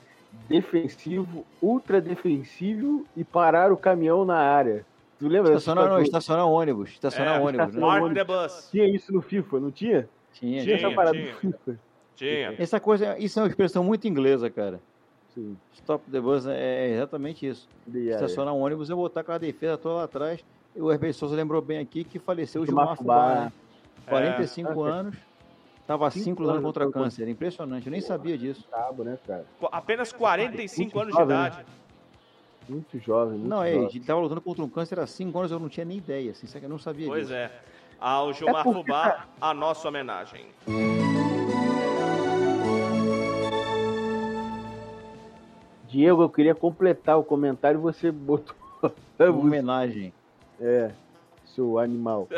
defensivo, 0.47 1.45
ultra 1.61 1.99
defensivo 2.01 3.05
e 3.15 3.23
parar 3.23 3.71
o 3.71 3.77
caminhão 3.77 4.25
na 4.25 4.37
área. 4.37 4.85
Tu 5.19 5.27
lembra? 5.27 5.53
Estacionar, 5.53 5.89
não, 5.89 6.01
estacionar 6.01 6.47
ônibus, 6.47 6.89
estacionar 6.91 7.35
É, 7.35 7.39
ônibus, 7.39 7.57
né? 7.57 7.81
estacionar- 7.81 8.01
Mark 8.01 8.13
the 8.13 8.23
bus. 8.23 8.69
Tinha 8.71 8.95
isso 8.95 9.11
no 9.11 9.21
FIFA, 9.21 9.59
não 9.59 9.71
tinha? 9.71 10.07
Tinha, 10.33 10.63
Tinha 10.63 10.77
tinha. 10.77 10.87
essa 10.87 10.95
parada 10.95 11.17
tinha. 11.17 11.35
do. 11.65 11.79
Tinha. 12.15 12.55
Essa 12.57 12.79
coisa, 12.79 13.17
isso 13.17 13.39
é 13.39 13.43
uma 13.43 13.47
expressão 13.49 13.83
muito 13.83 14.07
inglesa, 14.07 14.49
cara. 14.49 14.79
Sim. 15.33 15.55
Stop 15.73 16.09
the 16.11 16.19
bus 16.19 16.45
é 16.47 16.89
exatamente 16.95 17.47
isso. 17.47 17.67
E 17.87 17.97
aí? 17.97 18.09
Estacionar 18.09 18.53
um 18.53 18.59
ônibus, 18.61 18.89
eu 18.89 18.97
botar 18.97 19.21
aquela 19.21 19.37
defesa 19.39 19.77
toda 19.77 19.95
lá 19.95 20.03
atrás. 20.03 20.43
E 20.75 20.81
o 20.81 20.91
Herbert 20.91 21.13
Souza 21.13 21.35
lembrou 21.35 21.61
bem 21.61 21.79
aqui 21.79 22.03
que 22.03 22.19
faleceu 22.19 22.61
o 22.61 22.65
Gilmar 22.65 22.95
Fubá, 22.95 23.35
né? 23.35 23.51
É. 24.05 24.09
45 24.09 24.87
É. 24.87 24.91
anos, 24.91 25.15
estava 25.81 26.09
Cinco 26.11 26.25
5 26.41 26.43
anos 26.49 26.63
contra 26.63 26.91
câncer. 26.91 27.27
Impressionante, 27.27 27.87
eu 27.87 27.91
nem 27.91 28.01
sabia 28.01 28.37
disso. 28.37 28.67
Cabo, 28.69 29.03
né, 29.03 29.17
cara? 29.25 29.45
Apenas 29.71 30.11
45 30.11 30.99
anos 30.99 31.13
de 31.13 31.19
né? 31.19 31.25
idade. 31.25 31.65
Muito 32.67 32.99
jovem. 32.99 33.37
Muito 33.37 33.49
Não, 33.49 33.63
é, 33.63 33.71
jovem. 33.73 33.87
ele 33.89 33.97
estava 33.99 34.19
lutando 34.19 34.41
contra 34.41 34.63
um 34.63 34.69
câncer 34.69 34.99
há 34.99 35.07
5 35.07 35.37
anos, 35.39 35.51
eu 35.51 35.59
não 35.59 35.69
tinha 35.69 35.85
nem 35.85 35.97
ideia, 35.97 36.31
assim, 36.31 36.45
eu 36.61 36.69
não 36.69 36.77
sabia 36.77 37.07
Pois 37.07 37.23
disso. 37.27 37.33
é. 37.33 37.51
Ao 37.99 38.31
Gilmar 38.31 38.63
porque, 38.63 38.79
Fubá, 38.79 39.25
a 39.41 39.53
nossa 39.53 39.87
homenagem. 39.87 40.45
Diego, 45.87 46.21
eu 46.21 46.29
queria 46.29 46.55
completar 46.55 47.17
o 47.17 47.23
comentário 47.23 47.79
e 47.79 47.81
você 47.81 48.11
botou. 48.11 48.55
Homenagem. 49.19 50.13
É, 50.61 50.91
seu 51.47 51.77
animal. 51.77 52.29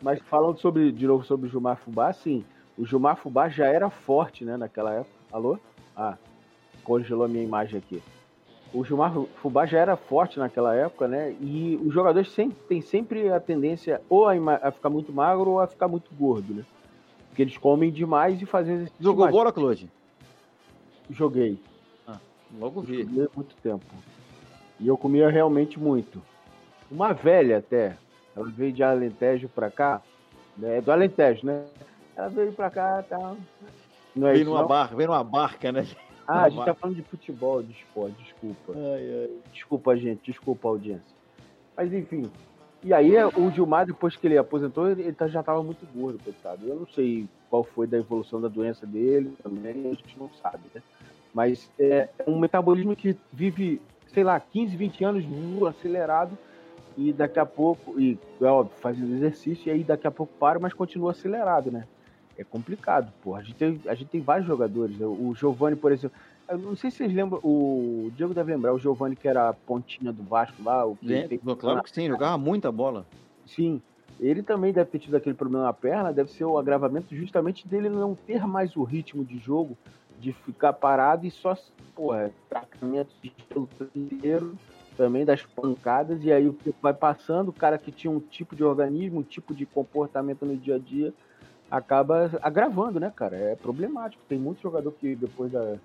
Mas 0.00 0.20
falando 0.22 0.58
sobre, 0.58 0.92
de 0.92 1.06
novo 1.06 1.24
sobre 1.24 1.48
o 1.48 1.50
Gilmar 1.50 1.78
Fubá, 1.78 2.12
sim, 2.12 2.44
o 2.76 2.86
Gilmar 2.86 3.16
Fubá 3.16 3.48
já 3.48 3.66
era 3.66 3.90
forte, 3.90 4.44
né, 4.44 4.56
naquela 4.56 4.92
época. 4.92 5.10
Alô? 5.32 5.58
Ah, 5.96 6.16
congelou 6.84 7.24
a 7.24 7.28
minha 7.28 7.42
imagem 7.42 7.78
aqui. 7.78 8.00
O 8.72 8.84
Gilmar 8.84 9.14
Fubá 9.40 9.64
já 9.64 9.78
era 9.78 9.96
forte 9.96 10.38
naquela 10.38 10.74
época, 10.74 11.08
né? 11.08 11.34
E 11.40 11.80
os 11.84 11.92
jogadores 11.92 12.30
sempre, 12.32 12.56
têm 12.68 12.82
sempre 12.82 13.32
a 13.32 13.40
tendência 13.40 14.00
ou 14.08 14.26
a, 14.28 14.34
a 14.62 14.70
ficar 14.70 14.90
muito 14.90 15.12
magro 15.12 15.50
ou 15.52 15.60
a 15.60 15.66
ficar 15.66 15.88
muito 15.88 16.10
gordo, 16.14 16.52
né? 16.52 16.64
Porque 17.30 17.42
eles 17.42 17.56
comem 17.56 17.90
demais 17.90 18.40
e 18.42 18.46
fazem 18.46 18.86
Jogou 19.00 19.26
demais. 19.26 19.32
bola, 19.34 19.52
Claude? 19.52 19.88
Joguei. 21.10 21.58
Logo 22.58 22.80
vi. 22.80 23.04
Comia 23.04 23.28
muito 23.34 23.54
tempo. 23.62 23.84
E 24.80 24.86
eu 24.88 24.96
comia 24.96 25.28
realmente 25.30 25.78
muito. 25.78 26.20
Uma 26.90 27.12
velha 27.12 27.58
até, 27.58 27.96
ela 28.36 28.48
veio 28.48 28.72
de 28.72 28.82
Alentejo 28.82 29.48
pra 29.48 29.70
cá, 29.70 30.00
né, 30.56 30.80
do 30.80 30.90
Alentejo, 30.90 31.46
né? 31.46 31.64
Ela 32.16 32.28
veio 32.28 32.52
pra 32.52 32.70
cá 32.70 33.02
e 33.04 33.08
tal. 33.08 33.36
Não 34.16 34.26
é 34.26 34.32
Vem 34.32 34.42
isso, 34.42 34.50
numa 34.50 34.62
não? 34.62 34.68
barca, 34.68 34.96
vem 34.96 35.06
numa 35.06 35.22
barca, 35.24 35.70
né? 35.72 35.86
Ah, 36.28 36.42
a 36.42 36.48
gente 36.50 36.62
tá 36.62 36.74
falando 36.74 36.96
de 36.96 37.02
futebol, 37.02 37.62
de 37.62 37.72
esporte, 37.72 38.22
desculpa. 38.22 38.74
Ai, 38.76 39.22
ai. 39.22 39.30
Desculpa, 39.50 39.96
gente, 39.96 40.20
desculpa 40.30 40.68
a 40.68 40.70
audiência. 40.72 41.16
Mas 41.74 41.90
enfim. 41.92 42.30
E 42.84 42.92
aí 42.92 43.12
o 43.24 43.50
Gilmar, 43.50 43.86
depois 43.86 44.14
que 44.14 44.26
ele 44.26 44.36
aposentou, 44.36 44.90
ele 44.90 45.12
tá- 45.12 45.26
já 45.26 45.42
tava 45.42 45.62
muito 45.62 45.86
gordo, 45.94 46.18
coitado. 46.22 46.66
Eu 46.66 46.76
não 46.76 46.86
sei 46.86 47.26
qual 47.48 47.64
foi 47.64 47.86
da 47.86 47.96
evolução 47.96 48.40
da 48.40 48.46
doença 48.48 48.86
dele, 48.86 49.32
também 49.42 49.86
a 49.86 49.94
gente 49.94 50.18
não 50.18 50.30
sabe, 50.42 50.60
né? 50.74 50.82
Mas 51.32 51.70
é 51.78 52.08
um 52.26 52.38
metabolismo 52.38 52.94
que 52.94 53.16
vive, 53.32 53.80
sei 54.12 54.22
lá, 54.22 54.38
15, 54.38 54.76
20 54.76 55.02
anos 55.04 55.24
uh, 55.24 55.66
acelerado 55.66 56.36
e 56.96 57.12
daqui 57.12 57.38
a 57.38 57.46
pouco, 57.46 57.98
e 57.98 58.18
é 58.40 58.44
óbvio, 58.44 58.76
fazendo 58.80 59.14
exercício, 59.14 59.68
e 59.68 59.70
aí 59.72 59.82
daqui 59.82 60.06
a 60.06 60.10
pouco 60.10 60.32
para, 60.38 60.58
mas 60.58 60.74
continua 60.74 61.12
acelerado, 61.12 61.70
né? 61.70 61.86
É 62.38 62.44
complicado, 62.44 63.12
pô. 63.20 63.34
A 63.34 63.42
gente 63.42 63.56
tem, 63.56 63.80
a 63.86 63.94
gente 63.96 64.08
tem 64.08 64.22
vários 64.22 64.46
jogadores. 64.46 64.96
né? 64.96 65.04
O 65.04 65.34
Giovani, 65.34 65.74
por 65.74 65.90
exemplo. 65.90 66.16
Eu 66.48 66.56
não 66.56 66.76
sei 66.76 66.90
se 66.90 66.98
vocês 66.98 67.12
lembram, 67.12 67.40
o 67.42 68.10
Diego 68.14 68.32
deve 68.32 68.54
lembrar, 68.54 68.72
o 68.72 68.78
Giovani 68.78 69.16
que 69.16 69.28
era 69.28 69.50
a 69.50 69.52
pontinha 69.52 70.12
do 70.12 70.22
Vasco 70.22 70.62
lá, 70.62 70.86
o 70.86 70.96
Lembra? 71.02 71.28
tem- 71.28 71.38
Claro 71.56 71.82
que 71.82 71.90
sim, 71.90 72.08
jogava 72.08 72.38
muita 72.38 72.72
bola. 72.72 73.04
Sim, 73.44 73.82
ele 74.20 74.42
também 74.42 74.72
deve 74.72 74.88
ter 74.90 74.98
tido 75.00 75.16
aquele 75.16 75.34
problema 75.34 75.64
na 75.64 75.72
perna, 75.72 76.12
deve 76.12 76.30
ser 76.30 76.44
o 76.44 76.56
agravamento 76.56 77.14
justamente 77.14 77.68
dele 77.68 77.90
não 77.90 78.14
ter 78.14 78.46
mais 78.46 78.74
o 78.76 78.82
ritmo 78.82 79.24
de 79.24 79.36
jogo, 79.38 79.76
de 80.20 80.32
ficar 80.32 80.72
parado 80.72 81.26
e 81.26 81.30
só, 81.30 81.54
porra, 81.94 82.30
tratamento 82.48 83.10
de 83.22 83.32
inteiro, 83.94 84.56
também 84.96 85.24
das 85.24 85.42
pancadas, 85.44 86.24
e 86.24 86.32
aí 86.32 86.48
o 86.48 86.52
tempo 86.52 86.78
vai 86.80 86.94
passando, 86.94 87.48
o 87.48 87.52
cara 87.52 87.78
que 87.78 87.92
tinha 87.92 88.10
um 88.10 88.20
tipo 88.20 88.56
de 88.56 88.64
organismo, 88.64 89.20
um 89.20 89.22
tipo 89.22 89.54
de 89.54 89.66
comportamento 89.66 90.44
no 90.46 90.56
dia 90.56 90.76
a 90.76 90.78
dia, 90.78 91.12
acaba 91.70 92.30
agravando, 92.42 92.98
né, 93.00 93.12
cara? 93.14 93.36
É 93.36 93.54
problemático. 93.56 94.22
Tem 94.28 94.38
muito 94.38 94.60
jogador 94.60 94.92
que 94.92 95.14
depois 95.14 95.52
da 95.52 95.76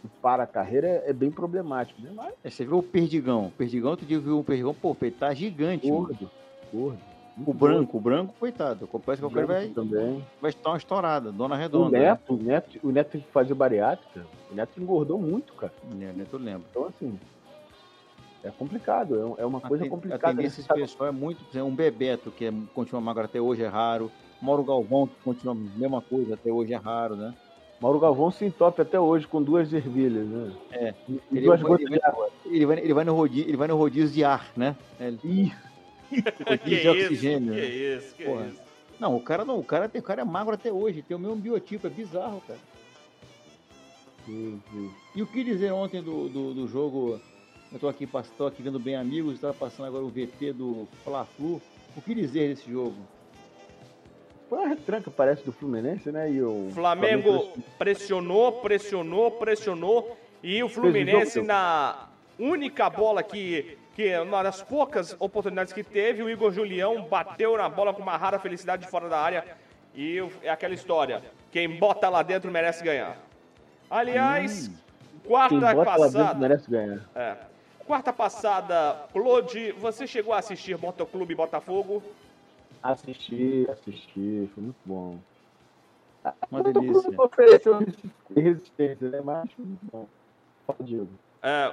que 0.00 0.08
para 0.22 0.42
a 0.42 0.46
carreira 0.46 0.86
é, 0.86 1.10
é 1.10 1.12
bem 1.12 1.30
problemático, 1.30 2.00
né? 2.02 2.10
Mas 2.14 2.32
Aí 2.44 2.50
Você 2.50 2.64
viu 2.64 2.78
o 2.78 2.82
Perdigão. 2.82 3.46
O 3.46 3.50
Perdigão, 3.50 3.90
outro 3.90 4.06
dia 4.06 4.18
viu 4.18 4.38
um 4.38 4.42
Perdigão, 4.44 4.74
pô, 4.74 4.96
ele 5.00 5.10
tá 5.10 5.32
gigante. 5.34 5.88
gordo, 5.88 6.30
gordo. 6.72 6.98
O 7.46 7.52
branco, 7.52 7.98
o 7.98 8.00
branco, 8.00 8.32
coitado. 8.38 8.86
Parece 9.04 9.20
que 9.20 9.26
o 9.26 9.30
cara 9.30 9.44
vai, 9.44 9.66
também. 9.68 10.24
vai 10.40 10.50
estar 10.50 10.70
uma 10.70 10.76
estourada, 10.76 11.32
dona 11.32 11.56
O 11.56 11.58
redonda. 11.58 11.98
né? 11.98 12.04
Neto, 12.10 12.34
o 12.34 12.36
Neto, 12.36 12.78
o 12.84 12.92
Neto 12.92 13.10
que 13.18 13.24
fazia 13.32 13.56
bariátrica, 13.56 14.24
o 14.52 14.54
Neto 14.54 14.80
engordou 14.80 15.18
muito, 15.18 15.52
cara. 15.54 15.72
né? 15.94 16.12
Né, 16.14 16.24
tu 16.30 16.38
lembra. 16.38 16.62
Então, 16.70 16.86
assim, 16.86 17.18
é 18.44 18.50
complicado, 18.50 19.36
é 19.38 19.42
é 19.42 19.46
uma 19.46 19.58
A 19.58 19.62
coisa 19.68 19.82
ten- 19.82 19.90
complicada. 19.90 20.28
A 20.28 20.30
tendência 20.30 20.62
desse 20.62 20.72
pessoal 20.74 21.08
é 21.08 21.12
muito. 21.12 21.44
exemplo, 21.50 21.68
Um 21.68 21.74
Bebeto, 21.74 22.30
que 22.30 22.44
é, 22.46 22.52
continua 22.72 23.00
magro 23.00 23.24
até 23.24 23.40
hoje, 23.40 23.64
é 23.64 23.68
raro. 23.68 24.12
Mauro 24.44 24.62
Galvão, 24.62 25.06
que 25.06 25.14
continua 25.24 25.54
a 25.54 25.78
mesma 25.78 26.00
coisa, 26.02 26.34
até 26.34 26.52
hoje 26.52 26.72
é 26.72 26.76
raro, 26.76 27.16
né? 27.16 27.34
Mauro 27.80 27.98
Galvão 27.98 28.30
se 28.30 28.44
entope 28.44 28.80
até 28.82 28.98
hoje 29.00 29.26
com 29.26 29.42
duas 29.42 29.72
ervilhas, 29.72 30.26
né? 30.26 30.52
É. 30.72 30.94
E, 31.08 31.20
Ele, 31.32 31.40
duas 31.46 31.60
vai- 31.60 31.70
gotas 31.70 31.86
ele, 31.86 31.98
de 31.98 32.04
água. 32.04 32.28
vai, 32.44 32.54
ele, 32.54 32.66
vai, 32.66 32.78
ele, 32.78 32.94
vai 32.94 33.04
no 33.04 33.14
rodízio, 33.14 33.48
ele 33.48 33.56
vai 33.56 33.68
no 33.68 33.76
rodízio 33.76 34.10
de 34.14 34.24
ar, 34.24 34.50
né? 34.56 34.76
Ele, 35.00 35.18
Ih, 35.24 35.52
rodízio 36.46 36.80
de 36.80 36.88
oxigênio. 36.88 37.54
Que 37.54 37.60
né? 37.60 37.66
isso, 37.66 38.14
que 38.14 38.24
Porra. 38.24 38.46
isso. 38.46 38.60
Não, 39.00 39.16
o 39.16 39.20
cara 39.20 39.44
não, 39.44 39.58
o 39.58 39.64
cara, 39.64 39.88
tem- 39.88 40.00
o 40.00 40.04
cara 40.04 40.20
é 40.20 40.24
magro 40.24 40.54
até 40.54 40.72
hoje, 40.72 41.02
tem 41.02 41.16
o 41.16 41.20
mesmo 41.20 41.36
biotipo, 41.36 41.86
é 41.86 41.90
bizarro, 41.90 42.40
cara. 42.46 42.60
sim, 44.24 44.60
sim. 44.70 44.90
E 45.14 45.22
o 45.22 45.26
que 45.26 45.42
dizer 45.44 45.72
ontem 45.72 46.02
do, 46.02 46.28
do, 46.28 46.54
do 46.54 46.68
jogo? 46.68 47.20
Eu 47.72 47.78
tô 47.78 47.88
aqui, 47.88 48.08
tô 48.38 48.46
aqui 48.46 48.62
vendo 48.62 48.78
bem 48.78 48.94
amigos, 48.94 49.34
estava 49.34 49.52
passando 49.52 49.86
agora 49.86 50.04
o 50.04 50.08
VT 50.08 50.52
do 50.52 50.86
Fla-Flu. 51.02 51.60
O 51.96 52.00
que 52.00 52.14
dizer 52.14 52.54
desse 52.54 52.70
jogo? 52.70 52.94
Foi 54.54 54.62
uma 54.62 54.68
retranca, 54.68 55.10
parece, 55.10 55.44
do 55.44 55.50
Fluminense, 55.50 56.12
né? 56.12 56.30
E 56.30 56.40
o 56.40 56.70
Flamengo 56.72 57.52
pressionou, 57.76 58.52
pressionou, 58.60 59.32
pressionou. 59.32 60.16
E 60.44 60.62
o 60.62 60.68
Fluminense, 60.68 61.42
na 61.42 62.06
única 62.38 62.88
bola 62.88 63.20
que, 63.20 63.76
que 63.96 64.06
é 64.06 64.20
uma 64.20 64.44
das 64.44 64.62
poucas 64.62 65.16
oportunidades 65.18 65.72
que 65.72 65.82
teve, 65.82 66.22
o 66.22 66.30
Igor 66.30 66.52
Julião 66.52 67.02
bateu 67.02 67.56
na 67.56 67.68
bola 67.68 67.92
com 67.92 68.00
uma 68.00 68.16
rara 68.16 68.38
felicidade 68.38 68.84
de 68.84 68.88
fora 68.88 69.08
da 69.08 69.18
área. 69.18 69.44
E 69.92 70.22
é 70.40 70.50
aquela 70.50 70.74
história: 70.74 71.20
quem 71.50 71.68
bota 71.68 72.08
lá 72.08 72.22
dentro 72.22 72.48
merece 72.48 72.84
ganhar. 72.84 73.18
Aliás, 73.90 74.68
Quem 74.68 75.30
quarta 75.30 75.54
bota 75.56 75.66
lá 75.66 75.72
dentro 75.74 75.84
passada. 75.84 76.38
merece 76.38 76.70
ganhar. 76.70 77.00
É. 77.16 77.36
Quarta 77.84 78.12
passada, 78.12 79.04
Claude, 79.12 79.72
você 79.72 80.06
chegou 80.06 80.32
a 80.32 80.38
assistir 80.38 80.78
Motoclube 80.78 81.34
Botafogo? 81.34 82.00
Assisti, 82.88 83.66
assisti, 83.70 84.50
foi 84.54 84.62
muito 84.62 84.76
bom. 84.84 85.16
Uma 86.50 86.62
Todo 86.62 86.80
delícia. 86.80 87.10
mundo 87.10 87.22
ofereceu 87.22 87.78
resistência, 88.36 89.08
né? 89.08 89.22
Mas 89.24 89.50
foi 89.52 89.64
muito 89.64 89.80
bom. 89.90 90.06
Fala, 90.66 90.78
Diego. 90.82 91.08
É, 91.42 91.72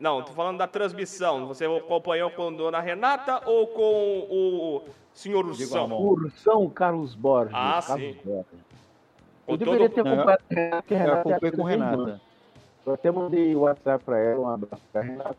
não, 0.00 0.20
tô 0.22 0.32
falando 0.32 0.58
da 0.58 0.66
transmissão. 0.66 1.46
Você 1.46 1.64
acompanhou 1.64 2.28
com 2.32 2.48
a 2.48 2.50
dona 2.50 2.80
Renata 2.80 3.40
ou 3.48 3.68
com 3.68 4.26
o 4.28 4.82
senhor 5.12 5.46
Ursão? 5.46 5.92
Ursão 5.92 6.68
Carlos 6.70 7.14
Borges. 7.14 7.54
Ah, 7.54 7.80
Carlos 7.86 8.16
sim. 8.16 8.20
Borges. 8.24 8.46
Com 9.46 9.52
Eu 9.52 9.56
deveria 9.56 9.88
todo- 9.88 9.94
ter 9.94 10.08
acompanhado 10.08 10.42
a 10.50 10.54
Renata, 10.54 11.28
Eu 11.28 11.32
é 11.32 11.36
acompanhei 11.36 11.52
com. 11.56 11.62
Renata. 11.62 12.20
Eu 12.84 12.94
até 12.94 13.10
mandei 13.12 13.54
o 13.54 13.60
WhatsApp 13.60 14.04
pra 14.04 14.18
ela, 14.18 14.40
um 14.40 14.48
abraço 14.48 14.82
pra 14.92 15.02
Renata. 15.02 15.36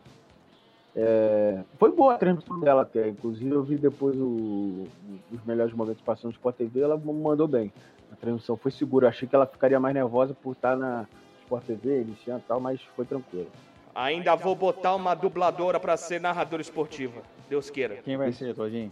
É, 0.95 1.59
foi 1.77 1.91
boa 1.91 2.15
a 2.15 2.17
transmissão 2.17 2.59
dela 2.59 2.81
até, 2.81 3.07
inclusive 3.07 3.49
eu 3.51 3.63
vi 3.63 3.77
depois 3.77 4.15
o- 4.17 4.87
os 5.31 5.43
melhores 5.45 5.73
momentos 5.73 6.01
passando 6.01 6.25
no 6.31 6.31
Sport 6.31 6.55
TV, 6.57 6.81
ela 6.81 6.97
mandou 6.97 7.47
bem. 7.47 7.71
A 8.11 8.15
transmissão 8.15 8.57
foi 8.57 8.71
segura, 8.71 9.05
eu 9.05 9.09
achei 9.09 9.27
que 9.27 9.35
ela 9.35 9.45
ficaria 9.45 9.79
mais 9.79 9.93
nervosa 9.93 10.33
por 10.33 10.53
estar 10.53 10.75
na 10.75 11.05
Sport 11.43 11.63
TV, 11.65 12.01
iniciando 12.01 12.39
e 12.43 12.47
tal, 12.47 12.59
mas 12.59 12.81
foi 12.95 13.05
tranquilo. 13.05 13.47
Ainda 13.93 14.35
vou 14.35 14.55
botar 14.55 14.95
uma 14.95 15.13
dubladora 15.13 15.79
pra 15.79 15.95
ser 15.95 16.19
narradora 16.19 16.61
esportiva. 16.61 17.21
Deus 17.49 17.69
queira. 17.69 17.97
Quem 18.03 18.17
vai 18.17 18.31
ser, 18.31 18.55
Todinho? 18.55 18.91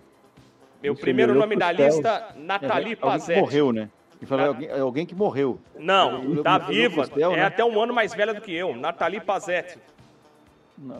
Meu 0.81 0.93
Isso 0.93 1.01
primeiro 1.01 1.33
nome 1.33 1.55
da 1.55 1.75
céu. 1.75 1.85
lista, 1.87 2.09
É, 2.35 2.39
Nathalie 2.39 2.73
alguém 2.75 2.95
que 2.95 3.01
Pazetti. 3.01 3.39
morreu, 3.41 3.71
né? 3.73 3.89
E 4.21 4.25
falou, 4.25 4.45
Tá. 4.45 4.49
alguém, 4.51 4.71
alguém 4.79 5.05
que 5.05 5.15
morreu. 5.15 5.59
Não, 5.77 6.23
Eu- 6.35 6.43
tá 6.43 6.55
eu- 6.57 6.61
eu- 6.61 6.67
viva. 6.89 7.09
É 7.15 7.35
né? 7.35 7.43
até 7.43 7.63
um 7.65 7.79
ano 7.81 7.93
mais 7.93 8.13
velha 8.13 8.33
do 8.33 8.41
que 8.41 8.53
eu. 8.53 8.75
Nathalie 8.75 9.19
Pazetti. 9.21 9.79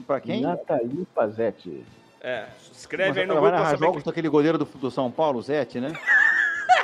Pra 0.06 0.20
quem? 0.20 0.42
Nathalie 0.42 1.06
Pazetti. 1.14 1.84
É, 2.22 2.46
escreve 2.72 3.10
Mas 3.10 3.18
aí 3.20 3.26
no 3.28 3.34
ela 3.34 3.42
vai 3.42 3.50
grupo 3.52 3.64
narrar 3.64 3.76
saber 3.78 3.86
jogos 3.86 4.04
daquele 4.04 4.28
goleiro 4.30 4.58
do, 4.58 4.66
do 4.66 4.90
São 4.92 5.12
Paulo, 5.12 5.40
o 5.40 5.42
Zete, 5.42 5.80
né? 5.80 5.94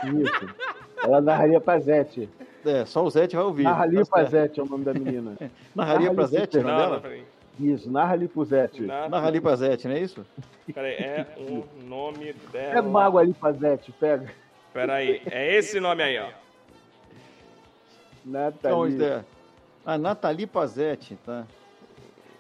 Isso. 0.04 0.56
Ela 1.04 1.20
narraria 1.22 1.60
Pazetti. 1.60 2.30
É, 2.66 2.86
só 2.86 3.04
o 3.04 3.10
Zete 3.10 3.36
vai 3.36 3.44
ouvir. 3.44 3.64
Narralia 3.64 4.06
Tá. 4.06 4.12
Pazetti 4.12 4.60
é 4.60 4.64
o 4.64 4.66
nome 4.66 4.86
da 4.86 4.94
menina. 4.94 5.36
Narraria 5.76 6.14
Zete, 6.28 6.58
o 6.60 6.64
Não, 6.64 6.78
dela? 6.78 7.00
peraí. 7.02 7.24
Isso, 7.60 7.92
Narralia 7.92 8.30
Pazetti. 8.30 8.82
Na- 8.84 9.10
Narraria 9.10 9.42
pra 9.42 9.56
Zete, 9.56 9.88
não 9.88 9.96
é 9.96 10.00
isso? 10.00 10.26
Peraí, 10.74 10.94
é 10.94 11.28
o 11.38 11.66
nome 11.86 12.34
dela. 12.52 13.04
água 13.04 13.22
ali, 13.22 13.34
Pazetti, 13.34 13.92
pega. 13.92 14.32
Peraí, 14.72 15.22
é 15.30 15.56
esse 15.56 15.80
nome 15.80 16.02
aí, 16.04 16.18
ó. 16.20 16.30
Então, 18.26 18.86
Nathalie. 18.86 19.04
é. 19.04 19.24
A 19.86 19.98
Nathalie 19.98 20.48
Pazetti, 20.48 21.18
tá? 21.26 21.46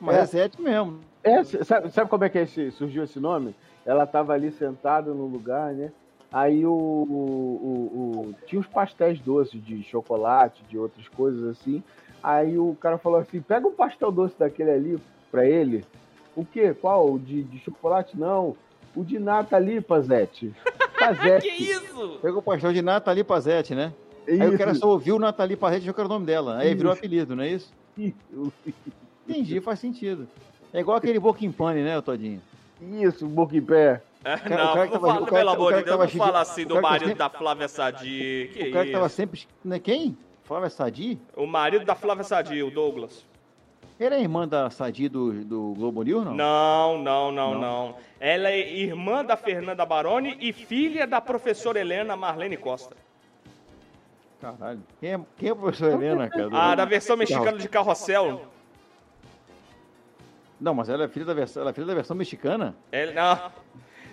Mas 0.03 0.15
É. 0.17 0.19
é, 0.21 0.25
Zete 0.25 0.61
mesmo. 0.61 0.99
É, 1.23 1.43
sabe, 1.43 1.89
sabe 1.91 2.09
como 2.09 2.23
é 2.25 2.29
que 2.29 2.37
esse- 2.39 2.71
surgiu 2.71 3.03
esse 3.03 3.19
nome? 3.19 3.55
Ela 3.85 4.05
tava 4.05 4.33
ali 4.33 4.51
sentada 4.51 5.13
no 5.13 5.25
lugar, 5.25 5.73
né? 5.73 5.91
Aí 6.31 6.65
o, 6.65 6.71
o- 6.71 7.59
o- 7.61 8.29
o- 8.29 8.35
tinha 8.47 8.59
uns 8.59 8.67
pastéis 8.67 9.19
doces 9.19 9.63
de 9.63 9.83
chocolate, 9.83 10.63
de 10.69 10.77
outras 10.77 11.07
coisas 11.07 11.43
assim. 11.45 11.81
Aí 12.21 12.57
o 12.57 12.75
cara 12.79 12.97
falou 12.97 13.19
assim: 13.19 13.39
pega 13.41 13.67
um 13.67 13.73
pastel 13.73 14.11
doce 14.11 14.35
daquele 14.37 14.71
ali 14.71 14.99
pra 15.31 15.45
ele. 15.45 15.85
O 16.35 16.43
quê? 16.43 16.73
Qual? 16.73 17.13
O 17.13 17.19
de, 17.19 17.43
de 17.43 17.59
chocolate? 17.59 18.17
Não. 18.19 18.55
O 18.95 19.03
de 19.03 19.19
nata 19.19 19.55
ali, 19.55 19.79
Pazete. 19.81 20.53
Pazete. 20.99 21.47
Que 21.49 21.63
isso? 21.71 22.19
Pegou 22.21 22.39
o 22.39 22.43
pastel 22.43 22.73
de 22.73 22.81
Nathalie 22.81 23.23
Pazetti, 23.23 23.75
né? 23.75 23.93
Aí 24.27 24.47
o 24.47 24.57
cara 24.57 24.73
só 24.73 24.87
ouviu 24.89 25.19
Nathalie 25.19 25.55
Pazetti 25.57 25.81
e 25.81 25.85
achou 25.85 25.93
que 25.93 25.99
era 26.01 26.07
o 26.07 26.11
nome 26.13 26.25
dela. 26.25 26.57
Aí 26.57 26.73
virou 26.73 26.91
Isso. 26.93 26.99
apelido, 26.99 27.35
não 27.35 27.43
é 27.43 27.49
isso? 27.49 27.73
Isso, 29.27 29.39
Entendi, 29.39 29.61
faz 29.61 29.79
sentido. 29.79 30.27
É 30.73 30.79
igual 30.79 30.97
aquele 30.97 31.19
Boca 31.19 31.45
em 31.45 31.51
Pane, 31.51 31.81
né, 31.83 31.99
Todinho? 32.01 32.41
isso, 32.81 33.25
boca 33.27 33.55
em 33.55 33.61
pé. 33.61 34.01
É, 34.25 34.35
cara- 34.37 34.63
não, 34.65 34.71
o 34.71 34.73
cara 34.73 34.87
que 34.87 34.93
não 34.93 35.01
tava- 35.01 35.13
fala, 35.13 35.25
cara- 35.25 35.37
pelo 35.37 35.49
amor 35.51 35.73
de 35.73 35.79
que 35.79 35.85
Deus, 35.85 35.99
não 35.99 36.07
fala 36.25 36.41
assim 36.41 36.65
do 36.65 36.81
marido 36.81 36.99
sempre- 37.07 37.19
da 37.19 37.29
Flávia 37.29 37.67
Sadi. 37.67 38.49
Que 38.53 38.63
o 38.69 38.71
cara 38.73 38.85
que 38.85 38.91
tava 38.91 39.05
isso? 39.07 39.15
sempre. 39.15 39.41
Né, 39.63 39.79
quem? 39.79 40.17
Flávia 40.43 40.69
Sadi? 40.69 41.19
O 41.35 41.45
marido 41.45 41.85
da 41.85 41.95
Flávia 41.95 42.23
Sadi, 42.23 42.61
o 42.63 42.69
Douglas. 42.71 43.25
Era 43.99 44.15
a 44.15 44.19
irmã 44.19 44.45
da 44.47 44.69
Sadi 44.69 45.07
do, 45.07 45.31
do 45.45 45.73
Globo 45.77 46.03
News, 46.03 46.25
não? 46.25 46.33
Não, 46.33 46.97
não, 46.97 47.31
não, 47.31 47.53
Não? 47.53 47.61
não. 47.61 47.95
Ela 48.19 48.49
é 48.49 48.73
irmã 48.73 49.23
da 49.23 49.37
Fernanda 49.37 49.85
Baroni 49.85 50.35
e 50.41 50.51
filha 50.51 51.05
da 51.07 51.21
professora 51.21 51.79
Helena 51.79 52.15
Marlene 52.17 52.57
Costa. 52.57 52.95
Caralho. 54.41 54.81
Quem 54.99 55.13
é, 55.13 55.19
quem 55.37 55.49
é 55.49 55.51
a 55.51 55.55
professora 55.55 55.93
Helena, 55.93 56.27
cara? 56.29 56.49
Ah, 56.51 56.75
da 56.75 56.85
versão 56.85 57.15
mexicana 57.15 57.57
de 57.57 57.69
Carrossel. 57.69 58.41
Não, 60.63 60.73
mas 60.73 60.87
ela 60.87 61.03
é 61.03 61.07
filha 61.09 61.25
da 61.25 61.33
versão, 61.33 61.61
ela 61.61 61.71
é 61.71 61.73
filha 61.73 61.85
da 61.87 61.93
versão 61.93 62.15
mexicana? 62.15 62.73
Ela, 62.89 63.11
não. 63.11 63.51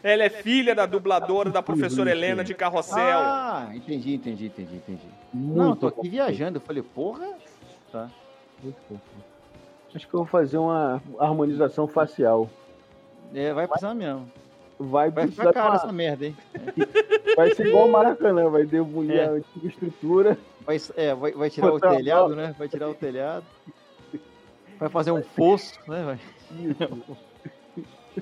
Ela 0.02 0.24
é 0.24 0.28
filha 0.28 0.74
da 0.74 0.84
dubladora 0.84 1.48
da 1.48 1.62
professora 1.62 2.10
Helena 2.10 2.42
de 2.42 2.54
Carrossel. 2.54 3.20
Ah, 3.20 3.70
entendi, 3.72 4.14
entendi, 4.14 4.46
entendi, 4.46 4.74
entendi. 4.74 5.06
Muito 5.32 5.56
Não, 5.56 5.76
tô 5.76 5.86
aqui 5.86 6.08
viajando. 6.08 6.56
Eu 6.56 6.60
falei, 6.60 6.82
porra. 6.82 7.28
Tá. 7.92 8.10
muito 8.64 8.76
confuso. 8.88 9.24
Acho 9.94 10.08
que 10.08 10.12
eu 10.14 10.18
vou 10.18 10.26
fazer 10.26 10.58
uma 10.58 11.00
harmonização 11.20 11.86
facial. 11.86 12.50
É, 13.32 13.52
vai 13.52 13.68
precisar 13.68 13.94
mesmo. 13.94 14.28
Vai, 14.76 15.08
Vai 15.08 15.26
precisar 15.26 15.48
ficar 15.50 15.52
caro 15.52 15.70
de 15.76 15.84
essa 15.84 15.92
merda, 15.92 16.26
hein? 16.26 16.36
vai 17.36 17.54
ser 17.54 17.66
igual 17.68 17.86
o 17.86 17.92
Maracanã, 17.92 18.48
vai 18.48 18.64
demolir 18.66 19.18
É. 19.18 19.26
a 19.26 19.30
antiga 19.30 19.68
estrutura. 19.68 20.36
Vai, 20.66 20.78
é, 20.96 21.14
vai, 21.14 21.30
vai 21.30 21.48
tirar 21.50 21.72
o 21.72 21.78
telhado, 21.78 22.34
né? 22.34 22.56
Vai 22.58 22.68
tirar 22.68 22.88
o 22.88 22.94
telhado. 22.94 23.44
Vai 24.80 24.88
fazer 24.88 25.12
um 25.12 25.22
fosso, 25.22 25.78
né? 25.86 26.02
Vai. 26.02 26.18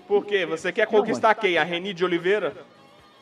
Por 0.06 0.24
quê? 0.24 0.44
Você 0.46 0.70
quer 0.72 0.86
conquistar 0.86 1.34
quem? 1.34 1.56
A 1.58 1.64
Reni 1.64 1.92
de 1.94 2.04
Oliveira? 2.04 2.54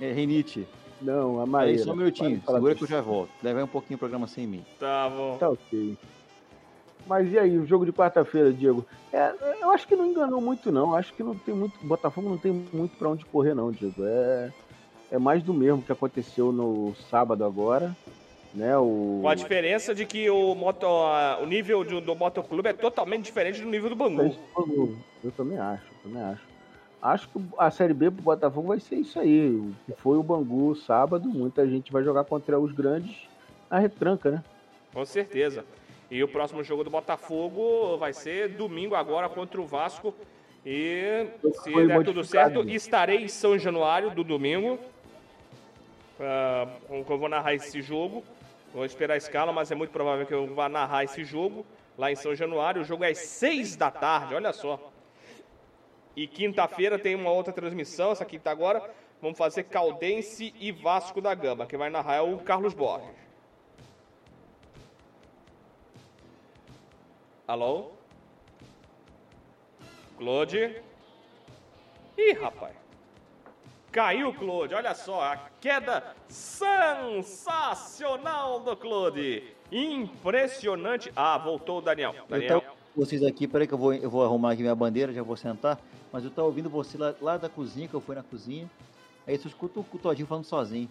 É, 0.01 0.12
Renite. 0.12 0.66
Não, 1.01 1.40
a 1.40 1.45
Aí 1.45 1.49
Maíra. 1.49 1.85
só 1.85 1.92
um 1.92 1.97
minutinho. 1.97 2.37
Para- 2.38 2.45
para- 2.45 2.55
Segura 2.55 2.75
que 2.75 2.85
eu 2.85 2.88
já 2.88 3.01
volto. 3.01 3.31
Leva 3.42 3.59
aí 3.61 3.64
um 3.64 3.69
pouquinho 3.69 3.97
o 3.97 3.99
programa 3.99 4.27
sem 4.27 4.47
mim. 4.47 4.64
Tá 4.79 5.09
bom. 5.09 5.37
Tá 5.38 5.51
ok. 5.51 5.97
Mas 7.07 7.31
e 7.33 7.38
aí, 7.38 7.57
o 7.57 7.66
jogo 7.66 7.85
de 7.87 7.92
quarta-feira, 7.92 8.53
Diego? 8.53 8.85
É, 9.12 9.33
eu 9.62 9.71
acho 9.71 9.87
que 9.87 9.95
não 9.95 10.07
enganou 10.07 10.40
muito, 10.40 10.73
não. 10.73 10.95
Acho 10.95 11.12
que 11.14 11.23
não 11.23 11.37
tem 11.37 11.55
muito. 11.55 11.79
Botafogo 11.87 12.29
não 12.29 12.37
tem 12.38 12.51
muito 12.73 12.97
pra 12.97 13.09
onde 13.09 13.25
correr, 13.27 13.55
não, 13.55 13.71
Diego. 13.71 14.03
É, 14.05 14.51
é 15.12 15.19
mais 15.19 15.42
do 15.42 15.55
mesmo 15.55 15.83
que 15.83 15.92
aconteceu 15.92 16.51
no 16.51 16.95
sábado 17.11 17.45
agora. 17.45 17.95
Né? 18.57 18.77
O... 18.79 19.19
Com 19.21 19.29
a 19.29 19.35
diferença 19.35 19.95
de 19.95 20.07
que 20.07 20.31
o, 20.31 20.55
moto, 20.55 20.87
o 20.87 21.45
nível 21.47 21.85
de- 21.85 22.01
do 22.01 22.16
motoclube 22.16 22.71
é 22.71 22.73
totalmente 22.73 23.25
diferente 23.25 23.61
do 23.61 23.69
nível 23.69 23.90
do 23.90 23.95
Bangu. 23.95 24.35
Eu 25.23 25.31
também 25.33 25.59
acho, 25.59 25.85
eu 25.85 26.11
também 26.11 26.23
acho. 26.23 26.42
Acho 27.03 27.29
que 27.29 27.38
a 27.59 27.71
Série 27.71 27.92
B 27.92 28.11
pro 28.11 28.23
Botafogo 28.23 28.69
vai 28.69 28.81
ser 28.81 28.97
isso 28.97 29.21
aí. 29.21 29.51
O 29.51 29.75
que 29.85 29.92
foi 30.01 30.16
o 30.16 30.23
Bangu 30.23 30.75
sábado, 30.75 31.29
muita 31.29 31.69
gente 31.69 31.92
vai 31.92 32.03
jogar 32.03 32.25
contra 32.25 32.59
os 32.59 32.73
grandes 32.73 33.29
na 33.71 33.79
retranca, 33.79 34.31
né? 34.31 34.45
Com 34.95 35.05
certeza. 35.05 35.62
E 36.11 36.23
o 36.23 36.29
próximo 36.29 36.64
jogo 36.64 36.83
do 36.83 36.88
Botafogo 36.88 37.99
vai 37.99 38.14
ser 38.14 38.49
domingo 38.49 38.95
agora 38.95 39.29
contra 39.29 39.61
o 39.61 39.66
Vasco. 39.66 40.14
E 40.64 41.27
se 41.62 41.71
Foi 41.71 41.87
der 41.87 42.03
tudo 42.05 42.25
certo, 42.25 42.66
estarei 42.71 43.19
em 43.25 43.29
São 43.29 43.59
Januário 43.59 44.11
do 44.12 44.25
domingo. 44.25 44.79
Que 46.16 47.12
eu 47.12 47.19
vou 47.19 47.29
narrar 47.29 47.53
esse 47.55 47.83
jogo. 47.83 48.25
Vou 48.77 48.85
esperar 48.85 49.15
a 49.15 49.17
escala, 49.17 49.55
mas 49.55 49.71
é 49.71 49.75
muito 49.75 49.91
provável 49.91 50.27
que 50.27 50.35
eu 50.35 50.55
vá 50.55 50.69
narrar 50.69 51.03
esse 51.03 51.25
jogo 51.25 51.65
lá 51.97 52.12
em 52.12 52.15
São 52.15 52.35
Januário. 52.35 52.83
O 52.83 52.85
jogo 52.85 53.05
é 53.05 53.11
às 53.11 53.21
seis 53.21 53.75
da 53.75 53.91
tarde, 53.91 54.35
olha 54.35 54.53
só. 54.53 54.79
E 56.15 56.27
quinta-feira 56.27 56.99
tem 56.99 57.15
uma 57.15 57.31
outra 57.31 57.55
transmissão, 57.55 58.12
essa 58.12 58.27
quinta 58.27 58.51
agora. 58.51 58.95
Vamos 59.23 59.39
fazer 59.39 59.62
Caldense 59.62 60.53
e 60.61 60.73
Vasco 60.73 61.23
da 61.23 61.35
Gama. 61.35 61.65
Quem 61.65 61.79
vai 61.79 61.89
narrar 61.89 62.17
é 62.17 62.21
o 62.21 62.37
Carlos 62.37 62.75
Borges. 62.75 63.17
Alô? 67.49 67.93
Claude? 70.19 70.83
Ih, 72.19 72.33
rapaz. 72.33 72.86
Caiu 73.97 74.29
o 74.29 74.35
Claude, 74.35 74.75
olha 74.75 74.95
só, 74.95 75.23
a 75.23 75.39
queda 75.59 76.15
sensacional 76.29 78.61
do 78.61 78.77
Claude. 78.77 79.43
Impressionante. 79.73 81.11
Ah, 81.17 81.39
voltou 81.39 81.79
o 81.79 81.81
Daniel. 81.81 82.15
Daniel. 82.29 82.61
Com 82.61 82.77
vocês 82.95 83.25
aqui, 83.25 83.49
peraí 83.49 83.67
que 83.67 83.73
eu 83.73 83.79
vou, 83.79 83.95
eu 83.95 84.11
vou 84.11 84.23
arrumar 84.23 84.53
aqui 84.53 84.61
minha 84.61 84.75
bandeira, 84.75 85.15
já 85.15 85.23
vou 85.23 85.35
sentar. 85.35 85.79
Mas 86.13 86.25
eu 86.25 86.31
tava 86.31 86.47
ouvindo 86.47 86.69
você 86.69 86.99
lá, 86.99 87.15
lá 87.23 87.39
da 87.39 87.49
cozinha, 87.49 87.89
que 87.89 87.95
eu 87.95 88.01
fui 88.03 88.15
na 88.15 88.23
cozinha. 88.23 88.71
Aí 89.27 89.39
você 89.39 89.49
escuta 89.49 89.81
o 89.81 89.85
Todinho 89.85 90.29
falando 90.29 90.45
sozinho. 90.45 90.91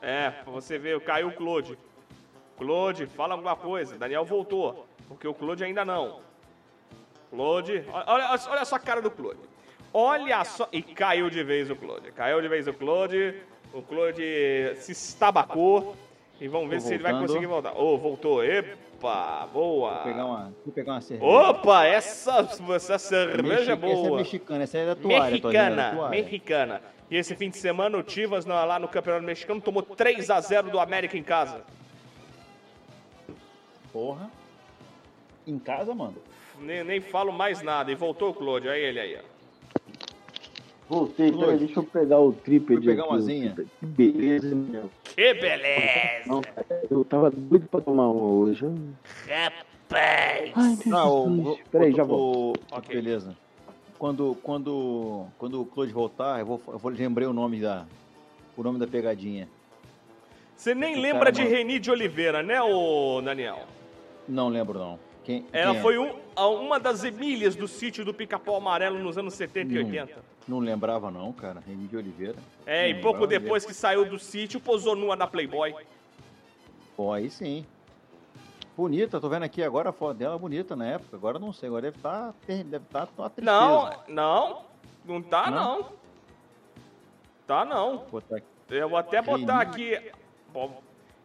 É, 0.00 0.30
pra 0.30 0.52
você 0.52 0.78
ver, 0.78 1.00
caiu 1.00 1.26
o 1.26 1.32
Claude. 1.32 1.76
Claude, 2.56 3.06
fala 3.06 3.34
alguma 3.34 3.56
coisa. 3.56 3.98
Daniel 3.98 4.24
voltou, 4.24 4.86
porque 5.08 5.26
o 5.26 5.34
Claude 5.34 5.64
ainda 5.64 5.84
não. 5.84 6.20
Claude, 7.28 7.84
olha, 7.92 8.04
olha, 8.06 8.40
olha 8.50 8.64
só 8.64 8.76
a 8.76 8.78
cara 8.78 9.02
do 9.02 9.10
Claude. 9.10 9.55
Olha 9.98 10.44
só. 10.44 10.68
E 10.70 10.82
caiu 10.82 11.30
de 11.30 11.42
vez 11.42 11.70
o 11.70 11.74
Claude. 11.76 12.12
Caiu 12.12 12.42
de 12.42 12.48
vez 12.48 12.68
o 12.68 12.74
Claude. 12.74 13.34
O 13.72 13.80
Claude 13.80 14.74
se 14.76 14.92
estabacou. 14.92 15.96
E 16.38 16.46
vamos 16.48 16.68
ver 16.68 16.82
Tô 16.82 16.86
se 16.88 16.94
ele 16.94 17.02
vai 17.02 17.18
conseguir 17.18 17.46
voltar. 17.46 17.72
Ô, 17.74 17.96
voltou. 17.96 18.44
Epa, 18.44 19.48
boa. 19.50 19.94
Vou 19.94 20.02
pegar 20.04 20.26
uma, 20.26 20.54
vou 20.66 20.74
pegar 20.74 20.92
uma 20.92 21.00
cerveja. 21.00 21.30
Opa, 21.32 21.84
essa, 21.86 22.46
essa 22.74 22.98
cerveja 22.98 23.54
é 23.54 23.62
Essa 23.62 23.72
é 23.72 23.76
boa. 23.76 24.18
mexicana, 24.18 24.64
essa 24.64 24.76
é 24.76 24.86
da 24.86 24.94
toalha, 24.94 25.16
é 25.16 25.30
Mexicana, 25.30 25.92
toalha. 25.94 26.10
mexicana. 26.10 26.82
E 27.10 27.16
esse 27.16 27.34
fim 27.34 27.48
de 27.48 27.56
semana 27.56 27.96
o 27.96 28.02
Tivas 28.02 28.44
lá 28.44 28.78
no 28.78 28.88
Campeonato 28.88 29.24
Mexicano 29.24 29.62
tomou 29.62 29.82
3 29.82 30.28
a 30.28 30.40
0 30.42 30.68
do 30.68 30.78
América 30.78 31.16
em 31.16 31.22
casa. 31.22 31.64
Porra. 33.92 34.30
Em 35.46 35.58
casa, 35.58 35.94
mano? 35.94 36.16
Nem, 36.60 36.84
nem 36.84 37.00
falo 37.00 37.32
mais 37.32 37.62
nada. 37.62 37.90
E 37.90 37.94
voltou 37.94 38.30
o 38.30 38.34
Claude, 38.34 38.68
olha 38.68 38.76
ele 38.76 39.00
aí. 39.00 39.16
ó. 39.16 39.35
Voltei, 40.88 41.30
peraí, 41.32 41.44
Claude. 41.44 41.64
deixa 41.64 41.80
eu 41.80 41.84
pegar 41.84 42.20
o 42.20 42.32
trípede 42.32 42.78
Fui 42.80 42.86
pegar 42.86 43.02
aqui, 43.02 43.10
uma 43.12 43.18
asinha. 43.18 43.54
Que 43.80 43.86
beleza, 43.86 44.54
meu. 44.54 44.90
Que 45.04 45.34
beleza! 45.34 46.28
Não, 46.28 46.42
eu 46.90 47.04
tava 47.04 47.30
doido 47.30 47.66
pra 47.68 47.80
tomar 47.80 48.08
uma 48.08 48.22
hoje. 48.32 48.64
Rapaz! 49.28 50.52
Ai, 50.54 50.78
Não, 50.86 51.26
o, 51.40 51.58
Peraí, 51.70 51.92
já 51.92 52.04
volto. 52.04 52.60
o-. 52.72 52.80
Beleza. 52.88 53.36
Quando, 53.98 54.36
quando, 54.42 55.26
quando 55.38 55.62
o 55.62 55.66
Claude 55.66 55.92
voltar, 55.92 56.38
eu 56.38 56.46
vou, 56.46 56.60
eu 56.68 56.78
vou 56.78 56.92
lembrei 56.92 57.26
o 57.26 57.32
nome 57.32 57.60
da, 57.60 57.84
o 58.56 58.62
nome 58.62 58.78
da 58.78 58.86
pegadinha. 58.86 59.48
Você 60.54 60.74
nem 60.74 60.96
O 60.98 61.00
lembra 61.00 61.32
cara, 61.32 61.32
de. 61.32 61.42
Reni 61.42 61.78
de 61.78 61.90
Oliveira, 61.90 62.42
né, 62.42 62.60
ô 62.62 63.20
Daniel? 63.22 63.58
Não 64.28 64.48
lembro 64.48 64.78
não. 64.78 64.98
Quem, 65.26 65.44
Ela 65.52 65.72
quem 65.72 65.80
é? 65.80 65.82
foi 65.82 65.98
um- 65.98 66.14
uma 66.36 66.78
das 66.78 67.02
Emílias 67.02 67.56
do 67.56 67.66
sítio 67.66 68.04
do 68.04 68.14
Pica-Pau 68.14 68.54
Amarelo 68.54 68.96
nos 69.00 69.18
anos 69.18 69.34
70 69.34 69.72
e 69.74 69.82
Hum. 69.82 69.86
80. 69.86 70.22
Não 70.46 70.60
lembrava 70.60 71.10
não, 71.10 71.32
cara. 71.32 71.60
Reni 71.66 71.88
de 71.88 71.96
Oliveira. 71.96 72.36
É, 72.64 72.88
e 72.88 72.94
Não 72.94 73.00
pouco 73.00 73.22
lembrava 73.22 73.42
depois 73.42 73.66
que 73.66 73.74
saiu 73.74 74.08
do 74.08 74.20
sítio, 74.20 74.60
posou 74.60 74.94
nua 74.94 75.16
na 75.16 75.26
Playboy. 75.26 75.74
Pô, 76.96 77.12
aí 77.12 77.28
sim. 77.28 77.66
Bonita, 78.76 79.20
tô 79.20 79.28
vendo 79.28 79.42
aqui 79.42 79.64
agora 79.64 79.88
a 79.88 79.92
foto 79.92 80.16
dela 80.16 80.38
bonita 80.38 80.76
na 80.76 80.86
época. 80.86 81.16
Agora 81.16 81.40
não 81.40 81.52
sei, 81.52 81.66
agora 81.68 81.82
deve 81.82 81.96
estar 81.96 82.32
deve 82.46 82.84
tá 82.84 83.08
uma 83.18 83.28
tristeza. 83.28 83.58
Não, 83.58 83.90
não, 84.06 84.62
não 85.04 85.22
tá 85.22 85.50
Não? 85.50 85.78
não. 85.80 85.88
Tá 87.48 87.64
não. 87.64 88.04
Vou. 88.12 88.22
Eu 88.70 88.88
vou 88.88 88.98
até 88.98 89.20
botar 89.20 89.60
aqui. 89.60 90.00
bom, 90.52 90.80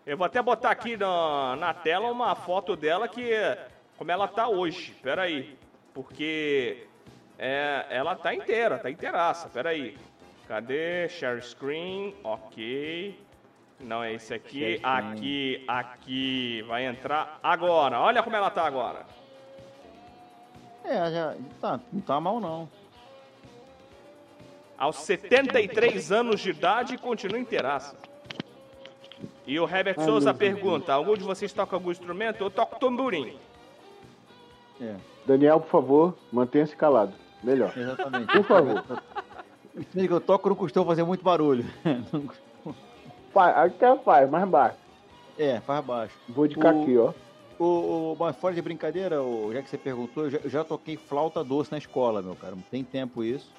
Eu 0.08 0.18
vou 0.18 0.26
até 0.26 0.42
botar 0.42 0.72
aqui 0.72 0.98
na, 0.98 1.56
na 1.56 1.74
tela 1.76 2.10
uma 2.10 2.34
foto 2.34 2.76
dela 2.76 3.08
que. 3.08 3.30
Como 4.02 4.12
ela 4.12 4.28
tá 4.28 4.48
hoje. 4.48 4.96
Pera 5.04 5.22
aí. 5.22 5.56
Porque. 5.94 6.88
É, 7.38 7.86
ela 7.92 8.16
tá 8.16 8.34
inteira, 8.34 8.80
tá 8.80 8.90
inteiraça. 8.90 9.48
Pera 9.48 9.70
aí. 9.70 9.96
Cadê? 10.48 11.08
Share 11.08 11.40
screen. 11.40 12.16
Ok. 12.24 13.16
Não 13.80 14.04
é 14.04 14.14
esse 14.14 14.34
aqui. 14.34 14.80
Aqui, 14.82 15.64
aqui. 15.68 16.64
Vai 16.64 16.88
entrar 16.88 17.40
agora. 17.44 18.00
Olha 18.00 18.24
como 18.24 18.36
ela 18.36 18.50
tá 18.50 18.66
agora. 18.66 19.06
É, 20.84 21.12
já 21.12 21.36
tá, 21.60 21.80
não 21.94 22.02
tá 22.02 22.20
mal 22.20 22.40
não. 22.40 22.68
Aos 24.80 24.96
73 24.96 26.12
anos 26.12 26.42
de 26.42 26.50
idade, 26.50 26.98
continua 26.98 27.38
inteiraça. 27.38 27.96
E 29.46 29.60
o 29.60 29.70
Herbert 29.70 30.02
Souza 30.02 30.34
pergunta: 30.34 30.92
algum 30.92 31.16
de 31.16 31.24
vocês 31.24 31.54
toca 31.54 31.76
algum 31.76 31.92
instrumento? 31.92 32.44
Eu 32.44 32.50
toco 32.50 32.80
tamborim. 32.80 33.38
É, 34.82 34.96
Daniel, 35.26 35.60
por 35.60 35.70
favor, 35.70 36.15
mantenha-se 36.32 36.76
calado. 36.76 37.13
Melhor. 37.44 37.72
exatamente. 37.76 38.32
Por 38.32 38.44
favor. 38.44 38.84
Eu 39.96 40.20
toco 40.22 40.50
não 40.50 40.56
costuma 40.56 40.86
fazer 40.86 41.04
muito 41.04 41.24
barulho. 41.24 41.65
Até 43.34 43.96
faz, 43.98 44.30
mais 44.30 44.48
baixo. 44.48 44.78
É, 45.38 45.60
faz 45.62 45.84
baixo. 45.86 46.15
Vou 46.27 46.48
de 46.48 46.60
aqui, 46.60 46.98
ó. 46.98 47.13
O, 47.58 48.13
o, 48.13 48.17
mas 48.19 48.36
fora 48.36 48.54
de 48.54 48.62
brincadeira, 48.62 49.21
o- 49.21 49.52
já 49.54 49.62
que 49.62 49.69
você 49.69 49.77
perguntou, 49.77 50.25
eu 50.25 50.29
já, 50.32 50.40
já 50.46 50.63
toquei 50.63 50.98
flauta 50.98 51.44
doce 51.44 51.71
na 51.71 51.77
escola, 51.77 52.21
meu 52.21 52.36
cara. 52.36 52.56
Não 52.56 52.63
tem 52.63 52.84
tempo 52.84 53.23
isso. 53.23 53.52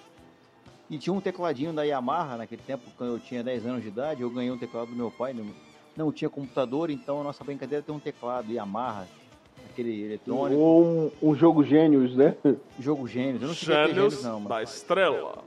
E 0.91 0.99
tinha 0.99 1.15
um 1.15 1.21
tecladinho 1.21 1.73
da 1.73 1.83
Yamaha, 1.85 2.37
naquele 2.37 2.61
tempo, 2.63 2.83
quando 2.99 3.15
eu 3.15 3.19
tinha 3.21 3.43
10 3.43 3.65
anos 3.67 3.83
de 3.83 3.89
idade, 3.89 4.21
eu 4.23 4.29
ganhei 4.31 4.51
um 4.51 4.59
teclado 4.59 4.89
do 4.89 4.97
meu 4.97 5.11
pai. 5.11 5.33
Não, 5.33 5.47
não 5.97 6.13
tinha 6.13 6.29
computador, 6.29 6.91
então 6.91 7.21
a 7.21 7.25
nossa 7.25 7.43
brincadeira 7.43 7.83
tem 7.83 7.95
um 7.95 8.01
teclado 8.01 8.53
Yamaha, 8.53 9.07
aquele 9.71 10.05
eletrônico, 10.05 10.61
Ou 10.61 10.85
um, 10.85 11.11
um 11.31 11.35
jogo 11.35 11.63
gênios, 11.65 12.15
né? 12.17 12.35
jogo 12.79 13.07
gênios. 13.07 13.43
Eu 13.43 13.49
não 13.49 13.55
cheguei 13.55 13.77
ter 13.77 13.95
Gênios 13.95 14.13
gênios, 14.15 14.25
não, 14.25 14.41
mas, 14.41 14.49
da 14.51 14.63
Estrela. 14.63 15.45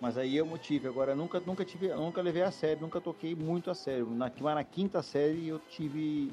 mas 0.00 0.16
aí 0.18 0.36
eu 0.36 0.46
tive. 0.58 0.88
Agora, 0.88 1.14
nunca, 1.14 1.40
nunca 1.44 1.64
tive, 1.64 1.88
nunca 1.88 2.20
levei 2.22 2.42
a 2.42 2.50
sério, 2.50 2.82
nunca 2.82 3.00
toquei 3.00 3.34
muito 3.34 3.70
a 3.70 3.74
sério. 3.74 4.06
Na, 4.10 4.30
mas 4.40 4.54
na 4.54 4.64
quinta 4.64 5.02
série 5.02 5.48
eu 5.48 5.60
tive 5.70 6.30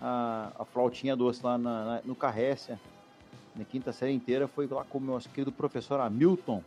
a, 0.00 0.52
a 0.58 0.64
flautinha 0.64 1.16
doce 1.16 1.40
lá 1.44 1.56
na, 1.58 1.84
na- 1.84 2.00
no 2.04 2.14
Carrécia. 2.14 2.78
Na 3.56 3.64
quinta 3.64 3.92
série 3.92 4.12
inteira 4.12 4.46
foi 4.46 4.66
lá 4.68 4.84
com 4.84 4.98
o 4.98 5.00
meu 5.00 5.18
querido 5.34 5.50
professor 5.50 5.98
Hamilton 6.00 6.62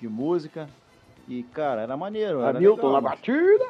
de 0.00 0.08
música. 0.08 0.68
E, 1.28 1.42
cara, 1.44 1.82
era 1.82 1.96
maneiro. 1.96 2.40
Era 2.40 2.58
Hamilton 2.58 2.86
legal. 2.88 2.92
na 2.92 3.00
batida. 3.00 3.64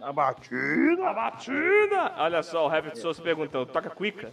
Na 0.00 0.12
batida. 0.12 1.08
A 1.08 1.14
batida! 1.14 2.12
Olha 2.18 2.42
só, 2.42 2.68
o 2.68 2.72
Herbert 2.74 2.96
Souza 2.96 3.22
perguntando, 3.22 3.64
toca 3.66 3.88
cuica? 3.88 4.30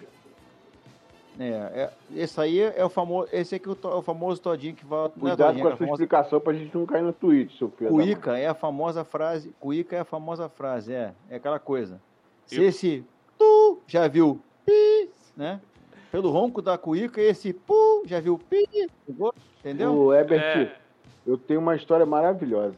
É, 1.39 1.45
é, 1.45 1.89
esse 2.15 2.39
aí 2.39 2.59
é 2.59 2.85
o 2.85 2.89
famoso. 2.89 3.27
Esse 3.31 3.55
aqui 3.55 3.67
é 3.67 3.71
o, 3.71 3.75
to- 3.75 3.87
é 3.89 3.95
o 3.95 4.01
famoso 4.03 4.39
todinho 4.41 4.75
que 4.75 4.85
vai. 4.85 4.99
não 4.99 5.05
é 5.05 5.09
Cuidado 5.09 5.47
todinho, 5.47 5.63
com 5.63 5.67
é 5.67 5.71
a 5.71 5.73
a 5.73 5.77
sua 5.77 5.85
famosa 5.85 6.03
explicação 6.03 6.39
pra 6.39 6.53
gente 6.53 6.77
não 6.77 6.85
cair 6.85 7.01
no 7.01 7.11
tweet, 7.13 7.57
seu 7.57 7.69
filho. 7.71 7.89
Cuíca 7.89 8.37
é 8.37 8.47
a 8.47 8.53
famosa 8.53 9.03
frase. 9.03 9.53
Cuíca 9.59 9.95
é 9.95 9.99
a 9.99 10.05
famosa 10.05 10.47
frase, 10.47 10.93
é. 10.93 11.11
É 11.29 11.37
aquela 11.37 11.57
coisa. 11.59 11.99
Se 12.45 12.61
E- 12.61 12.63
esse 12.65 13.03
tu 13.37 13.79
já 13.87 14.07
viu 14.07 14.39
pi, 14.65 15.09
né? 15.35 15.59
Pelo 16.11 16.29
ronco 16.29 16.61
da 16.61 16.77
cuíca, 16.77 17.19
esse 17.19 17.51
pu 17.51 18.03
já 18.05 18.19
viu 18.19 18.37
pi, 18.37 18.67
entendeu? 19.59 19.93
O 19.95 20.13
Herbert, 20.13 20.39
É. 20.43 20.75
eu 21.25 21.37
tenho 21.37 21.59
uma 21.59 21.75
história 21.75 22.05
maravilhosa. 22.05 22.75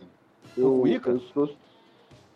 Eu, 0.57 0.79
Cuíca? 0.79 1.09
eu 1.09 1.19
sou. 1.19 1.49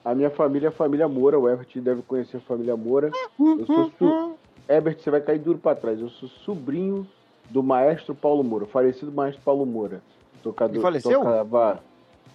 A 0.04 0.14
minha 0.14 0.30
família 0.30 0.68
é 0.68 0.70
a 0.70 0.72
família 0.74 1.08
Moura, 1.08 1.40
o 1.40 1.48
Herbert 1.48 1.68
deve 1.76 2.02
conhecer 2.02 2.38
a 2.38 2.42
família 2.42 2.76
Moura. 2.76 3.12
Eu 3.40 3.66
sou 3.66 3.92
su... 3.98 4.39
Herbert, 4.70 5.00
você 5.00 5.10
vai 5.10 5.20
cair 5.20 5.40
duro 5.40 5.58
pra 5.58 5.74
trás. 5.74 6.00
Eu 6.00 6.10
sou 6.10 6.30
sobrinho 6.30 7.08
do 7.50 7.64
maestro 7.64 8.14
Paulo 8.14 8.44
Moura, 8.44 8.68
falecido 8.68 9.12
maestro 9.12 9.42
Paulo 9.44 9.66
Moura. 9.66 10.02
Tocador, 10.44 10.76
Ele 10.76 10.82
faleceu? 10.82 11.20
Tocava... 11.20 11.84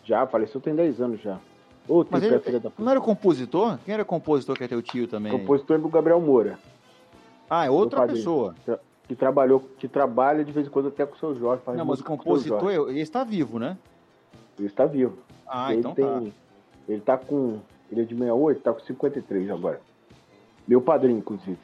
Já, 0.05 0.27
faleceu 0.27 0.61
tem 0.61 0.75
10 0.75 1.01
anos 1.01 1.21
já. 1.23 1.39
Ô, 1.89 2.05
Mas 2.11 2.23
ele 2.23 2.39
da 2.59 2.73
não 2.79 2.91
era 2.91 2.99
o 2.99 3.03
compositor? 3.03 3.79
Quem 3.85 3.95
era 3.95 4.03
o 4.03 4.07
compositor 4.07 4.57
que 4.57 4.65
é 4.65 4.69
teu 4.69 4.83
tio 4.83 5.07
também? 5.07 5.33
compositor 5.33 5.79
do 5.79 5.89
Gabriel 5.89 6.21
Moura, 6.21 6.59
Ah, 7.49 7.67
é 7.67 7.71
outra 7.71 8.07
pessoa. 8.07 8.55
que 9.07 9.15
trabalhou, 9.15 9.61
que 9.79 9.87
trabalha 9.87 10.45
de 10.45 10.51
vez 10.51 10.67
em 10.67 10.71
quando 10.71 10.89
até 10.89 11.07
com 11.07 11.15
o 11.15 11.19
seu 11.19 11.35
Jorge. 11.39 11.63
Não, 11.75 11.85
mas 11.85 12.01
o 12.01 12.05
com 12.05 12.17
compositor, 12.17 12.73
Jorge. 12.73 12.91
ele 12.91 13.01
está 13.01 13.23
vivo, 13.23 13.59
né? 13.59 13.77
Ele 14.59 14.67
está 14.67 14.87
vivo. 14.87 15.19
Ah, 15.47 15.71
ele 15.73 15.81
então 15.81 15.95
tá. 15.95 16.21
tem, 16.21 16.35
Ele 16.89 17.01
tá 17.01 17.17
com. 17.19 17.61
Ele 17.91 18.01
é 18.01 18.05
de 18.05 18.15
68, 18.15 18.61
tá 18.61 18.73
com 18.73 18.81
53 18.81 19.51
agora. 19.51 19.81
Meu 20.67 20.81
padrinho, 20.81 21.19
inclusive. 21.19 21.59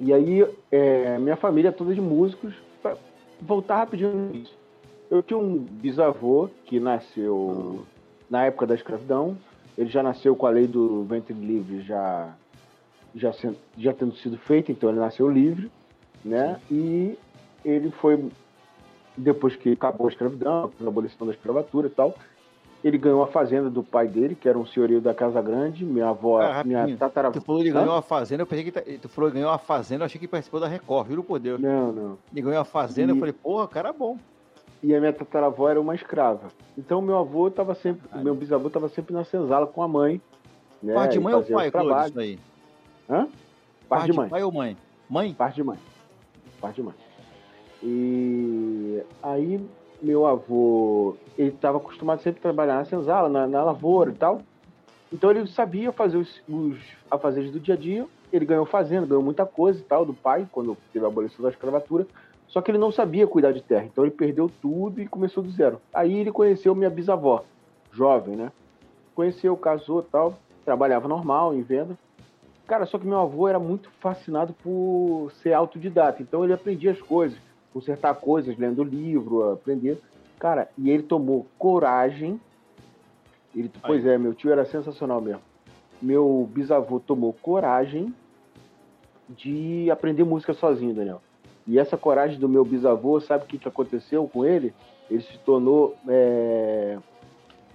E 0.00 0.12
aí, 0.12 0.46
é, 0.70 1.18
minha 1.18 1.36
família 1.36 1.68
é 1.68 1.72
toda 1.72 1.94
de 1.94 2.00
músicos. 2.00 2.54
Pra 2.82 2.96
voltar 3.40 3.78
rapidinho 3.78 4.12
no 4.12 4.34
início. 4.34 4.56
Eu 5.10 5.22
tinha 5.22 5.38
um 5.38 5.58
bisavô 5.58 6.48
que 6.64 6.78
nasceu 6.78 7.84
na 8.28 8.44
época 8.44 8.66
da 8.66 8.74
escravidão. 8.74 9.36
Ele 9.76 9.88
já 9.88 10.02
nasceu 10.02 10.36
com 10.36 10.46
a 10.46 10.50
lei 10.50 10.66
do 10.66 11.04
ventre 11.04 11.32
livre 11.32 11.80
já, 11.82 12.34
já, 13.14 13.32
sendo, 13.32 13.56
já 13.76 13.92
tendo 13.92 14.14
sido 14.16 14.36
feita, 14.36 14.72
então 14.72 14.90
ele 14.90 14.98
nasceu 14.98 15.30
livre, 15.30 15.70
né? 16.24 16.60
E 16.70 17.16
ele 17.64 17.90
foi, 17.90 18.28
depois 19.16 19.56
que 19.56 19.72
acabou 19.72 20.08
a 20.08 20.10
escravidão, 20.10 20.70
a 20.80 20.88
abolição 20.88 21.26
da 21.26 21.32
escravatura 21.32 21.86
e 21.86 21.90
tal, 21.90 22.14
ele 22.84 22.96
ganhou 22.98 23.22
a 23.22 23.26
fazenda 23.26 23.68
do 23.68 23.82
pai 23.82 24.06
dele, 24.06 24.34
que 24.34 24.48
era 24.48 24.58
um 24.58 24.64
senhorio 24.66 25.00
da 25.00 25.12
Casa 25.12 25.40
Grande. 25.42 25.84
Minha 25.84 26.08
avó, 26.10 26.40
Ah, 26.40 26.62
minha 26.64 26.96
tataravó. 26.96 27.32
Tu 27.38 27.40
falou 27.44 27.62
que 27.62 27.70
ganhou 27.70 27.94
a 27.94 28.02
fazenda, 28.02 28.42
eu 28.42 28.46
pensei 28.46 28.64
que 28.64 28.72
tá- 28.72 28.82
tu 29.02 29.08
falou 29.08 29.30
que 29.30 29.34
ganhou 29.36 29.50
a 29.50 29.58
fazenda, 29.58 30.02
eu 30.02 30.06
achei 30.06 30.20
que 30.20 30.28
participou 30.28 30.60
da 30.60 30.68
Record, 30.68 31.08
juro 31.08 31.22
por 31.24 31.38
Deus. 31.38 31.60
Não, 31.60 31.92
não. 31.92 32.18
Ele 32.32 32.42
ganhou 32.42 32.60
a 32.60 32.64
fazenda, 32.64 33.12
E- 33.12 33.16
eu 33.16 33.18
falei, 33.18 33.32
porra, 33.32 33.64
o 33.64 33.68
cara 33.68 33.88
é 33.88 33.92
bom. 33.92 34.16
E 34.80 34.94
a 34.94 35.00
minha 35.00 35.12
tataravó 35.12 35.68
era 35.68 35.80
uma 35.80 35.94
escrava. 35.94 36.48
Então 36.76 37.02
meu 37.02 37.16
avô 37.18 37.48
estava 37.48 37.74
sempre, 37.74 38.08
meu 38.22 38.34
bisavô 38.34 38.68
estava 38.68 38.88
sempre 38.88 39.12
na 39.12 39.24
senzala 39.24 39.66
com 39.66 39.82
a 39.82 39.88
mãe. 39.88 40.20
Né, 40.80 40.94
Parte 40.94 41.12
de 41.14 41.20
mãe 41.20 41.34
ou 41.34 41.42
pai, 41.42 41.70
Clóvis, 41.72 42.10
isso 42.10 42.20
aí? 42.20 42.38
Hã? 43.10 43.26
Parte 43.88 44.12
de 44.12 44.16
mãe. 44.16 44.28
pai 44.28 44.42
ou 44.44 44.52
mãe? 44.52 44.76
Mãe? 45.10 45.34
Parte 45.34 45.56
de 45.56 45.64
mãe. 45.64 45.78
Parte 46.60 46.76
de 46.76 46.82
mãe. 46.84 46.94
E 47.82 49.02
aí 49.22 49.60
meu 50.00 50.26
avô, 50.26 51.16
ele 51.36 51.48
estava 51.48 51.78
acostumado 51.78 52.22
sempre 52.22 52.38
a 52.38 52.42
trabalhar 52.42 52.76
na 52.76 52.84
senzala, 52.84 53.28
na, 53.28 53.46
na 53.46 53.62
lavoura 53.62 54.10
e 54.10 54.14
tal. 54.14 54.42
Então 55.12 55.30
ele 55.30 55.46
sabia 55.46 55.90
fazer 55.92 56.18
os, 56.18 56.42
os 56.48 56.78
afazeres 57.10 57.50
do 57.50 57.58
dia 57.58 57.74
a 57.74 57.78
dia. 57.78 58.06
Ele 58.32 58.44
ganhou 58.44 58.66
fazenda, 58.66 59.06
ganhou 59.06 59.22
muita 59.22 59.46
coisa 59.46 59.80
e 59.80 59.82
tal 59.82 60.04
do 60.04 60.12
pai, 60.12 60.46
quando 60.52 60.76
teve 60.92 61.04
a 61.04 61.08
abolição 61.08 61.42
da 61.42 61.50
escravatura. 61.50 62.06
Só 62.46 62.62
que 62.62 62.70
ele 62.70 62.78
não 62.78 62.90
sabia 62.90 63.26
cuidar 63.26 63.52
de 63.52 63.62
terra, 63.62 63.84
então 63.84 64.04
ele 64.04 64.10
perdeu 64.10 64.50
tudo 64.60 65.00
e 65.00 65.06
começou 65.06 65.42
do 65.42 65.50
zero. 65.50 65.80
Aí 65.92 66.16
ele 66.16 66.32
conheceu 66.32 66.74
minha 66.74 66.88
bisavó, 66.88 67.44
jovem, 67.92 68.36
né? 68.36 68.50
Conheceu, 69.14 69.54
casou 69.56 70.02
tal, 70.02 70.34
trabalhava 70.64 71.06
normal 71.06 71.54
em 71.54 71.62
venda. 71.62 71.96
Cara, 72.66 72.86
só 72.86 72.98
que 72.98 73.06
meu 73.06 73.18
avô 73.18 73.48
era 73.48 73.58
muito 73.58 73.90
fascinado 74.00 74.54
por 74.62 75.30
ser 75.42 75.52
autodidata, 75.52 76.22
então 76.22 76.42
ele 76.42 76.52
aprendia 76.52 76.90
as 76.90 77.00
coisas, 77.00 77.38
consertar 77.72 78.14
coisas, 78.14 78.56
lendo 78.56 78.82
livro, 78.82 79.52
aprender. 79.52 80.00
Cara, 80.38 80.68
e 80.76 80.90
ele 80.90 81.02
tomou 81.02 81.46
coragem. 81.58 82.40
Ele, 83.54 83.70
pois 83.84 84.04
é, 84.06 84.16
meu 84.18 84.34
tio 84.34 84.52
era 84.52 84.64
sensacional 84.64 85.20
mesmo. 85.20 85.42
Meu 86.00 86.48
bisavô 86.52 87.00
tomou 87.00 87.32
coragem 87.32 88.14
de 89.28 89.90
aprender 89.90 90.24
música 90.24 90.54
sozinho, 90.54 90.94
Daniel. 90.94 91.20
E 91.66 91.78
essa 91.78 91.96
coragem 91.96 92.38
do 92.38 92.48
meu 92.48 92.64
bisavô, 92.64 93.20
sabe 93.20 93.44
o 93.44 93.46
que, 93.46 93.58
que 93.58 93.68
aconteceu 93.68 94.26
com 94.28 94.44
ele? 94.44 94.72
Ele 95.10 95.22
se 95.22 95.38
tornou 95.38 95.96
é, 96.08 96.98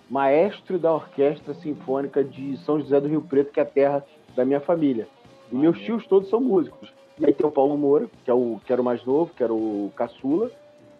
maestro 0.10 0.80
da 0.80 0.94
Orquestra 0.94 1.54
Sinfônica 1.54 2.24
de 2.24 2.58
São 2.58 2.80
José 2.80 3.00
do 3.00 3.08
Rio 3.08 3.22
Preto, 3.22 3.52
que 3.52 3.60
é 3.60 3.64
a 3.64 3.68
terra 3.68 4.06
da 4.36 4.46
minha 4.46 4.60
família. 4.60 5.08
E 5.52 5.56
meus 5.56 5.80
tios 5.80 6.08
todos 6.08 6.30
são 6.30 6.42
músicos. 6.42 6.92
E 7.20 7.26
aí 7.26 7.34
tem 7.34 7.46
o 7.46 7.52
Paulo 7.52 7.78
Moura, 7.78 8.10
que, 8.24 8.32
é 8.32 8.34
o, 8.34 8.60
que 8.66 8.74
era 8.74 8.82
o 8.82 8.86
mais 8.86 9.04
novo, 9.06 9.32
que 9.36 9.44
era 9.44 9.54
o 9.54 9.92
caçula. 9.96 10.50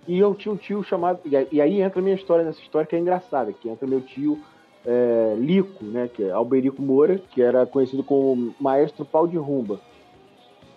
E 0.08 0.20
eu 0.20 0.36
tinha 0.36 0.54
um 0.54 0.58
tio 0.58 0.84
chamado. 0.84 1.20
E 1.26 1.62
aí- 1.62 1.82
entra 1.82 2.00
a 2.00 2.04
minha 2.04 2.16
história 2.16 2.44
nessa 2.44 2.60
história 2.62 2.86
que 2.86 2.96
é 2.96 3.00
engraçada, 3.00 3.52
que 3.54 3.70
entra 3.70 3.88
meu 3.88 4.02
tio 4.02 4.40
é, 4.86 5.36
Lico, 5.38 5.84
né? 5.84 6.10
Que 6.14 6.24
é 6.26 6.32
Alberico 6.32 6.82
Moura, 6.82 7.18
que 7.18 7.42
era 7.42 7.66
conhecido 7.66 8.04
como 8.04 8.54
Maestro 8.60 9.06
Pau 9.06 9.26
de 9.28 9.38
Rumba. 9.38 9.80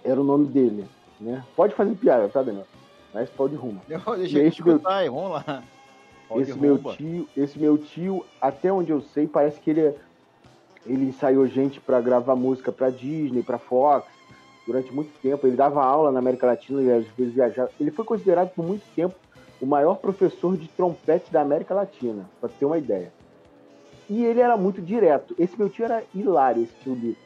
Era 0.05 0.21
o 0.21 0.25
nome 0.25 0.47
dele, 0.47 0.85
né? 1.21 1.45
Pode 1.57 1.75
fazer 1.75 1.95
piada, 1.97 2.29
tá, 2.29 2.41
Daniel? 2.43 2.67
Maestro 3.13 3.37
Pau 3.37 3.49
de 3.49 3.57
Rumba. 3.57 3.81
Deixa 3.89 4.39
eu 4.39 4.47
esse 4.47 4.63
meu- 4.63 4.77
escutar 4.77 4.99
aí, 4.99 5.09
vamos 5.09 5.31
lá. 5.33 5.63
Esse 6.37 6.59
meu 6.59 6.75
rumba. 6.77 6.95
tio, 6.95 7.29
esse 7.37 7.59
meu 7.59 7.79
tio, 7.79 8.25
até 8.41 8.73
onde 8.73 8.91
eu 8.91 9.01
sei, 9.01 9.27
parece 9.29 9.61
que 9.61 9.71
ele 9.71 9.95
ele 10.85 11.07
ensaiou 11.07 11.47
gente 11.49 11.81
para 11.81 12.01
gravar 12.01 12.37
música 12.37 12.71
para 12.71 12.91
Disney, 12.91 13.43
para 13.43 13.59
Fox, 13.59 14.07
durante 14.67 14.93
muito 14.93 15.11
tempo. 15.21 15.47
Ele 15.47 15.57
dava 15.57 15.85
aula 15.85 16.11
na 16.11 16.19
América 16.19 16.47
Latina 16.47 16.83
e 16.83 16.91
às 16.91 17.07
vezes 17.09 17.35
viajava. 17.35 17.71
Ele 17.81 17.91
foi 17.91 18.05
considerado 18.05 18.51
por 18.51 18.65
muito 18.65 18.85
tempo 18.95 19.15
o 19.61 19.67
maior 19.67 19.97
professor 19.97 20.57
de 20.57 20.69
trompete 20.69 21.33
da 21.33 21.41
América 21.41 21.75
Latina, 21.75 22.29
para 22.41 22.51
ter 22.51 22.65
uma 22.65 22.77
ideia. 22.77 23.13
E 24.09 24.25
ele 24.25 24.41
era 24.41 24.57
muito 24.57 24.81
direto. 24.81 25.35
Esse 25.39 25.59
meu 25.59 25.69
tio 25.69 25.85
era 25.85 26.03
hilário, 26.15 26.63
esse 26.63 26.75
tio 26.83 26.95
Lico. 26.95 27.21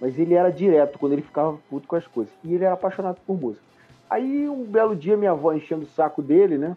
Mas 0.00 0.18
ele 0.18 0.34
era 0.34 0.50
direto 0.50 0.98
quando 0.98 1.12
ele 1.12 1.22
ficava 1.22 1.58
puto 1.68 1.86
com 1.86 1.96
as 1.96 2.06
coisas. 2.06 2.32
E 2.42 2.54
ele 2.54 2.64
era 2.64 2.74
apaixonado 2.74 3.18
por 3.26 3.38
música. 3.38 3.62
Aí 4.08 4.48
um 4.48 4.64
belo 4.64 4.94
dia 4.94 5.16
minha 5.16 5.30
avó 5.30 5.52
enchendo 5.52 5.84
o 5.84 5.88
saco 5.88 6.22
dele, 6.22 6.58
né? 6.58 6.76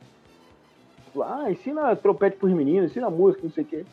Falou, 1.13 1.27
ah, 1.27 1.51
ensina 1.51 1.95
trompete 1.95 2.37
pros 2.37 2.53
meninos, 2.53 2.91
ensina 2.91 3.09
música, 3.09 3.43
não 3.43 3.51
sei 3.51 3.63
o 3.63 3.67
quê. 3.67 3.85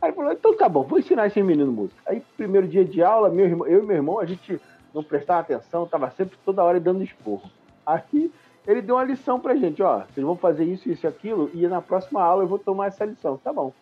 Aí 0.00 0.12
falou, 0.12 0.32
então 0.32 0.56
tá 0.56 0.68
bom, 0.68 0.84
vou 0.84 0.98
ensinar 0.98 1.26
esse 1.26 1.42
menino 1.42 1.72
música. 1.72 2.00
Aí, 2.06 2.22
primeiro 2.36 2.68
dia 2.68 2.84
de 2.84 3.02
aula, 3.02 3.28
meu 3.28 3.46
irmão, 3.46 3.66
eu 3.66 3.82
e 3.82 3.86
meu 3.86 3.96
irmão, 3.96 4.20
a 4.20 4.24
gente 4.24 4.60
não 4.94 5.02
prestava 5.02 5.40
atenção, 5.40 5.86
tava 5.86 6.10
sempre 6.10 6.38
toda 6.44 6.64
hora 6.64 6.80
dando 6.80 7.02
esporro. 7.02 7.50
Aí 7.86 8.32
ele 8.66 8.82
deu 8.82 8.96
uma 8.96 9.04
lição 9.04 9.40
pra 9.40 9.56
gente, 9.56 9.82
ó, 9.82 10.00
vocês 10.00 10.24
vão 10.24 10.36
fazer 10.36 10.64
isso, 10.64 10.90
isso 10.90 11.06
e 11.06 11.08
aquilo, 11.08 11.50
e 11.54 11.66
na 11.66 11.80
próxima 11.80 12.22
aula 12.22 12.42
eu 12.42 12.48
vou 12.48 12.58
tomar 12.58 12.86
essa 12.86 13.04
lição, 13.04 13.36
tá 13.38 13.52
bom. 13.52 13.72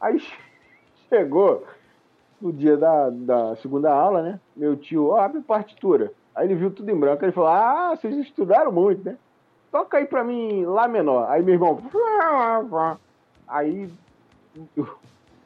Aí 0.00 0.22
chegou 1.08 1.64
no 2.40 2.52
dia 2.52 2.76
da, 2.76 3.10
da 3.10 3.56
segunda 3.56 3.92
aula, 3.92 4.22
né? 4.22 4.40
Meu 4.54 4.76
tio, 4.76 5.08
ó, 5.08 5.20
abre 5.20 5.40
partitura. 5.40 6.12
Aí 6.34 6.46
ele 6.46 6.54
viu 6.54 6.70
tudo 6.70 6.90
em 6.90 6.98
branco, 6.98 7.24
ele 7.24 7.32
falou, 7.32 7.50
ah, 7.50 7.96
vocês 7.96 8.14
estudaram 8.16 8.70
muito, 8.70 9.04
né? 9.04 9.16
Toca 9.70 9.98
aí 9.98 10.06
pra 10.06 10.24
mim 10.24 10.64
Lá 10.64 10.86
menor. 10.88 11.30
Aí 11.30 11.42
meu 11.42 11.54
irmão. 11.54 11.82
Aí 13.48 13.90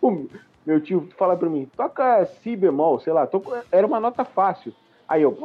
o 0.00 0.28
meu 0.66 0.80
tio 0.80 1.08
fala 1.16 1.36
pra 1.36 1.48
mim, 1.48 1.68
toca 1.76 2.24
Si 2.42 2.54
bemol, 2.56 3.00
sei 3.00 3.12
lá, 3.12 3.28
era 3.72 3.86
uma 3.86 4.00
nota 4.00 4.24
fácil. 4.24 4.74
Aí 5.08 5.22
eu. 5.22 5.36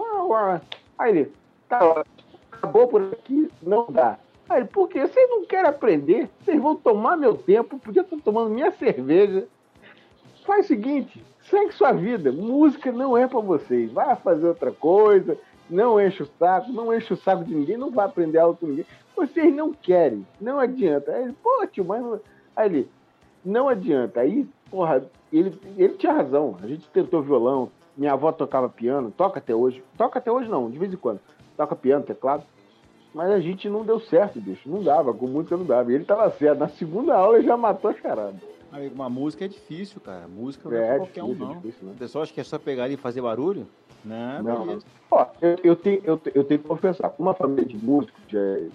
Aí 0.98 1.12
ele, 1.12 1.32
tá, 1.68 2.04
acabou 2.52 2.88
por 2.88 3.02
aqui, 3.02 3.50
não 3.62 3.88
dá. 3.90 4.18
Aí 4.50 4.62
ele, 4.62 4.68
por 4.68 4.88
quê? 4.90 5.02
Vocês 5.02 5.30
não 5.30 5.46
querem 5.46 5.70
aprender? 5.70 6.30
Vocês 6.40 6.62
vão 6.62 6.76
tomar 6.76 7.18
meu 7.18 7.36
tempo, 7.36 7.80
podia 7.80 8.02
estar 8.02 8.18
tomando 8.24 8.50
minha 8.50 8.72
cerveja. 8.72 9.48
Faz 10.46 10.66
o 10.66 10.68
seguinte, 10.68 11.24
segue 11.50 11.74
sua 11.74 11.92
vida. 11.92 12.32
Música 12.32 12.92
não 12.92 13.18
é 13.18 13.28
pra 13.28 13.40
vocês. 13.40 13.92
Vai 13.92 14.16
fazer 14.18 14.48
outra 14.48 14.72
coisa, 14.72 15.38
não 15.70 16.00
enche 16.00 16.24
o 16.24 16.30
saco, 16.38 16.72
não 16.72 16.94
enche 16.94 17.14
o 17.14 17.18
saco 17.18 17.44
de 17.44 17.56
ninguém, 17.56 17.78
não 17.78 17.90
vai 17.90 18.06
aprender 18.06 18.38
algo 18.38 18.58
com 18.58 18.68
ninguém. 18.68 18.86
Vocês 19.16 19.54
não 19.54 19.74
querem, 19.74 20.28
não 20.40 20.60
adianta. 20.60 21.12
Aí 21.12 21.24
ele, 21.24 21.36
pô, 21.42 21.66
tio, 21.66 21.86
mas. 21.86 22.02
não-" 22.02 22.20
Aí 22.56 22.68
ele, 22.68 22.90
não 23.44 23.70
adianta. 23.70 24.20
Aí, 24.22 24.48
porra, 24.76 25.06
ele, 25.32 25.58
ele 25.78 25.94
tinha 25.94 26.12
razão. 26.12 26.58
A 26.62 26.68
gente 26.68 26.86
tentou 26.90 27.22
violão, 27.22 27.72
minha 27.96 28.12
avó 28.12 28.30
tocava 28.34 28.68
piano, 28.68 29.10
toca 29.16 29.40
até 29.40 29.56
hoje. 29.56 29.82
Toca 29.98 30.20
até 30.20 30.30
hoje 30.30 30.50
não, 30.50 30.70
de 30.70 30.78
vez 30.78 30.92
em 30.94 30.98
quando. 30.98 31.22
Toca 31.56 31.76
piano, 31.78 32.04
teclado. 32.04 32.44
Mas 33.14 33.32
a 33.32 33.40
gente 33.40 33.70
não 33.70 33.86
deu 33.86 34.02
certo, 34.02 34.42
bicho. 34.42 34.68
Não 34.70 34.84
dava, 34.84 35.14
com 35.14 35.28
música 35.28 35.56
não 35.56 35.64
dava. 35.66 35.90
E 35.90 35.96
ele 35.96 36.04
tava 36.04 36.30
certo. 36.32 36.60
Na 36.60 36.68
segunda 36.68 37.16
aula 37.16 37.38
ele 37.38 37.48
já 37.48 37.56
matou 37.56 37.90
a 37.90 37.94
charada. 37.94 38.36
Amigo, 38.70 38.94
uma 38.94 39.10
música 39.10 39.46
é 39.46 39.48
difícil, 39.48 40.02
cara. 40.02 40.28
Música 40.28 40.70
não 40.70 40.76
É, 40.76 40.82
é, 40.82 40.96
é 40.96 40.98
qualquer 40.98 41.24
um, 41.24 41.28
difícil, 41.28 41.46
é 41.46 41.54
não. 41.54 41.62
difícil, 41.62 41.88
né? 41.88 41.94
O 41.96 41.98
pessoal 41.98 42.24
acha 42.24 42.34
que 42.34 42.42
é 42.42 42.44
só 42.44 42.60
pegar 42.60 42.84
ali 42.84 42.96
e 42.96 42.98
fazer 42.98 43.22
barulho? 43.22 43.66
Não, 44.04 44.44
Não. 44.44 44.80
Ó, 45.10 45.26
eu, 45.42 45.58
eu 45.64 45.76
tenho, 45.78 46.02
eu, 46.04 46.20
eu 46.34 46.44
tenho 46.44 46.60
que 46.60 46.68
confessar, 46.68 47.10
com 47.12 47.24
uma 47.24 47.34
família 47.34 47.64
de 47.66 47.78
músicos, 47.78 48.22
é, 48.34 48.68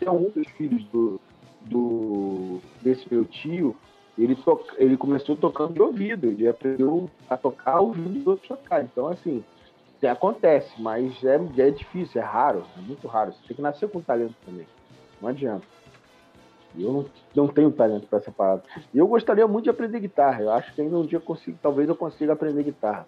tem 0.00 0.08
um 0.08 0.28
dos 0.28 0.48
filhos 0.48 0.82
do, 0.86 1.20
do 1.62 2.58
desse 2.82 3.06
meu 3.08 3.24
tio, 3.24 3.76
ele, 4.16 4.34
toca, 4.36 4.74
ele 4.78 4.96
começou 4.96 5.36
tocando 5.36 5.74
de 5.74 5.82
ouvido, 5.82 6.26
ele 6.26 6.46
aprendeu 6.48 7.10
a 7.28 7.36
tocar 7.36 7.80
ouvindo 7.80 8.20
os 8.20 8.26
outros 8.26 8.48
tocar. 8.48 8.82
Então, 8.84 9.08
assim, 9.08 9.42
acontece, 10.08 10.70
mas 10.80 11.22
é, 11.24 11.40
é 11.58 11.70
difícil, 11.70 12.20
é 12.20 12.24
raro, 12.24 12.64
é 12.76 12.80
muito 12.80 13.06
raro. 13.08 13.32
Você 13.32 13.38
tem 13.48 13.56
que 13.56 13.62
nascer 13.62 13.88
com 13.88 14.00
talento 14.00 14.34
também. 14.44 14.66
Não 15.20 15.28
adianta. 15.30 15.66
Eu 16.76 16.92
não, 16.92 17.06
não 17.34 17.48
tenho 17.48 17.70
talento 17.70 18.06
para 18.06 18.18
essa 18.18 18.30
parada. 18.32 18.62
E 18.92 18.98
eu 18.98 19.06
gostaria 19.06 19.46
muito 19.46 19.64
de 19.64 19.70
aprender 19.70 20.00
guitarra. 20.00 20.42
Eu 20.42 20.50
acho 20.52 20.74
que 20.74 20.80
ainda 20.82 20.96
um 20.98 21.06
dia 21.06 21.18
eu 21.18 21.22
consigo, 21.22 21.56
talvez 21.62 21.88
eu 21.88 21.94
consiga 21.96 22.32
aprender 22.32 22.64
guitarra. 22.64 23.06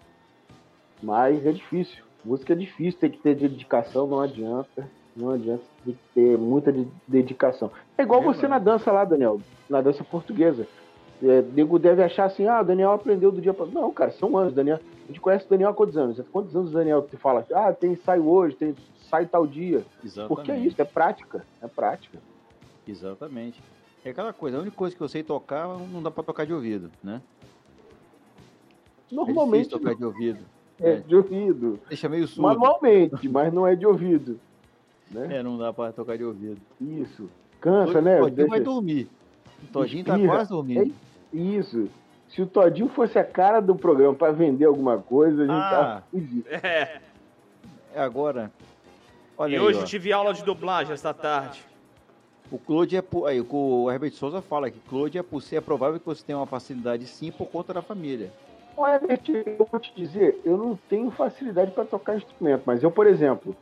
Mas 1.03 1.45
é 1.45 1.51
difícil. 1.51 2.03
Música 2.25 2.53
é 2.53 2.55
difícil, 2.55 2.99
tem 2.99 3.11
que 3.11 3.19
ter 3.19 3.35
dedicação, 3.35 4.07
não 4.07 4.19
adianta. 4.19 4.89
Não 5.15 5.31
adianta, 5.31 5.63
tem 5.83 5.93
que 5.95 5.99
ter 6.13 6.37
muita 6.37 6.71
de- 6.71 6.87
dedicação. 7.07 7.71
É 7.97 8.03
igual 8.03 8.21
É 8.21 8.25
você 8.25 8.41
verdade. 8.41 8.65
na 8.65 8.71
dança 8.71 8.91
lá, 8.91 9.03
Daniel, 9.03 9.41
na 9.69 9.81
dança 9.81 10.03
portuguesa. 10.03 10.67
É, 11.23 11.41
nego 11.53 11.79
deve 11.79 12.03
achar 12.03 12.25
assim, 12.25 12.45
ah, 12.47 12.61
o 12.61 12.63
Daniel 12.63 12.91
aprendeu 12.91 13.31
do 13.31 13.41
dia 13.41 13.53
para. 13.53 13.65
Não, 13.67 13.91
cara, 13.91 14.11
são 14.11 14.37
anos. 14.37 14.53
Daniel, 14.53 14.79
a 15.03 15.07
gente 15.07 15.19
conhece 15.19 15.45
o 15.45 15.49
Daniel 15.49 15.69
há 15.69 15.73
quantos 15.73 15.97
anos? 15.97 16.21
Quantos 16.31 16.55
anos 16.55 16.69
o 16.69 16.73
Daniel 16.73 17.01
te 17.01 17.17
fala? 17.17 17.45
Ah, 17.53 17.73
tem 17.73 17.93
ensaio 17.93 18.27
hoje, 18.27 18.55
tem 18.55 18.75
sai 19.09 19.25
tal 19.25 19.47
dia. 19.47 19.83
Exatamente. 20.03 20.27
Porque 20.27 20.51
é 20.51 20.59
isso, 20.59 20.81
é 20.81 20.85
prática. 20.85 21.45
É 21.61 21.67
prática. 21.67 22.19
Exatamente. 22.87 23.61
É 24.05 24.09
aquela 24.11 24.31
coisa, 24.31 24.57
a 24.57 24.61
única 24.61 24.75
coisa 24.75 24.95
que 24.95 25.01
eu 25.01 25.07
sei 25.07 25.23
tocar, 25.23 25.67
não 25.67 26.01
dá 26.01 26.11
pra 26.11 26.23
tocar 26.23 26.45
de 26.45 26.53
ouvido, 26.53 26.91
né? 27.03 27.21
É 29.11 29.15
Normalmente 29.15 29.69
difícil 29.69 29.79
tocar 29.79 29.95
de 29.95 30.05
ouvido. 30.05 30.39
é 30.79 30.95
de 30.97 31.15
ouvido. 31.15 31.79
Deixa 31.87 32.07
meio 32.07 32.27
surdo. 32.27 32.41
Manualmente, 32.43 33.27
mas 33.27 33.51
não 33.53 33.65
é 33.65 33.75
de 33.75 33.85
ouvido. 33.85 34.39
Né? 35.09 35.37
É, 35.37 35.43
não 35.43 35.57
dá 35.57 35.73
pra 35.73 35.91
tocar 35.91 36.17
de 36.17 36.23
ouvido. 36.23 36.59
Isso. 36.79 37.29
Cansa, 37.59 37.99
o 37.99 38.01
né? 38.01 38.29
Deixa- 38.29 38.49
vai 38.49 38.59
dormir. 38.59 39.09
O 39.63 39.67
Todinho 39.67 40.05
tá 40.05 40.19
quase 40.19 40.49
dormindo. 40.49 40.93
Isso. 41.33 41.89
Se 42.29 42.41
o 42.41 42.45
Todinho 42.45 42.89
fosse 42.89 43.17
a 43.17 43.23
cara 43.23 43.59
do 43.61 43.75
programa 43.75 44.13
pra 44.13 44.31
vender 44.31 44.65
alguma 44.65 44.97
coisa, 44.97 45.43
a 45.43 45.45
gente 45.45 45.55
Ah. 45.55 45.69
tava 45.69 46.03
fudido. 46.11 46.45
É. 46.49 47.01
É 47.95 48.01
agora. 48.01 48.51
Olha 49.37 49.51
E 49.51 49.55
aí, 49.55 49.61
hoje 49.61 49.79
ó. 49.79 49.81
eu 49.81 49.85
tive 49.85 50.11
aula 50.11 50.33
de 50.33 50.43
dublagem 50.43 50.93
esta 50.93 51.13
tarde. 51.13 51.63
O 52.51 52.57
Claude 52.57 52.95
é. 52.97 53.03
Aí, 53.27 53.41
o 53.41 53.91
Herbert 53.91 54.11
Souza 54.13 54.41
fala 54.41 54.69
que 54.71 54.79
Claude 54.79 55.17
é, 55.17 55.23
por 55.23 55.41
ser- 55.41 55.57
é 55.57 55.61
provável 55.61 55.99
que 55.99 56.05
você 56.05 56.23
tenha 56.23 56.37
uma 56.37 56.45
facilidade 56.45 57.05
sim 57.05 57.31
por 57.31 57.47
conta 57.47 57.73
da 57.73 57.81
família. 57.81 58.31
Olha, 58.75 59.01
eu 59.57 59.67
vou 59.69 59.79
te 59.79 59.91
dizer, 59.95 60.39
eu 60.45 60.55
não 60.55 60.77
tenho 60.87 61.09
facilidade 61.11 61.71
para 61.71 61.83
tocar 61.83 62.15
instrumento, 62.15 62.61
mas 62.65 62.83
eu, 62.83 62.91
por 62.91 63.07
exemplo, 63.07 63.55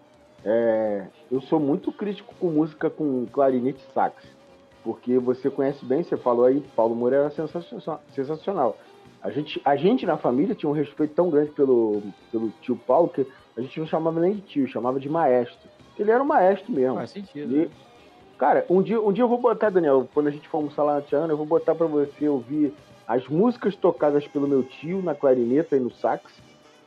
é, 0.43 1.05
eu 1.32 1.39
sou 1.41 1.59
muito 1.59 1.91
crítico 1.91 2.34
com 2.39 2.47
música 2.49 2.89
com 2.89 3.26
clarinete 3.28 3.80
e 3.89 3.93
sax, 3.93 4.16
porque 4.86 5.17
você 5.17 5.49
conhece 5.49 5.83
bem, 5.83 6.03
você 6.03 6.15
falou 6.15 6.45
aí, 6.45 6.63
Paulo 6.75 6.95
Moura 6.95 7.15
era 7.15 7.31
sensacional. 7.31 8.77
A 9.19 9.31
gente, 9.31 9.59
a 9.65 9.75
gente 9.75 10.05
na 10.05 10.15
família 10.15 10.53
tinha 10.53 10.69
um 10.69 10.73
respeito 10.73 11.15
tão 11.15 11.27
grande 11.31 11.49
pelo, 11.49 12.03
pelo 12.31 12.53
tio 12.61 12.75
Paulo 12.75 13.09
que 13.09 13.25
a 13.57 13.61
gente 13.61 13.79
não 13.79 13.88
chamava 13.88 14.19
nem 14.19 14.36
de 14.36 14.41
tio, 14.41 14.67
chamava 14.67 14.99
de 14.99 15.09
maestro. 15.09 15.67
Ele 15.97 16.11
era 16.11 16.21
um 16.21 16.27
maestro 16.27 16.71
mesmo. 16.71 16.97
Faz 16.97 17.09
sentido. 17.09 17.57
E, 17.57 17.71
cara, 18.38 18.63
um 18.69 18.83
dia, 18.83 19.01
um 19.01 19.11
dia 19.11 19.23
eu 19.23 19.27
vou 19.27 19.39
botar, 19.39 19.71
Daniel, 19.71 20.07
quando 20.13 20.27
a 20.27 20.31
gente 20.31 20.47
for 20.47 20.57
almoçar 20.57 20.83
lá 20.83 20.95
na 20.95 21.01
Tiana, 21.01 21.33
eu 21.33 21.38
vou 21.38 21.47
botar 21.47 21.73
pra 21.73 21.88
você 21.88 22.29
ouvir 22.29 22.71
as 23.07 23.27
músicas 23.27 23.75
tocadas 23.75 24.27
pelo 24.27 24.47
meu 24.47 24.61
tio 24.61 25.01
na 25.01 25.15
clarineta 25.15 25.75
e 25.75 25.79
no 25.79 25.89
sax 25.89 26.31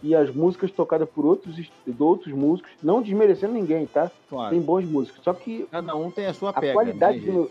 e 0.02 0.14
as 0.14 0.32
músicas 0.32 0.70
tocadas 0.70 1.08
por 1.08 1.26
outros, 1.26 1.56
de 1.56 1.70
outros 1.98 2.32
músicos, 2.32 2.70
não 2.80 3.02
desmerecendo 3.02 3.54
ninguém, 3.54 3.86
tá? 3.86 4.10
Claro. 4.28 4.50
Tem 4.50 4.60
bons 4.60 4.84
músicos. 4.84 5.24
Só 5.24 5.32
que 5.32 5.66
Cada 5.70 5.96
um 5.96 6.10
tem 6.10 6.26
a 6.26 6.34
sua 6.34 6.50
a 6.50 6.60
pega. 6.60 6.72
qualidade 6.72 7.20
né, 7.20 7.32
do. 7.32 7.50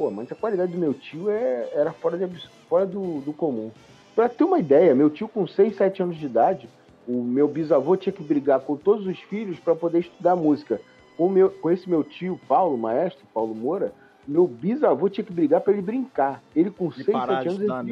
Pô, 0.00 0.10
mas 0.10 0.32
a 0.32 0.34
qualidade 0.34 0.72
do 0.72 0.78
meu 0.78 0.94
tio 0.94 1.28
é, 1.28 1.68
era 1.74 1.92
fora, 1.92 2.16
de, 2.16 2.48
fora 2.70 2.86
do, 2.86 3.20
do 3.20 3.34
comum. 3.34 3.70
Pra 4.16 4.30
ter 4.30 4.44
uma 4.44 4.58
ideia, 4.58 4.94
meu 4.94 5.10
tio 5.10 5.28
com 5.28 5.46
6, 5.46 5.76
7 5.76 6.02
anos 6.02 6.16
de 6.16 6.24
idade, 6.24 6.70
o 7.06 7.22
meu 7.22 7.46
bisavô 7.46 7.94
tinha 7.98 8.10
que 8.12 8.22
brigar 8.22 8.60
com 8.60 8.76
todos 8.78 9.06
os 9.06 9.18
filhos 9.20 9.60
para 9.60 9.74
poder 9.74 9.98
estudar 9.98 10.34
música. 10.34 10.80
Com, 11.18 11.28
meu, 11.28 11.50
com 11.50 11.70
esse 11.70 11.86
meu 11.86 12.02
tio, 12.02 12.40
Paulo, 12.48 12.78
maestro, 12.78 13.26
Paulo 13.34 13.54
Moura, 13.54 13.92
meu 14.26 14.46
bisavô 14.46 15.06
tinha 15.10 15.22
que 15.22 15.34
brigar 15.34 15.60
para 15.60 15.74
ele 15.74 15.82
brincar. 15.82 16.42
Ele 16.56 16.70
com 16.70 16.88
De 16.88 17.04
6, 17.04 17.12
parar 17.12 17.42
7 17.42 17.42
de 17.42 17.48
anos, 17.48 17.60
estudar, 17.60 17.80
ele, 17.84 17.90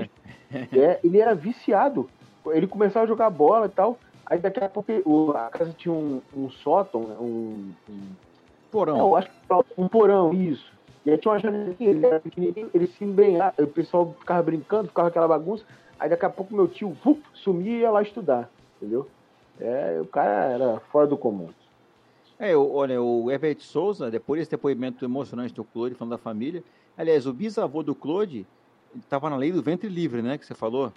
né? 0.50 0.68
é, 0.72 1.00
ele 1.04 1.20
era 1.20 1.34
viciado. 1.34 2.08
Ele 2.46 2.66
começava 2.66 3.04
a 3.04 3.08
jogar 3.08 3.28
bola 3.28 3.66
e 3.66 3.68
tal. 3.70 3.98
Aí 4.24 4.38
daqui 4.38 4.64
a 4.64 4.68
pouco 4.70 4.90
o- 5.04 5.32
a 5.32 5.50
casa 5.50 5.74
tinha 5.76 5.92
um, 5.92 6.22
um 6.34 6.48
sótão, 6.48 7.02
né, 7.02 7.16
um- 7.20 7.70
um 7.86 8.00
Porão. 8.70 8.96
não, 8.96 9.08
eu 9.08 9.16
acho 9.16 9.28
que 9.28 9.34
um 9.76 9.86
porão, 9.88 10.32
isso. 10.32 10.77
E 11.06 11.10
aí 11.10 11.18
tinha 11.18 11.32
uma 11.32 11.38
janelinha, 11.38 11.76
ele 11.90 12.04
era 12.06 12.20
pequenininho, 12.20 12.70
ele 12.74 12.86
se 12.86 13.04
embrenhava, 13.04 13.54
o 13.62 13.66
pessoal 13.66 14.14
ficava 14.18 14.42
brincando, 14.42 14.88
ficava 14.88 15.08
aquela 15.08 15.28
bagunça. 15.28 15.64
Aí 15.98 16.08
daqui 16.08 16.24
a 16.26 16.30
pouco 16.30 16.54
meu 16.54 16.68
tio 16.68 16.90
vup, 17.04 17.20
sumia 17.34 17.72
e 17.72 17.80
ia 17.80 17.90
lá 17.90 18.02
estudar, 18.02 18.48
entendeu? 18.76 19.08
É, 19.60 19.98
o 20.00 20.06
cara 20.06 20.30
era 20.52 20.80
fora 20.92 21.06
do 21.06 21.16
comum. 21.16 21.48
É, 22.38 22.56
o- 22.56 22.72
olha, 22.72 23.02
o 23.02 23.30
Herbert 23.30 23.58
Souza, 23.60 24.10
depois 24.10 24.40
desse 24.40 24.50
depoimento 24.52 25.04
emocionante 25.04 25.52
do 25.54 25.64
Claude, 25.64 25.94
falando 25.96 26.12
da 26.12 26.18
família, 26.18 26.62
aliás, 26.96 27.26
o 27.26 27.32
bisavô 27.32 27.82
do 27.82 27.94
Claude 27.94 28.46
estava 28.96 29.28
na 29.28 29.36
lei 29.36 29.50
do 29.50 29.60
ventre 29.62 29.88
livre, 29.88 30.22
né, 30.22 30.38
que 30.38 30.46
você 30.46 30.54
falou. 30.54 30.92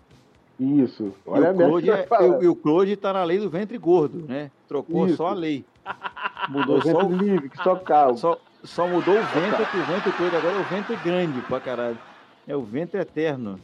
Isso. 0.59 1.05
E 1.25 1.29
Olha 1.29 1.49
a 1.49 1.51
o, 1.53 1.55
Claude 1.57 1.89
é, 1.89 2.07
eu 2.19 2.43
e 2.43 2.47
o 2.47 2.55
Claude 2.55 2.95
tá 2.95 3.11
na 3.11 3.23
lei 3.23 3.39
do 3.39 3.49
ventre 3.49 3.75
gordo, 3.79 4.23
né? 4.27 4.51
Trocou 4.67 5.07
Isso. 5.07 5.17
só 5.17 5.27
a 5.29 5.33
lei. 5.33 5.65
O 6.47 6.51
Mudou 6.53 6.81
só, 6.81 6.87
vento 6.87 7.05
o- 7.05 7.15
livre, 7.17 7.49
que 7.49 7.57
só 7.57 7.75
calma. 7.75 8.17
só, 8.17 8.37
só 8.63 8.87
mudou 8.87 9.15
o 9.19 9.23
ventre, 9.23 9.65
que 9.65 9.77
o 9.77 9.83
ventre 9.85 10.11
Claude 10.13 10.35
agora 10.35 10.55
é 10.55 10.59
o 10.59 10.63
ventre 10.63 10.95
grande 10.97 11.41
pra 11.41 11.59
caralho. 11.59 11.97
É 12.47 12.55
o 12.55 12.61
ventre 12.63 12.99
eterno. 12.99 13.59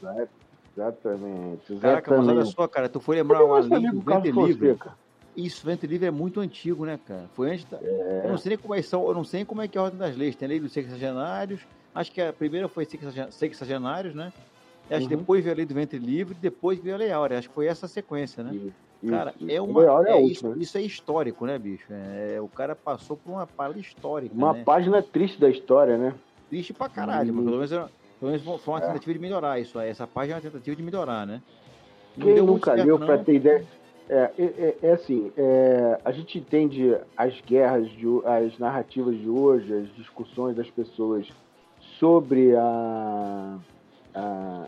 Exatamente, 0.76 1.76
Caraca, 1.82 2.12
mas 2.12 2.20
olha 2.20 2.32
exatamente. 2.34 2.56
só, 2.56 2.68
cara, 2.68 2.88
tu 2.88 3.00
foi 3.00 3.16
lembrar 3.16 3.40
nosso 3.40 3.68
lei 3.70 3.90
do 3.90 4.02
Carlos 4.02 4.24
ventre 4.26 4.32
livre. 4.46 4.70
Fonseca? 4.70 4.98
Isso, 5.36 5.66
ventre 5.66 5.88
livre 5.88 6.08
é 6.08 6.12
muito 6.12 6.40
antigo, 6.40 6.86
né, 6.86 7.00
cara? 7.06 7.26
Foi 7.34 7.52
antes 7.52 7.66
da... 7.66 7.78
É. 7.82 8.22
Eu 8.26 8.30
não 8.30 8.38
sei 8.38 8.50
nem 8.52 8.58
como 8.58 8.74
é, 8.76 8.82
são, 8.82 9.08
eu 9.08 9.14
não 9.14 9.24
sei 9.24 9.46
como 9.46 9.62
é 9.62 9.68
que 9.68 9.78
é 9.78 9.82
a 9.82 9.84
ordem 9.84 10.00
das 10.00 10.16
leis. 10.16 10.36
Tem 10.36 10.46
a 10.48 10.50
lei 10.50 10.60
dos 10.60 10.72
sexagenários, 10.72 11.62
acho 11.94 12.12
que 12.12 12.22
a 12.22 12.32
primeira 12.34 12.68
foi 12.68 12.86
sexagen- 12.86 13.32
sexagenários, 13.32 14.14
né? 14.16 14.32
Acho 14.90 15.08
que 15.08 15.14
Uhum. 15.14 15.20
depois 15.20 15.44
veio 15.44 15.54
a 15.54 15.58
lei 15.58 15.66
do 15.66 15.74
ventre 15.74 16.00
livre, 16.00 16.36
depois 16.40 16.80
veio 16.80 16.96
a 16.96 16.98
lei 17.00 17.12
áurea. 17.12 17.38
Acho 17.40 17.50
que 17.50 17.56
foi 17.56 17.68
essa 17.68 17.86
a 17.86 17.90
sequência, 17.90 18.44
né? 18.44 18.54
Isso, 18.56 18.74
Cara, 19.08 19.34
isso. 19.40 19.52
é 19.52 19.62
O 19.62 19.66
uma. 19.66 19.82
Leal 19.82 20.06
é 20.06 20.10
é 20.10 20.14
a 20.14 20.22
isso, 20.22 20.48
última. 20.48 20.64
isso 20.64 20.78
é 20.78 20.82
histórico, 20.82 21.46
né, 21.46 21.58
bicho? 21.60 21.86
É, 21.92 22.40
o 22.42 22.48
cara 22.48 22.76
passou 22.76 23.16
por 23.18 23.32
uma 23.32 23.46
parada 23.46 23.80
histórica, 23.80 24.34
Uma 24.34 24.54
né? 24.54 24.64
página 24.64 25.02
triste 25.04 25.40
da 25.40 25.50
história, 25.50 25.98
né? 25.98 26.14
Triste 26.50 26.74
pra 26.74 26.90
caralho, 26.90 27.34
mas 27.34 27.44
Hum. 27.44 27.46
pelo 27.46 27.58
menos, 27.58 27.72
pelo 28.20 28.32
menos 28.32 28.64
foi 28.64 28.74
uma 28.74 28.80
É. 28.80 28.88
tentativa 28.88 29.14
de 29.14 29.20
melhorar 29.20 29.60
isso 29.60 29.78
aí. 29.78 29.90
Essa 29.90 30.08
página 30.08 30.36
é 30.36 30.36
uma 30.38 30.42
tentativa 30.42 30.76
de 30.76 30.82
melhorar, 30.84 31.28
né? 31.28 31.42
Não 32.16 32.26
Quem 32.26 32.36
nunca 32.42 32.72
certo, 32.74 32.86
leu, 32.88 32.98
não. 32.98 33.06
para 33.06 33.18
ter 33.20 33.36
ideia. 33.36 33.68
É, 34.10 34.32
é, 34.38 34.44
é- 34.46 34.78
é 34.84 34.92
assim, 34.94 35.32
é, 35.36 36.00
a 36.04 36.12
gente 36.14 36.40
entende 36.40 36.98
as 37.18 37.40
guerras, 37.42 37.90
de, 37.90 38.06
as 38.26 38.58
narrativas 38.58 39.16
de 39.18 39.30
hoje, 39.30 39.72
as 39.74 39.94
discussões 39.96 40.56
das 40.56 40.70
pessoas 40.72 41.28
sobre 42.00 42.56
a, 42.56 43.60
a- 44.16 44.68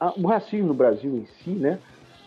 a- 0.00 0.12
o 0.16 0.26
racismo 0.26 0.66
no 0.66 0.74
Brasil 0.74 1.16
em 1.16 1.24
si, 1.26 1.50
né? 1.50 1.78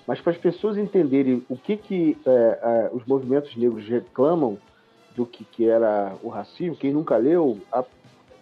Mas 0.10 0.20
para 0.20 0.32
as 0.32 0.40
pessoas 0.40 0.76
entenderem 0.76 1.46
o 1.48 1.56
que, 1.56 1.78
que 1.78 2.18
é, 2.26 2.60
é, 2.64 2.90
os 2.92 3.06
movimentos 3.06 3.56
negros 3.56 3.88
reclamam 3.88 4.58
do 5.16 5.24
que, 5.24 5.44
que 5.46 5.70
era 5.70 6.16
o 6.24 6.30
racismo, 6.30 6.76
quem 6.76 6.92
nunca 6.92 7.16
leu, 7.16 7.60
a- 7.72 7.86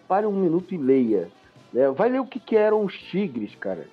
pare 0.08 0.24
um 0.24 0.32
minuto 0.32 0.72
e 0.74 0.78
leia. 0.78 1.28
né? 1.70 1.90
Vai 1.90 2.08
ler 2.08 2.20
o 2.20 2.24
que, 2.24 2.40
que 2.40 2.56
eram 2.56 2.86
os 2.86 2.94
tigres, 3.10 3.54
cara. 3.56 3.86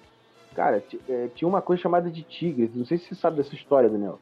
Cara, 0.55 0.81
é, 1.09 1.27
tinha 1.35 1.49
uma 1.49 1.61
coisa 1.61 1.81
chamada 1.81 2.09
de 2.09 2.23
tigres. 2.23 2.73
Não 2.73 2.85
sei 2.85 2.97
se 2.97 3.09
você 3.09 3.15
sabe 3.15 3.35
dessa 3.35 3.53
história, 3.53 3.89
Daniel. 3.89 4.19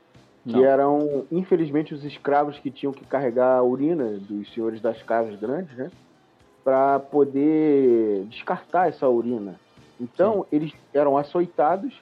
Que 0.48 0.54
Não. 0.54 0.66
eram, 0.66 1.26
infelizmente, 1.32 1.94
os 1.94 2.04
escravos 2.04 2.58
que 2.58 2.72
tinham 2.72 2.92
que 2.92 3.06
carregar 3.06 3.58
a 3.60 3.64
urina 3.64 4.18
dos 4.20 4.52
senhores 4.52 4.82
das 4.82 5.04
casas 5.04 5.40
grandes, 5.40 5.78
né? 5.78 5.92
Para 6.64 6.98
poder 7.00 8.24
descartar 8.32 8.90
essa 8.90 9.08
urina. 9.08 9.54
Então, 10.02 10.44
eles 10.52 10.74
eram 10.92 11.16
açoitados. 11.20 11.94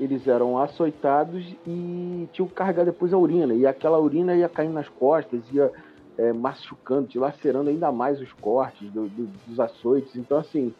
Eles 0.00 0.26
eram 0.26 0.58
açoitados 0.58 1.44
e 1.66 2.28
tinham 2.32 2.48
que 2.48 2.54
carregar 2.54 2.84
depois 2.84 3.12
a 3.12 3.18
urina. 3.18 3.54
E 3.54 3.66
aquela 3.66 3.98
urina 3.98 4.34
ia 4.34 4.48
caindo 4.48 4.74
nas 4.74 4.88
costas, 4.88 5.48
ia 5.52 5.70
é, 6.18 6.32
machucando, 6.32 7.08
dilacerando 7.08 7.70
ainda 7.70 7.90
mais 7.90 8.20
os 8.20 8.32
cortes 8.34 8.90
do- 8.92 9.08
do- 9.08 9.26
dos 9.46 9.58
açoites. 9.60 10.14
Então, 10.16 10.38
assim, 10.38 10.72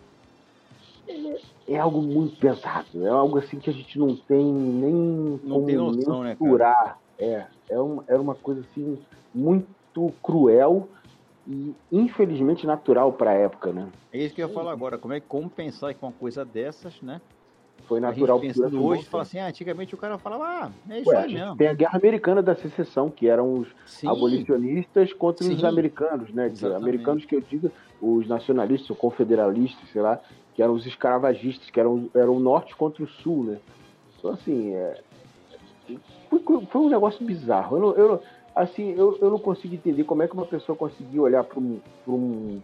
é 1.66 1.78
algo 1.78 2.00
muito 2.02 2.36
pesado. 2.36 3.04
É 3.06 3.08
algo 3.08 3.38
assim 3.38 3.58
que 3.58 3.70
a 3.70 3.72
gente 3.72 3.98
não 3.98 4.14
tem 4.16 4.44
nem 4.44 5.40
Não 5.42 5.64
tem 5.64 5.76
noção, 5.76 6.22
né, 6.22 6.36
cara? 6.36 6.40
mensurar. 6.40 6.98
É, 7.18 7.46
é 7.70 7.78
uma, 7.80 8.04
era 8.08 8.20
uma 8.20 8.34
coisa 8.34 8.60
assim 8.62 8.98
muito 9.32 9.68
cruel 10.22 10.88
e 11.46 11.74
infelizmente 11.90 12.66
natural 12.66 13.12
para 13.12 13.30
a 13.30 13.34
época, 13.34 13.72
né? 13.72 13.88
É 14.12 14.18
isso 14.18 14.34
que 14.34 14.42
eu 14.42 14.48
ia 14.48 14.54
falar 14.54 14.72
agora. 14.72 14.98
Como 14.98 15.14
é 15.14 15.20
como 15.20 15.48
pensar 15.50 15.94
que 15.94 16.02
uma 16.04 16.12
coisa 16.12 16.44
dessas, 16.44 17.00
né? 17.02 17.20
Foi 17.86 17.98
A 17.98 18.02
natural 18.02 18.38
gente 18.40 18.54
durante 18.54 18.72
pensando 18.72 18.86
hoje, 18.86 19.04
fala 19.04 19.22
assim, 19.24 19.38
ah, 19.38 19.48
antigamente 19.48 19.94
o 19.94 19.98
cara 19.98 20.18
falava, 20.18 20.44
ah, 20.44 20.72
é 20.90 21.00
isso 21.00 21.10
Ué, 21.10 21.16
a 21.16 21.20
aí 21.20 21.28
gente 21.28 21.40
mesmo. 21.40 21.56
tem 21.56 21.68
a 21.68 21.74
Guerra 21.74 21.98
Americana 21.98 22.42
da 22.42 22.56
Secessão, 22.56 23.10
que 23.10 23.28
eram 23.28 23.58
os 23.58 23.68
Sim, 23.86 24.08
abolicionistas 24.08 25.12
contra 25.12 25.46
os 25.46 25.60
Sim. 25.60 25.66
americanos, 25.66 26.32
né? 26.32 26.50
Que- 26.50 26.66
americanos 26.66 27.24
que 27.26 27.36
eu 27.36 27.40
digo, 27.42 27.70
os 28.00 28.26
nacionalistas, 28.26 28.88
os 28.90 28.98
confederalistas, 28.98 29.88
sei 29.90 30.00
lá, 30.00 30.18
que 30.54 30.62
eram 30.62 30.72
os 30.74 30.86
escravagistas, 30.86 31.68
que 31.68 31.78
eram, 31.78 32.08
eram 32.14 32.36
o 32.36 32.40
norte 32.40 32.74
contra 32.76 33.02
o 33.04 33.08
sul, 33.08 33.44
né? 33.44 33.58
Então, 34.18 34.30
assim, 34.30 34.74
é, 34.74 35.00
foi, 36.30 36.40
foi 36.66 36.80
um 36.80 36.88
negócio 36.88 37.24
bizarro. 37.26 37.76
Eu 37.76 37.80
não, 37.82 37.94
eu 37.96 38.22
assim, 38.54 38.92
eu, 38.92 39.18
eu 39.20 39.30
não 39.30 39.38
consigo 39.38 39.74
entender 39.74 40.04
como 40.04 40.22
é 40.22 40.28
que 40.28 40.34
uma 40.34 40.46
pessoa 40.46 40.76
conseguiu 40.76 41.24
olhar 41.24 41.44
para 41.44 41.58
um, 41.58 41.80
pra 42.04 42.14
um, 42.14 42.62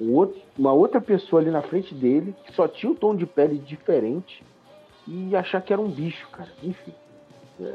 um 0.00 0.12
outro- 0.14 0.40
uma 0.58 0.72
outra 0.72 1.00
pessoa 1.00 1.40
ali 1.40 1.50
na 1.50 1.62
frente 1.62 1.94
dele, 1.94 2.34
que 2.44 2.52
só 2.52 2.66
tinha 2.68 2.90
um 2.90 2.94
tom 2.94 3.14
de 3.14 3.26
pele 3.26 3.58
diferente, 3.58 4.42
e 5.06 5.34
achar 5.34 5.60
que 5.62 5.72
era 5.72 5.80
um 5.82 5.88
bicho, 5.90 6.28
cara. 6.30 6.50
Enfim. 6.62 6.92
É. 7.60 7.74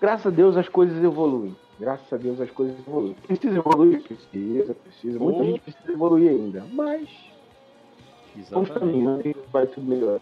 Graças 0.00 0.26
a 0.26 0.30
Deus 0.30 0.56
as 0.56 0.68
coisas 0.68 1.02
evoluem. 1.02 1.56
Graças 1.78 2.12
a 2.12 2.16
Deus 2.16 2.40
as 2.40 2.50
coisas 2.50 2.76
evoluem. 2.86 3.14
Precisa 3.26 3.56
evoluir? 3.58 4.02
Precisa, 4.02 4.74
precisa. 4.74 5.18
Muita 5.18 5.40
Oh. 5.40 5.44
gente 5.44 5.60
precisa 5.60 5.92
evoluir 5.92 6.30
ainda. 6.30 6.64
Mas 6.72 7.08
vamos 8.50 8.68
exatamente. 8.70 8.78
caminhando 8.80 9.28
e 9.28 9.36
vai 9.52 9.66
tudo 9.66 9.86
melhor. 9.86 10.20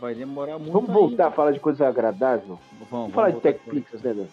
Vai 0.00 0.14
demorar 0.14 0.58
muito 0.58 0.72
Vamos 0.72 0.88
ainda. 0.90 1.00
voltar 1.00 1.26
a 1.26 1.30
falar 1.30 1.50
de 1.52 1.60
coisa 1.60 1.86
agradável? 1.86 2.46
Vamos, 2.48 2.60
Vamos 2.78 2.88
vamos 2.90 3.14
falar 3.14 3.30
de 3.30 3.40
TechPix, 3.40 4.02
né, 4.02 4.14
Dan? 4.14 4.26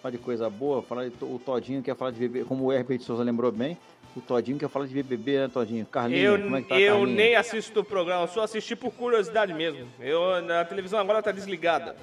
falar 0.00 0.12
de 0.12 0.18
coisa 0.18 0.48
boa, 0.48 0.80
falar 0.82 1.08
de 1.08 1.24
o 1.24 1.38
Todinho 1.38 1.82
quer 1.82 1.94
falar 1.94 2.10
de 2.12 2.18
BBB, 2.20 2.46
como 2.46 2.64
o 2.64 2.72
Herbert 2.72 3.00
Souza 3.02 3.22
lembrou 3.22 3.52
bem, 3.52 3.76
o 4.16 4.20
Todinho 4.20 4.58
quer 4.58 4.68
falar 4.68 4.86
de 4.86 4.94
BBB, 4.94 5.38
né, 5.40 5.48
Todinho? 5.48 5.86
Carlinhos, 5.86 6.22
Eu, 6.40 6.42
como 6.44 6.56
é 6.56 6.62
que 6.62 6.68
tá 6.68 6.80
eu 6.80 6.96
Carlinha? 6.98 7.16
nem 7.16 7.36
assisto 7.36 7.80
o 7.80 7.84
programa, 7.84 8.26
só 8.26 8.42
assisti 8.42 8.74
por 8.74 8.90
curiosidade 8.92 9.52
mesmo. 9.54 9.86
Eu, 10.00 10.42
na 10.42 10.64
televisão 10.64 10.98
agora 10.98 11.22
tá 11.22 11.30
desligada. 11.30 11.94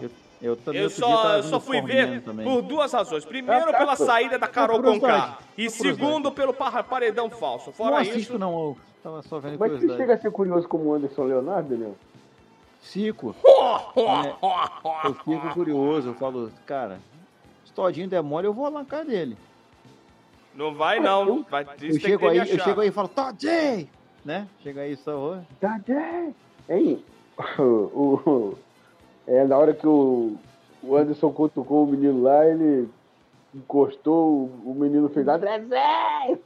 Eu, 0.00 0.10
eu 0.40 0.56
também 0.56 0.82
Eu 0.82 0.90
só, 0.90 1.36
eu 1.36 1.42
só 1.42 1.58
fui 1.60 1.80
ver 1.82 2.20
também. 2.22 2.44
por 2.46 2.62
duas 2.62 2.92
razões. 2.92 3.24
Primeiro, 3.24 3.68
Ah, 3.68 3.72
tá, 3.72 3.78
pela 3.78 3.96
pô. 3.96 4.04
saída 4.06 4.38
da 4.38 4.46
Carol 4.48 4.76
curiosidade, 4.80 5.22
Conká. 5.26 5.38
E 5.58 5.68
segundo, 5.70 6.30
pelo 6.32 6.52
par- 6.54 6.84
paredão 6.84 7.28
falso. 7.30 7.66
Não 7.66 7.72
Fora 7.74 7.98
assisto 8.00 8.18
isso, 8.18 8.38
não, 8.38 8.52
eu 8.52 8.76
tava 9.02 9.22
só 9.22 9.38
vendo 9.40 9.58
Mas 9.58 9.72
você 9.72 9.88
chega 9.96 10.14
a 10.14 10.18
ser 10.18 10.30
curioso 10.30 10.68
como 10.68 10.84
o 10.90 10.94
Anderson 10.94 11.24
Leonardo, 11.24 11.68
Daniel? 11.68 11.96
Fico, 12.80 13.34
eu 15.04 15.14
fico 15.14 15.54
curioso, 15.54 16.08
eu 16.08 16.14
falo, 16.14 16.50
cara, 16.66 16.98
se 17.64 17.72
Todinho 17.72 18.08
der 18.08 18.22
mole, 18.22 18.46
eu 18.46 18.52
vou 18.52 18.64
lá 18.64 18.70
na 18.80 18.84
cara 18.84 19.04
dele. 19.04 19.36
Não 20.54 20.74
vai 20.74 21.00
não. 21.00 21.42
Vai, 21.50 21.66
Eu 21.80 21.98
chego 21.98 22.28
aí, 22.28 22.38
eu 22.38 22.46
chego 22.46 22.80
aí 22.80 22.88
e 22.88 22.92
falo, 22.92 23.08
Todinho! 23.08 23.88
Né? 24.24 24.46
Chega 24.62 24.82
aí 24.82 24.96
só, 24.96 25.36
é. 25.36 26.32
Hein? 26.68 27.04
O, 27.58 28.20
o- 28.26 28.58
é, 29.26 29.44
na 29.44 29.56
hora 29.56 29.72
que 29.72 29.86
o, 29.86 30.36
o 30.82 30.96
Anderson 30.96 31.32
cutucou 31.32 31.84
o 31.84 31.86
menino 31.86 32.22
lá, 32.22 32.46
ele 32.46 32.88
encostou, 33.54 34.50
o, 34.64 34.70
o 34.70 34.74
menino 34.74 35.08
fez 35.08 35.26
Andrezinho! 35.26 36.38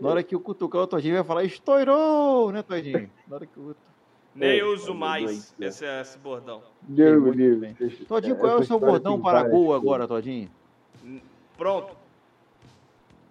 Na 0.00 0.08
hora 0.10 0.22
que 0.22 0.36
o 0.36 0.40
cutucar 0.40 0.82
o 0.82 0.86
Todinho 0.86 1.14
vai 1.14 1.24
falar, 1.24 1.44
estourou, 1.44 2.52
né, 2.52 2.62
Todinho? 2.62 3.10
Na 3.26 3.36
hora 3.36 3.46
que 3.46 3.58
o... 3.58 3.74
Nem 4.34 4.60
É, 4.60 4.64
uso 4.64 4.92
é, 4.92 4.94
mais 4.94 5.54
é. 5.58 5.66
esse, 5.66 5.84
esse 5.84 6.18
bordão. 6.18 6.62
Deus 6.82 7.14
me 7.16 7.20
muito 7.20 7.36
livre. 7.38 7.74
Todinho, 8.04 8.36
qual 8.36 8.52
é 8.52 8.56
o 8.56 8.64
seu 8.64 8.78
bordão 8.78 9.20
para 9.20 9.42
gol 9.48 9.74
agora, 9.74 10.06
Todinho? 10.06 10.50
Pronto. 11.56 11.96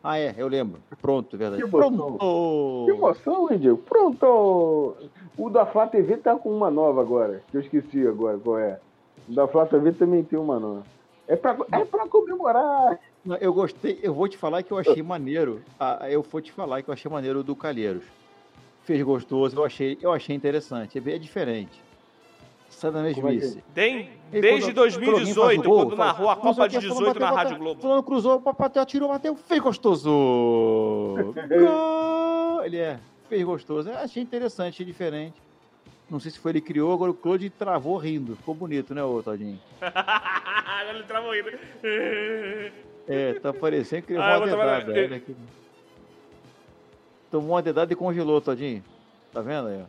Ah, 0.04 0.18
é, 0.20 0.34
eu 0.38 0.48
lembro. 0.48 0.80
Pronto, 1.02 1.36
é 1.36 1.40
verdade. 1.40 1.64
Que. 1.64 1.70
Pronto! 1.70 2.86
Que 2.86 2.92
emoção, 2.92 3.52
hein, 3.52 3.60
Diego? 3.60 3.78
Pronto! 3.78 4.96
O 5.38 5.50
da 5.50 5.66
Flá 5.66 5.88
TV 5.88 6.18
tá 6.18 6.36
com 6.36 6.50
uma 6.50 6.72
nova 6.72 7.02
agora, 7.02 7.44
que 7.50 7.58
eu 7.58 7.62
esqueci 7.62 8.08
agora 8.08 8.38
qual 8.38 8.60
é. 8.60 8.80
O 9.28 9.34
da 9.34 9.48
Flá 9.48 9.66
TV 9.66 9.92
também 9.92 10.24
tem 10.24 10.40
uma 10.40 10.60
nova. 10.60 10.84
É 11.28 11.36
pra, 11.36 11.58
é 11.74 11.84
pra 11.84 12.08
comemorar! 12.08 13.00
Eu 13.42 13.54
gostei, 13.54 14.00
eu 14.02 14.14
vou 14.14 14.28
te 14.30 14.38
falar 14.38 14.64
que 14.64 14.72
eu 14.72 14.78
achei 14.78 15.04
maneiro. 15.04 15.62
Ah, 15.78 16.10
eu 16.10 16.22
vou 16.22 16.40
te 16.40 16.52
falar 16.52 16.82
que 16.82 16.90
eu 16.90 16.94
achei 16.94 17.12
maneiro 17.12 17.40
o 17.40 17.44
do 17.44 17.56
Calheiros. 17.56 18.04
Fez 18.84 19.02
gostoso, 19.02 19.58
eu 19.58 19.66
achei, 19.66 19.98
eu 20.02 20.14
achei 20.14 20.34
interessante. 20.34 20.98
É 20.98 21.02
bem 21.02 21.20
diferente. 21.20 21.84
Sai 22.70 22.92
da 22.92 23.00
Como 23.14 23.28
é 23.30 23.32
mesmice. 23.34 23.64
Tem, 23.74 24.10
desde 24.30 24.72
quando- 24.72 24.76
quando 24.76 24.80
alguém 24.80 24.92
faz 24.92 24.98
2018, 25.36 25.60
o 25.60 25.64
gol, 25.64 25.86
quando 25.88 25.98
narrou 25.98 26.30
a 26.30 26.36
"Cruzou 26.36 26.54
Copa 26.56 26.70
de 26.70 26.78
aqui, 26.78 26.86
fulano 26.88 27.06
18 27.06 27.20
na 27.20 27.32
Rádio 27.32 27.58
Globo. 27.58 27.82
Fulano 27.82 28.04
cruzou, 28.04 28.40
bateu, 28.40 28.82
atirou, 28.82 29.10
bateu, 29.10 29.36
fez 29.36 29.62
gostoso. 29.62 30.10
Gol! 31.50 32.64
Ele 32.66 32.78
é, 32.78 33.00
fez 33.30 33.44
gostoso. 33.44 33.90
Eu 33.90 33.98
achei 33.98 34.22
interessante, 34.22 34.70
achei 34.76 34.86
diferente. 34.86 35.42
Não 36.10 36.20
sei 36.20 36.32
se 36.32 36.40
foi 36.40 36.52
ele 36.52 36.62
que 36.62 36.68
criou, 36.68 36.94
agora 36.94 37.12
o 37.12 37.14
Claude 37.14 37.50
travou 37.50 37.98
rindo. 37.98 38.36
Ficou 38.38 38.54
bonito, 38.56 38.94
né, 38.94 39.04
ô 39.04 39.22
Todinho? 39.24 39.60
Ele 40.90 41.04
travou 41.04 41.36
indo. 41.36 41.50
É, 43.10 43.36
tá 43.36 43.54
parecendo 43.54 44.02
que 44.06 44.12
levou 44.12 44.28
Ah, 44.28 44.38
uma 44.38 44.46
dedada. 44.46 44.92
Olha 44.92 45.16
aqui. 45.16 45.34
Tomou 47.32 47.52
uma 47.52 47.62
dedada 47.62 47.94
e 47.94 47.96
congelou, 47.96 48.42
Todinho. 48.42 48.84
Tá 49.32 49.40
vendo 49.42 49.70
aí, 49.70 49.82
ó? 49.82 49.86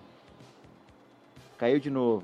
Caiu 1.58 1.80
de 1.80 1.90
novo. 1.90 2.22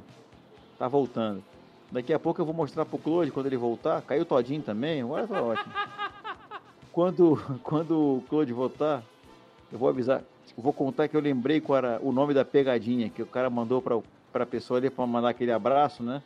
Tá 0.79 0.89
voltando. 0.89 1.43
Daqui 1.91 2.13
a 2.13 2.19
pouco 2.19 2.41
eu 2.41 2.45
vou 2.45 2.55
mostrar 2.55 2.85
pro 2.85 2.99
Claude 2.99 3.31
quando 3.31 3.47
ele 3.47 3.57
voltar. 3.57 4.03
Caiu 4.03 4.25
Todinho 4.25 4.63
também. 4.63 5.03
Agora 5.03 5.27
tá 5.27 5.41
ótimo. 5.43 5.73
Quando, 6.93 7.37
quando 7.65 7.99
o 8.19 8.25
Claude 8.29 8.53
voltar, 8.53 9.03
eu 9.73 9.77
vou 9.79 9.89
avisar. 9.89 10.23
Eu 10.57 10.63
vou 10.63 10.73
contar 10.73 11.09
que 11.09 11.17
eu 11.17 11.21
lembrei 11.21 11.61
qual 11.61 11.77
era 11.79 11.99
o 12.01 12.13
nome 12.13 12.33
da 12.33 12.45
pegadinha 12.45 13.09
que 13.11 13.21
o 13.21 13.27
cara 13.27 13.51
mandou 13.51 13.83
pra, 13.83 13.99
pra 14.33 14.47
pessoa 14.47 14.79
ali 14.79 14.89
pra 14.89 15.05
mandar 15.05 15.31
aquele 15.31 15.51
abraço, 15.51 16.05
né? 16.05 16.23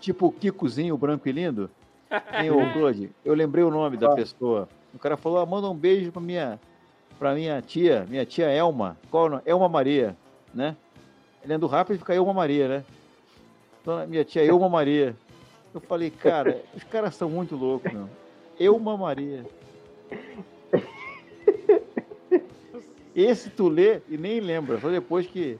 Tipo 0.00 0.26
o 0.28 0.32
Kikozinho, 0.32 0.96
branco 0.96 1.28
e 1.28 1.32
lindo. 1.32 1.68
Hein, 2.32 2.52
ô 2.52 2.72
Claude? 2.72 3.10
Eu 3.24 3.34
lembrei 3.34 3.64
o 3.64 3.70
nome 3.70 3.96
da 3.96 4.12
Ah. 4.12 4.14
pessoa. 4.14 4.68
O 4.94 4.98
cara 4.98 5.16
falou, 5.16 5.38
ah, 5.40 5.46
manda 5.46 5.68
um 5.68 5.74
beijo 5.74 6.12
pra 6.12 6.20
minha, 6.22 6.60
pra 7.18 7.34
minha 7.34 7.60
tia, 7.60 8.06
minha 8.08 8.24
tia 8.24 8.46
Elma. 8.46 8.96
Qual 9.10 9.26
o 9.26 9.28
nome? 9.28 9.42
Elma 9.44 9.68
Maria, 9.68 10.16
né? 10.54 10.76
Lendo 11.44 11.66
rápido 11.66 11.98
fica 11.98 12.14
Elma 12.14 12.32
Maria, 12.32 12.68
né? 12.68 12.84
Então, 13.80 14.06
minha 14.06 14.24
tia 14.24 14.44
Elma 14.44 14.68
Maria. 14.68 15.16
Eu 15.72 15.80
falei, 15.80 16.10
cara, 16.10 16.62
os 16.74 16.84
caras 16.84 17.14
são 17.14 17.30
muito 17.30 17.56
loucos, 17.56 17.92
meu. 17.92 18.08
Elma 18.58 18.96
Maria. 18.96 19.44
Esse 23.14 23.50
tu 23.50 23.68
lê 23.68 24.00
e 24.08 24.16
nem 24.16 24.40
lembra, 24.40 24.80
só 24.80 24.88
depois 24.88 25.26
que 25.26 25.58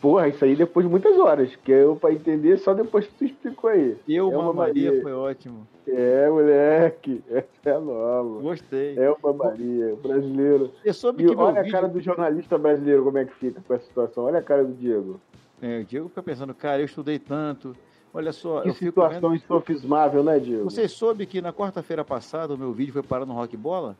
Porra, 0.00 0.28
isso 0.28 0.44
aí 0.44 0.54
depois 0.54 0.86
de 0.86 0.90
muitas 0.90 1.18
horas, 1.18 1.56
que 1.56 1.72
eu 1.72 1.96
pra 1.96 2.12
entender 2.12 2.58
só 2.58 2.74
depois 2.74 3.06
que 3.06 3.14
tu 3.14 3.24
explicou 3.24 3.70
aí. 3.70 3.96
Elma 4.08 4.34
Elma 4.34 4.52
Maria 4.52 4.88
Maria. 4.88 5.02
foi 5.02 5.12
ótimo. 5.12 5.66
É, 5.86 6.28
moleque, 6.28 7.22
essa 7.30 7.48
é 7.64 7.78
nova. 7.78 8.40
Gostei. 8.40 8.96
Elba 8.96 9.32
Maria, 9.32 9.96
brasileiro. 9.96 10.70
E 10.84 10.90
olha 11.34 11.60
a 11.60 11.62
vídeo... 11.62 11.72
cara 11.72 11.88
do 11.88 12.00
jornalista 12.00 12.56
brasileiro, 12.56 13.02
como 13.02 13.18
é 13.18 13.24
que 13.24 13.34
fica 13.34 13.60
com 13.66 13.74
essa 13.74 13.86
situação. 13.86 14.24
Olha 14.24 14.38
a 14.38 14.42
cara 14.42 14.64
do 14.64 14.72
Diego. 14.74 15.20
É, 15.62 15.80
o 15.80 15.84
Diego 15.84 16.08
fica 16.08 16.22
pensando, 16.22 16.54
cara, 16.54 16.80
eu 16.80 16.86
estudei 16.86 17.18
tanto. 17.18 17.76
Olha 18.12 18.32
só, 18.32 18.62
Que 18.62 18.70
eu 18.70 18.74
fico 18.74 18.86
situação 18.90 19.30
vendo... 19.30 19.34
insofismável, 19.36 20.24
né, 20.24 20.38
Diego? 20.38 20.64
Você 20.64 20.88
soube 20.88 21.26
que 21.26 21.40
na 21.40 21.52
quarta-feira 21.52 22.04
passada 22.04 22.54
o 22.54 22.58
meu 22.58 22.72
vídeo 22.72 22.92
foi 22.92 23.02
parar 23.02 23.24
no 23.24 23.34
Rock 23.34 23.56
Bola? 23.56 23.96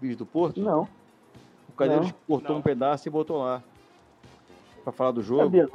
Vídeo 0.00 0.16
do 0.18 0.26
Porto? 0.26 0.60
Não, 0.60 0.88
O 1.68 1.72
Cadeiros 1.72 2.06
Não. 2.06 2.14
cortou 2.26 2.52
Não. 2.52 2.58
um 2.60 2.62
pedaço 2.62 3.06
e 3.08 3.10
botou 3.10 3.38
lá. 3.38 3.62
Pra 4.82 4.92
falar 4.92 5.10
do 5.10 5.22
jogo. 5.22 5.42
sabia. 5.44 5.68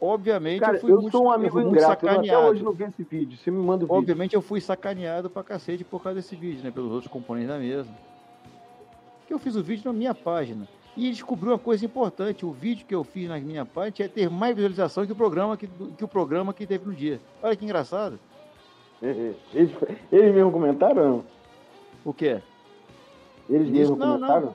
Obviamente 0.00 0.60
Cara, 0.60 0.76
eu 0.76 0.80
fui 0.80 0.92
eu 0.92 1.00
muito, 1.00 1.12
sou 1.12 1.26
um 1.26 1.30
amigo 1.30 1.60
ingrato. 1.60 2.04
Eu 2.04 2.18
até 2.18 2.38
hoje 2.38 2.62
não 2.62 2.72
vi 2.72 2.84
esse 2.84 3.02
vídeo. 3.04 3.38
Você 3.38 3.50
me 3.50 3.58
manda 3.58 3.84
o 3.84 3.86
vídeo. 3.86 3.96
Obviamente 3.96 4.34
eu 4.34 4.42
fui 4.42 4.60
sacaneado 4.60 5.30
pra 5.30 5.42
cacete 5.42 5.82
por 5.84 6.02
causa 6.02 6.16
desse 6.16 6.34
vídeo, 6.36 6.62
né? 6.64 6.70
Pelos 6.70 6.90
outros 6.92 7.10
componentes 7.10 7.48
da 7.48 7.58
mesa. 7.58 7.88
Que 9.26 9.32
eu 9.32 9.38
fiz 9.38 9.56
o 9.56 9.62
vídeo 9.62 9.84
na 9.86 9.92
minha 9.92 10.14
página. 10.14 10.68
E 10.96 11.10
descobri 11.10 11.48
uma 11.48 11.58
coisa 11.58 11.84
importante. 11.84 12.46
O 12.46 12.52
vídeo 12.52 12.86
que 12.86 12.94
eu 12.94 13.02
fiz 13.02 13.28
na 13.28 13.38
minha 13.38 13.64
página 13.64 14.06
é 14.06 14.08
ter 14.08 14.30
mais 14.30 14.54
visualização 14.54 15.04
que 15.04 15.12
o 15.12 15.16
programa 15.16 15.56
que, 15.56 15.66
que 15.66 16.04
o 16.04 16.08
programa 16.08 16.54
que 16.54 16.66
teve 16.66 16.86
no 16.86 16.94
dia. 16.94 17.20
Olha 17.42 17.56
que 17.56 17.64
engraçado. 17.64 18.18
Eles, 19.02 19.70
eles 20.12 20.34
mesmo 20.34 20.52
comentaram? 20.52 21.02
ou 21.02 21.08
não? 21.08 21.24
O 22.04 22.14
quê? 22.14 22.40
Eles 23.50 23.68
mesmo 23.68 23.96
não, 23.96 24.18
comentaram? 24.18 24.54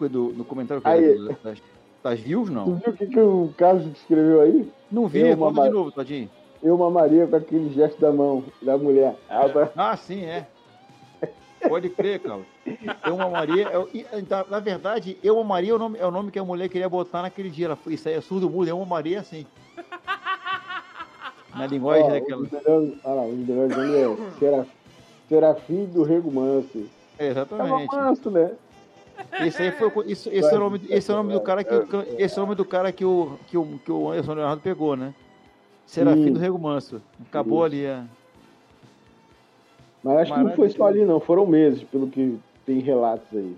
Do, 0.00 0.32
no 0.32 0.44
comentário 0.44 0.82
que 0.82 0.88
Aí. 0.88 1.16
das, 1.44 1.62
das 2.02 2.20
views, 2.20 2.48
Tu 2.48 2.54
não? 2.54 2.64
viu 2.74 2.92
o 2.92 2.92
que, 2.92 3.06
que 3.06 3.20
o 3.20 3.54
Carlos 3.56 3.86
escreveu 3.86 4.40
aí? 4.40 4.70
Não 4.90 5.06
vi, 5.06 5.20
Eu, 5.20 5.36
conta 5.36 5.62
de 5.62 5.70
novo, 5.70 5.92
Todinho. 5.92 6.28
Eu 6.62 6.76
mamaria 6.76 7.26
com 7.26 7.36
aquele 7.36 7.72
gesto 7.72 8.00
da 8.00 8.12
mão 8.12 8.42
da 8.60 8.76
mulher. 8.76 9.14
Tá. 9.28 9.70
Ah, 9.76 9.96
sim, 9.96 10.24
é. 10.24 10.48
Pode 11.68 11.88
crer, 11.90 12.20
cara. 12.20 12.40
Eu 13.04 13.16
Maria. 13.30 13.68
Eu, 13.68 13.88
e, 13.92 14.06
na, 14.50 14.60
verdade, 14.60 15.18
Eu 15.22 15.42
Maria 15.44 15.72
é 15.72 15.74
o, 15.74 15.78
nome, 15.78 15.98
é 15.98 16.06
o 16.06 16.10
nome 16.10 16.30
que 16.30 16.38
a 16.38 16.44
mulher 16.44 16.68
queria 16.68 16.88
botar 16.88 17.22
naquele 17.22 17.50
dia. 17.50 17.66
Ela, 17.66 17.78
isso 17.86 18.08
aí 18.08 18.14
é 18.14 18.20
surdo 18.20 18.48
mudo, 18.50 18.68
Eu 18.68 18.84
Maria 18.84 19.20
assim. 19.20 19.46
Na 21.54 21.66
linguagem 21.66 22.04
Ó, 22.04 22.10
daquela. 22.10 22.46
Olha 23.04 23.14
lá, 23.14 23.26
melhores 23.28 23.76
nomes 23.76 23.94
é 23.94 24.38
Seraf, 24.38 24.68
Serafim 25.28 25.84
do 25.86 26.02
Rego 26.02 26.30
Manso. 26.30 26.86
É, 27.18 27.28
exatamente. 27.28 27.94
manso, 27.94 28.30
né? 28.30 28.50
Esse 29.40 29.62
aí 29.62 29.72
foi 29.72 29.88
o 29.88 30.02
isso, 30.10 30.28
esse 30.30 30.52
é 30.52 30.56
o 30.56 30.60
nome, 30.60 30.80
esse 30.90 31.10
é 31.10 31.14
o 31.14 31.16
nome 31.16 31.32
do 31.32 31.40
cara 31.40 31.64
que 31.64 31.74
o- 31.74 31.86
esse 32.18 32.38
é 32.38 32.42
o 32.42 32.44
nome 32.44 32.54
do 32.54 32.64
cara 32.66 32.92
que 32.92 33.04
o 33.04 33.38
que 33.48 33.56
o, 33.56 33.80
que 33.82 33.90
o 33.90 34.10
Anderson 34.10 34.34
Leonardo 34.34 34.60
pegou, 34.60 34.94
né? 34.94 35.14
Serafim 35.86 36.24
Sim. 36.24 36.32
do 36.34 36.38
Rego 36.38 36.58
Manso. 36.58 37.00
Acabou 37.26 37.66
Isso. 37.66 37.74
ali, 37.76 37.84
é. 37.86 38.02
Mas 40.06 40.18
acho 40.18 40.34
que 40.34 40.40
não 40.40 40.54
foi 40.54 40.70
só 40.70 40.86
ali, 40.86 41.04
não. 41.04 41.18
Foram 41.18 41.44
meses, 41.46 41.82
pelo 41.82 42.08
que 42.08 42.38
tem 42.64 42.78
relatos 42.78 43.26
aí. 43.32 43.56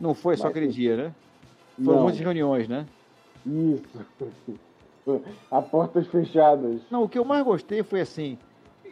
Não 0.00 0.14
foi 0.14 0.36
só 0.38 0.44
Mas- 0.44 0.50
aquele 0.52 0.68
dia, 0.68 0.96
né? 0.96 1.14
Foram 1.84 1.96
Não. 1.96 2.02
muitas 2.04 2.20
reuniões, 2.20 2.66
né? 2.66 2.86
Isso. 3.46 4.00
A 5.50 5.60
portas 5.60 6.06
fechadas. 6.06 6.80
Não, 6.90 7.02
o 7.02 7.08
que 7.08 7.18
eu 7.18 7.24
mais 7.24 7.44
gostei 7.44 7.82
foi 7.82 8.00
assim, 8.00 8.38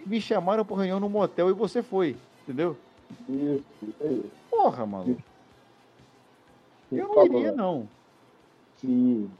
me 0.05 0.21
chamaram 0.21 0.65
pra 0.65 0.77
reunião 0.77 0.99
no 1.01 1.09
motel 1.09 1.49
e 1.49 1.53
você 1.53 1.83
foi, 1.83 2.17
entendeu? 2.43 2.77
Isso. 3.29 3.65
isso. 3.83 4.25
Porra, 4.51 4.85
maluco. 4.85 5.23
Eu 6.93 7.07
não 7.09 7.15
Falou. 7.15 7.39
iria, 7.39 7.53
não. 7.53 7.89
Sim. 8.77 9.31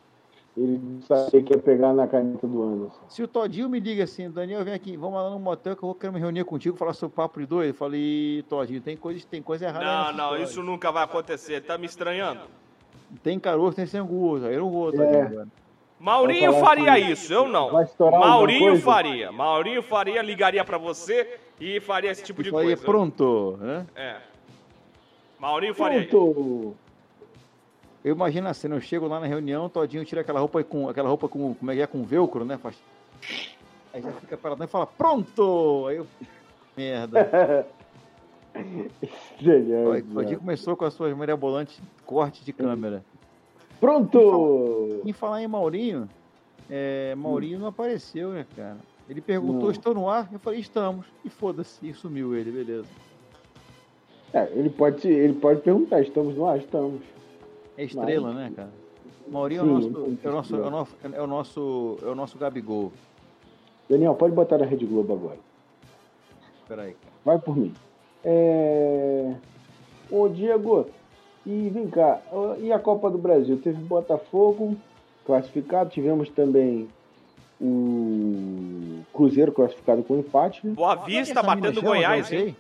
Ele 0.57 1.01
sabia 1.07 1.43
que 1.43 1.55
ia 1.55 1.59
pegar 1.59 1.93
na 1.93 2.07
caneta 2.09 2.47
do 2.47 2.63
Anderson. 2.63 3.01
Se 3.09 3.23
o 3.23 3.29
Todinho 3.29 3.69
me 3.69 3.79
liga 3.79 4.05
assim, 4.05 4.29
Daniel, 4.29 4.65
vem 4.65 4.75
aqui, 4.75 4.97
vamos 4.97 5.15
lá 5.15 5.31
no 5.31 5.39
motel 5.39 5.77
que 5.77 5.83
eu 5.83 5.87
vou 5.89 5.95
querer 5.95 6.13
me 6.13 6.19
reunir 6.19 6.45
contigo, 6.45 6.77
falar 6.77 6.93
sobre 6.93 7.15
papo 7.15 7.39
de 7.41 7.47
doido. 7.47 7.69
Eu 7.69 7.75
falei, 7.75 8.45
Todinho, 8.49 8.81
tem 8.81 8.97
coisa, 8.97 9.25
tem 9.31 9.41
coisa 9.41 9.67
errada 9.67 9.85
Não, 9.85 10.05
não, 10.05 10.25
história. 10.25 10.43
isso 10.43 10.63
nunca 10.63 10.91
vai 10.91 11.05
acontecer. 11.05 11.61
Tá 11.63 11.79
me 11.79 11.87
estranhando? 11.87 12.41
Tem 13.23 13.39
caroço, 13.39 13.77
tem 13.77 13.87
sangue, 13.87 14.13
aí 14.45 14.55
eu 14.55 14.61
não 14.61 14.71
vou, 14.71 14.91
Todinho. 14.91 15.15
É. 15.15 15.23
agora. 15.23 15.49
Maurinho 16.01 16.53
faria 16.55 16.95
assim, 16.95 17.11
isso, 17.13 17.33
eu 17.33 17.47
não. 17.47 17.71
Maurinho 18.11 18.81
faria. 18.81 19.31
Maurinho 19.31 19.83
faria, 19.83 20.23
ligaria 20.23 20.65
pra 20.65 20.79
você 20.79 21.39
e 21.61 21.79
faria 21.79 22.11
esse 22.11 22.25
tipo 22.25 22.43
de 22.43 22.49
é 22.49 22.53
coisa. 22.53 22.83
pronto, 22.83 23.59
né? 23.61 23.87
É. 23.95 24.17
Maurinho 25.39 25.75
faria 25.75 25.99
isso. 26.01 26.09
Pronto. 26.09 26.77
Eu 28.05 28.15
imagino 28.15 28.49
a 28.49 28.55
cena, 28.55 28.77
eu 28.77 28.81
chego 28.81 29.07
lá 29.07 29.21
na 29.21 29.27
reunião, 29.27 29.69
Todinho 29.69 30.05
tira 30.05 30.23
aquela 30.23 30.41
roupa 30.41 30.65
com, 30.65 30.89
aquela 30.89 31.09
roupa 31.09 31.29
com, 31.29 31.55
como 31.55 31.71
é 31.71 31.75
que 31.75 31.83
é, 31.83 31.87
com 31.87 32.03
velcro, 32.03 32.45
né? 32.45 32.57
Faz... 32.57 32.77
Aí 33.93 34.01
já 34.01 34.11
fica 34.13 34.37
paradão 34.39 34.65
e 34.65 34.69
fala, 34.69 34.87
pronto! 34.87 35.87
Aí 35.87 35.97
eu, 35.97 36.07
merda. 36.77 37.67
Genial. 39.39 40.01
Todinho 40.15 40.39
começou 40.39 40.77
com 40.77 40.85
as 40.87 40.95
suas 40.95 41.15
mirabolantes 41.17 41.81
cortes 42.07 42.45
de 42.45 42.53
câmera. 42.53 43.05
Pronto! 43.79 45.03
Em 45.05 45.13
falar 45.13 45.43
em 45.43 45.49
Maurinho, 45.49 46.09
é, 46.71 47.15
Maurinho 47.15 47.59
não 47.59 47.67
apareceu, 47.67 48.31
né, 48.31 48.47
cara? 48.57 48.79
Ele 49.09 49.21
perguntou, 49.21 49.65
Não. 49.65 49.71
estou 49.71 49.93
no 49.93 50.09
ar? 50.09 50.29
Eu 50.33 50.39
falei, 50.39 50.61
estamos. 50.61 51.05
E 51.25 51.29
foda-se, 51.29 51.87
e 51.87 51.93
sumiu 51.93 52.35
ele, 52.35 52.51
beleza. 52.53 52.87
É, 54.33 54.49
ele, 54.55 54.71
pode, 54.71 55.09
ele 55.09 55.33
pode 55.33 55.61
perguntar, 55.63 56.01
estamos 56.01 56.37
no 56.37 56.47
ar? 56.47 56.59
Estamos. 56.59 57.03
É 57.81 57.85
estrela, 57.85 58.35
né, 58.35 58.53
cara? 58.55 58.69
Maurinho 59.27 59.63
Sim, 59.63 59.69
é, 59.71 59.73
o 59.73 59.73
nosso, 59.73 59.87
é, 60.23 60.29
o 60.29 60.31
nosso, 60.31 60.57
é, 60.57 60.61
o 60.61 60.71
nosso, 60.71 60.97
é 61.03 61.23
o 61.23 61.27
nosso, 61.27 61.99
é 62.03 62.07
o 62.09 62.15
nosso 62.15 62.39
Gabigol. 62.39 62.93
Daniel, 63.89 64.15
pode 64.15 64.35
botar 64.35 64.59
na 64.59 64.67
Rede 64.67 64.85
Globo 64.85 65.15
agora. 65.15 65.39
Peraí, 66.69 66.93
cara. 66.93 67.13
Vai 67.25 67.39
por 67.39 67.57
mim. 67.57 67.73
É... 68.23 69.35
Ô, 70.11 70.29
Diego, 70.29 70.91
e 71.47 71.71
vem 71.71 71.89
cá, 71.89 72.21
e 72.59 72.71
a 72.71 72.79
Copa 72.79 73.09
do 73.09 73.17
Brasil? 73.17 73.59
Teve 73.63 73.83
Botafogo 73.83 74.77
classificado, 75.25 75.89
tivemos 75.89 76.29
também 76.29 76.87
o 77.59 79.03
Cruzeiro 79.15 79.53
classificado 79.53 80.03
com 80.03 80.19
empate. 80.19 80.67
né? 80.67 80.75
Boa 80.75 80.93
é 80.93 81.07
Vista 81.07 81.43
mina 81.43 81.57
batendo 81.57 81.81
Goiás, 81.81 82.31
hein? 82.31 82.55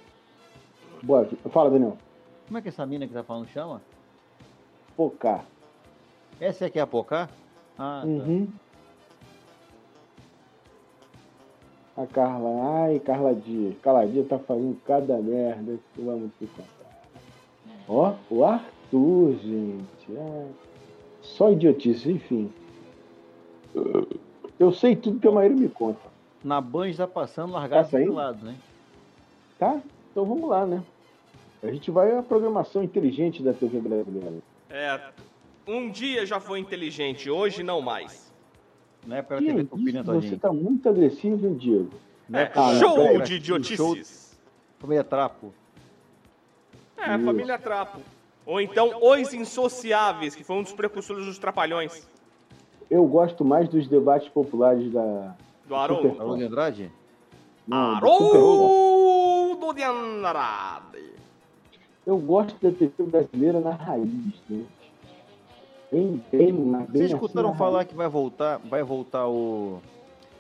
Boa, 1.02 1.28
fala, 1.50 1.68
Daniel. 1.68 1.98
Como 2.46 2.56
é 2.56 2.62
que 2.62 2.68
essa 2.68 2.86
mina 2.86 3.06
que 3.06 3.12
tá 3.12 3.22
falando 3.22 3.46
chama? 3.48 3.82
Pocá. 5.01 5.46
Essa 6.38 6.66
aqui 6.66 6.78
é 6.78 6.82
a 6.82 6.86
Pocá? 6.86 7.26
Ah, 7.78 8.03
tá. 8.03 8.07
Uhum. 8.07 8.46
A 11.96 12.07
Carla, 12.07 12.82
ai, 12.84 12.98
Carla 12.98 13.34
Dias. 13.34 13.76
Carla 13.80 14.07
Dias 14.07 14.28
tá 14.28 14.38
fazendo 14.38 14.78
cada 14.84 15.16
merda 15.16 15.78
que 15.94 16.03
vamos 16.03 16.30
te 16.38 16.46
contar. 16.48 17.01
Ó, 17.88 18.12
o 18.30 18.44
Arthur, 18.44 19.38
gente. 19.42 20.18
ai. 20.18 20.51
Só 21.22 21.51
idiotice, 21.51 22.12
enfim. 22.12 22.53
Eu 24.59 24.70
sei 24.70 24.94
tudo 24.94 25.18
que 25.18 25.28
a 25.28 25.32
Maíra 25.32 25.55
me 25.55 25.70
conta, 25.70 26.11
Na 26.44 26.61
Band 26.61 26.92
tá 26.92 27.07
passando 27.07 27.55
largado 27.55 27.90
Tá 27.90 27.98
do 27.98 28.12
lado, 28.12 28.44
né? 28.44 28.55
tá? 29.59 29.80
Então 30.11 30.26
vamos 30.26 30.46
lá, 30.46 30.66
né? 30.66 30.82
A 31.62 31.70
gente 31.70 31.90
vai 31.90 32.14
à 32.14 32.22
programação 32.22 32.82
inteligente 32.82 33.42
da 33.42 33.55
TV 33.55 33.80
brasileira. 33.80 34.42
É. 34.70 35.00
Um 35.66 35.90
dia 35.90 36.24
já 36.26 36.40
foi 36.40 36.58
inteligente, 36.58 37.30
hoje 37.30 37.62
não 37.62 37.80
mais. 37.80 38.30
Não 39.06 39.16
é 39.16 39.22
pela 39.22 39.40
Que 39.40 39.46
TV 39.46 39.60
isso? 39.62 39.70
Tupi, 39.70 39.92
né, 39.92 40.02
Você 40.02 40.12
Todinho? 40.12 40.38
tá 40.38 40.52
muito 40.52 40.88
agressivo, 40.88 41.46
hein, 41.46 41.54
Diego? 41.54 41.90
É 42.32 42.46
pela- 42.46 42.78
show 42.78 42.94
pela- 42.94 43.24
de 43.24 43.34
idiotices. 43.34 44.38
Família 44.78 45.04
Trapo. 45.04 45.52
É, 46.96 47.18
Família 47.18 47.58
Trapo. 47.58 48.00
Ou 48.46 48.60
então 48.60 48.92
Os 49.02 49.32
Insociáveis, 49.34 50.34
que 50.34 50.42
foi 50.44 50.56
um 50.56 50.62
dos 50.62 50.72
precursores 50.72 51.24
dos 51.26 51.38
Trapalhões. 51.38 52.06
Eu 52.90 53.04
gosto 53.06 53.44
mais 53.44 53.68
dos 53.68 53.86
debates 53.86 54.28
populares 54.28 54.90
da. 54.92 55.34
Do 55.66 55.74
Haroldo. 55.74 56.20
Haroldo 56.20 56.38
de 56.38 56.44
Andrade? 56.44 56.92
Haroldo 57.70 59.72
de 59.72 59.82
Andrade. 59.82 61.09
Eu 62.07 62.18
gosto 62.18 62.55
da 62.62 62.76
TV 62.76 63.05
brasileira 63.05 63.61
na 63.61 63.72
raiz, 63.72 64.09
né? 64.48 64.64
Bem, 65.92 66.24
bem, 66.32 66.53
na- 66.53 66.78
bem 66.78 66.86
Vocês 66.92 67.05
assim 67.07 67.14
escutaram 67.14 67.51
na 67.51 67.57
falar 67.57 67.78
raiz. 67.78 67.88
que 67.88 67.94
vai 67.94 68.09
voltar, 68.09 68.59
vai 68.59 68.82
voltar 68.82 69.28
o. 69.28 69.80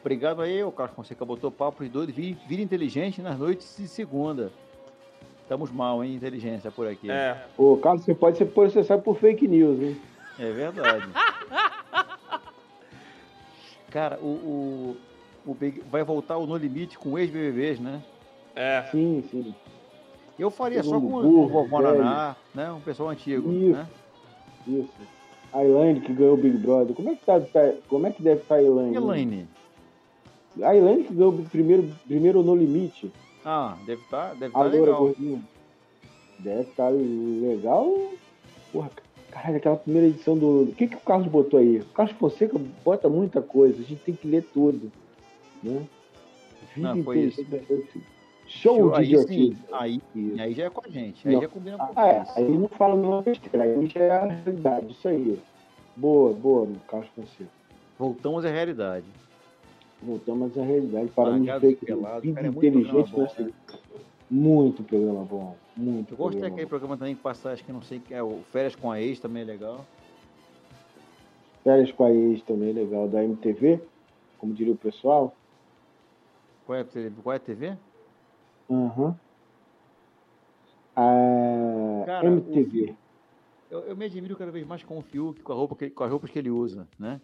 Obrigado 0.00 0.40
aí, 0.40 0.62
o 0.64 0.72
Carlos 0.72 0.96
Fonseca 0.96 1.24
botou 1.24 1.50
papo 1.50 1.82
de 1.84 1.90
doido, 1.90 2.12
vira, 2.12 2.38
vira 2.48 2.62
inteligente 2.62 3.20
nas 3.20 3.38
noites 3.38 3.76
de 3.76 3.86
segunda. 3.86 4.50
Estamos 5.42 5.70
mal, 5.70 6.02
hein, 6.02 6.14
inteligência 6.14 6.70
por 6.70 6.86
aqui. 6.86 7.10
É. 7.10 7.44
Ô, 7.58 7.76
Carlos, 7.76 8.04
você 8.04 8.14
pode 8.14 8.38
ser 8.38 8.46
processado 8.46 9.02
por 9.02 9.16
fake 9.18 9.46
news, 9.48 9.80
hein? 9.82 10.00
É 10.38 10.50
verdade. 10.52 11.06
Cara, 13.90 14.18
o, 14.20 14.96
o, 15.44 15.50
o 15.50 15.56
vai 15.90 16.04
voltar 16.04 16.38
o 16.38 16.46
No 16.46 16.56
Limite 16.56 16.96
com 16.96 17.18
ex-BBBs, 17.18 17.80
né? 17.80 18.00
É. 18.54 18.84
Sim, 18.92 19.24
sim. 19.30 19.52
Eu 20.40 20.50
faria 20.50 20.82
só 20.82 20.98
com 20.98 21.06
o 21.06 21.46
Vovó. 21.48 21.80
Naná, 21.82 22.34
né? 22.54 22.72
Um 22.72 22.80
pessoal 22.80 23.10
antigo, 23.10 23.52
Isso. 23.52 23.72
né? 23.72 23.86
Isso. 24.66 24.88
A 25.52 25.64
Elaine 25.64 26.00
que 26.00 26.12
ganhou 26.12 26.34
o 26.34 26.36
Big 26.36 26.56
Brother. 26.56 26.94
Como 26.94 27.10
é 27.10 27.14
que, 27.14 27.24
tá, 27.26 27.38
tá- 27.40 27.74
como 27.88 28.06
é 28.06 28.10
que 28.10 28.22
deve 28.22 28.40
estar 28.40 28.54
a 28.54 28.62
Elaine? 28.62 28.96
Elaine. 28.96 29.48
A 30.62 30.74
Elaine 30.74 31.04
que 31.04 31.12
ganhou 31.12 31.32
o 31.34 31.44
primeiro, 31.44 31.90
primeiro 32.06 32.42
No 32.42 32.54
Limite. 32.56 33.12
Ah, 33.44 33.76
deve 33.84 34.00
estar 34.02 34.34
deve 34.34 34.54
A 34.54 34.58
tá 34.58 34.64
legal. 34.64 34.98
gordinha. 34.98 35.42
Deve 36.38 36.62
estar 36.62 36.88
legal. 36.88 37.92
Porra, 38.72 38.90
caralho, 39.30 39.56
aquela 39.56 39.76
primeira 39.76 40.08
edição 40.08 40.38
do. 40.38 40.62
O 40.62 40.74
que, 40.74 40.86
que 40.86 40.96
o 40.96 41.00
Carlos 41.00 41.28
botou 41.28 41.58
aí? 41.60 41.80
O 41.80 41.84
Carlos 41.86 42.16
Fonseca 42.16 42.58
bota 42.84 43.08
muita 43.08 43.42
coisa, 43.42 43.80
a 43.80 43.84
gente 43.84 44.02
tem 44.02 44.14
que 44.14 44.26
ler 44.26 44.44
tudo. 44.54 44.90
Né? 45.62 45.82
Vida 46.74 46.94
Não, 46.94 47.04
foi 47.04 47.26
inteligente. 47.26 48.02
Show 48.50 48.90
de 49.00 49.16
sim, 49.28 49.56
aí, 49.72 50.02
aí 50.36 50.52
já 50.52 50.64
é 50.64 50.70
com 50.70 50.82
a 50.84 50.90
gente. 50.90 51.26
Aí 51.26 51.34
Não. 51.34 51.42
já 51.42 51.48
combina 51.48 51.78
com 51.78 51.92
Ah, 51.94 52.08
é, 52.08 52.24
aí 52.34 52.58
não 52.58 52.68
fala 52.68 52.96
nenhuma 52.96 53.22
besteira, 53.22 53.62
aí 53.62 53.86
já 53.86 54.00
é 54.00 54.10
a 54.10 54.24
realidade, 54.26 54.92
isso 54.92 55.06
aí. 55.08 55.40
Boa, 55.96 56.32
boa, 56.34 56.68
Carlos 56.88 57.08
Fonseca. 57.14 57.48
Voltamos 57.96 58.44
à 58.44 58.50
realidade. 58.50 59.06
Voltamos 60.02 60.58
à 60.58 60.64
realidade, 60.64 61.08
paramos 61.14 61.42
de 61.46 61.58
ver 61.60 61.70
e 61.70 61.76
cara, 61.76 62.46
é 62.46 62.50
muito 62.50 62.66
inteligente. 62.66 63.12
bom, 63.12 63.22
nessa- 63.22 63.50
Muito 64.28 64.82
programa 64.82 65.24
bom, 65.24 65.56
muito 65.76 66.12
Eu 66.14 66.16
gostei 66.16 66.40
daquele 66.42 66.66
programa 66.66 66.96
também 66.96 67.14
que 67.14 67.22
passa, 67.22 67.50
acho 67.52 67.64
que 67.64 67.72
não 67.72 67.82
sei, 67.82 68.00
que 68.00 68.12
é 68.12 68.22
o 68.22 68.40
Férias 68.50 68.74
com 68.74 68.90
a 68.90 69.00
Ex 69.00 69.20
também 69.20 69.42
é 69.42 69.46
legal. 69.46 69.86
Férias 71.62 71.92
com 71.92 72.04
a 72.04 72.10
ex 72.10 72.42
também, 72.42 72.72
legal, 72.72 73.06
da 73.06 73.22
MTV, 73.22 73.80
como 74.38 74.54
diria 74.54 74.72
o 74.72 74.76
pessoal. 74.76 75.36
Qual 76.66 76.76
é 76.78 76.80
a 76.80 76.84
TV? 76.84 77.12
Qual 77.22 77.32
é 77.32 77.36
a 77.36 77.40
TV? 77.40 77.76
Aham. 78.70 79.16
A 80.94 82.02
Cara, 82.06 82.26
MTV. 82.26 82.94
Eu, 83.70 83.80
eu 83.80 83.96
me 83.96 84.04
admiro 84.04 84.36
cada 84.36 84.50
vez 84.50 84.66
mais 84.66 84.82
com 84.82 84.98
o 84.98 85.02
Fiuk, 85.02 85.42
com, 85.42 85.52
a 85.52 85.56
roupa 85.56 85.76
que, 85.76 85.90
com 85.90 86.04
as 86.04 86.10
roupas 86.10 86.30
que 86.30 86.38
ele 86.38 86.50
usa, 86.50 86.88
né? 86.98 87.20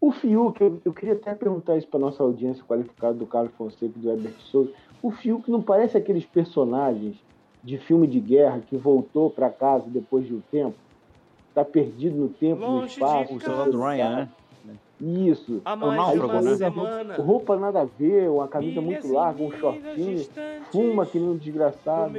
O 0.00 0.12
Fiuk, 0.12 0.60
eu, 0.60 0.80
eu 0.84 0.92
queria 0.92 1.14
até 1.14 1.34
perguntar 1.34 1.76
isso 1.76 1.88
para 1.88 1.98
nossa 1.98 2.22
audiência 2.22 2.64
qualificada 2.64 3.14
do 3.14 3.26
Carlos 3.26 3.52
Fonseca 3.54 3.86
e 3.86 4.00
do 4.00 4.10
Herbert 4.10 4.38
Souza. 4.40 4.72
O 5.02 5.10
Fiuk 5.10 5.50
não 5.50 5.62
parece 5.62 5.96
aqueles 5.96 6.24
personagens 6.24 7.16
de 7.62 7.78
filme 7.78 8.06
de 8.06 8.20
guerra 8.20 8.60
que 8.60 8.76
voltou 8.76 9.30
para 9.30 9.50
casa 9.50 9.88
depois 9.88 10.26
de 10.26 10.34
um 10.34 10.40
tempo? 10.40 10.76
Tá 11.54 11.64
perdido 11.64 12.16
no 12.16 12.28
tempo, 12.28 12.60
no 12.60 12.74
Longe 12.74 12.86
de 12.86 12.92
espaço. 12.92 13.34
O 13.34 13.80
Ryan, 13.80 14.16
né? 14.16 14.28
Isso. 15.00 15.62
Há 15.64 15.72
É 15.72 15.74
o 15.74 15.78
mais 15.78 15.92
de 15.92 15.96
náufrago, 16.18 16.32
uma 16.32 16.42
né? 16.42 16.56
semana. 16.56 17.14
Roupa 17.16 17.56
nada 17.56 17.82
a 17.82 17.84
ver, 17.84 18.28
uma 18.30 18.48
camisa 18.48 18.80
milhas 18.80 19.04
muito 19.04 19.14
larga, 19.16 19.42
um 19.42 19.52
shortinho, 19.52 20.28
fuma 20.72 21.06
que 21.06 21.18
nem 21.20 21.28
um 21.28 21.32
do 21.34 21.38
desgraçado. 21.38 22.14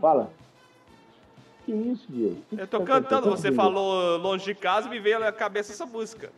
Fala. 0.00 0.30
Que 1.64 1.72
isso, 1.72 2.06
Diego? 2.10 2.36
Que 2.50 2.60
Eu 2.60 2.66
tô 2.66 2.78
tá 2.80 2.84
cantando, 2.84 3.30
você 3.30 3.48
Diego? 3.48 3.56
falou 3.56 4.18
longe 4.18 4.44
de 4.44 4.54
casa 4.54 4.86
e 4.86 4.90
me 4.90 4.98
veio 5.00 5.18
na 5.20 5.32
cabeça 5.32 5.72
essa 5.72 5.86
música. 5.86 6.30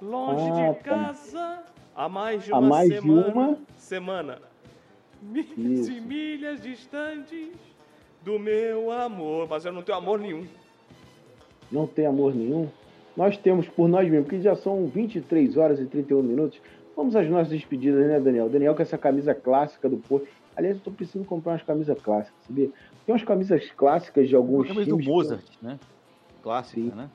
Longe 0.00 0.50
Ah, 0.50 0.68
de 0.72 0.78
tá. 0.78 0.82
casa, 0.82 1.58
há 1.94 2.08
mais 2.08 2.44
de 2.44 2.52
Há 2.52 2.58
uma 2.58 2.68
mais 2.68 2.88
de 2.90 3.00
semana. 3.00 3.26
uma? 3.28 3.58
Semana. 3.78 4.38
Milhas 5.22 5.56
Isso. 5.88 5.92
e 5.92 6.00
milhas 6.00 6.60
distantes 6.60 7.48
do 8.22 8.38
meu 8.38 8.90
amor. 8.90 9.46
Mas 9.48 9.64
eu 9.64 9.72
não 9.72 9.82
tenho 9.82 9.96
amor 9.98 10.18
nenhum. 10.18 10.46
Não 11.70 11.86
tem 11.86 12.04
amor 12.06 12.34
nenhum? 12.34 12.68
Nós 13.16 13.36
temos 13.36 13.68
por 13.68 13.88
nós 13.88 14.08
mesmos, 14.08 14.28
porque 14.28 14.40
já 14.40 14.56
são 14.56 14.86
23 14.86 15.56
horas 15.56 15.80
e 15.80 15.86
31 15.86 16.22
minutos. 16.22 16.60
Vamos 16.96 17.16
às 17.16 17.28
nossas 17.28 17.48
despedidas, 17.48 18.06
né, 18.06 18.20
Daniel? 18.20 18.48
Daniel 18.48 18.74
com 18.74 18.82
essa 18.82 18.98
camisa 18.98 19.34
clássica 19.34 19.88
do 19.88 19.96
Porto. 19.96 20.26
Aliás, 20.56 20.76
eu 20.76 20.82
tô 20.82 20.90
precisando 20.90 21.24
comprar 21.26 21.52
umas 21.52 21.62
camisas 21.62 21.98
clássicas, 22.00 22.38
sabia? 22.46 22.70
Tem 23.06 23.14
umas 23.14 23.24
camisas 23.24 23.70
clássicas 23.70 24.28
de 24.28 24.36
alguns 24.36 24.68
camisa 24.68 24.90
do 24.90 24.96
times. 24.96 25.06
Mozart, 25.06 25.52
né? 25.62 25.78
Clássica, 26.42 26.80
Sim. 26.80 26.92
né? 26.94 27.08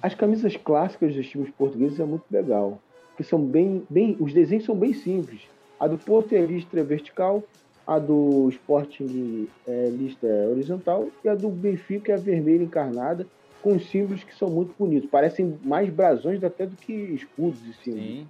As 0.00 0.14
camisas 0.14 0.56
clássicas 0.56 1.14
dos 1.14 1.28
times 1.28 1.50
portugueses 1.50 2.00
é 2.00 2.04
muito 2.04 2.24
legal. 2.30 2.78
Porque 3.10 3.24
são 3.24 3.40
bem, 3.40 3.82
bem. 3.90 4.16
Os 4.20 4.32
desenhos 4.32 4.64
são 4.64 4.74
bem 4.74 4.94
simples. 4.94 5.42
A 5.78 5.86
do 5.86 5.98
Porto 5.98 6.32
é 6.32 6.40
listra 6.40 6.82
vertical, 6.82 7.42
a 7.86 7.98
do 7.98 8.48
Sporting 8.50 9.48
é 9.66 9.88
listra 9.90 10.28
horizontal 10.50 11.08
e 11.24 11.28
a 11.28 11.34
do 11.34 11.48
Benfica 11.48 12.12
é 12.12 12.16
vermelha 12.16 12.62
encarnada, 12.62 13.26
com 13.62 13.76
os 13.76 13.88
símbolos 13.90 14.22
que 14.24 14.34
são 14.34 14.48
muito 14.50 14.74
bonitos. 14.78 15.08
Parecem 15.10 15.58
mais 15.64 15.88
brasões 15.90 16.42
até 16.44 16.66
do 16.66 16.76
que 16.76 16.92
escudos 16.92 17.60
e 17.66 17.72
símbolos. 17.82 18.06
Sim. 18.06 18.28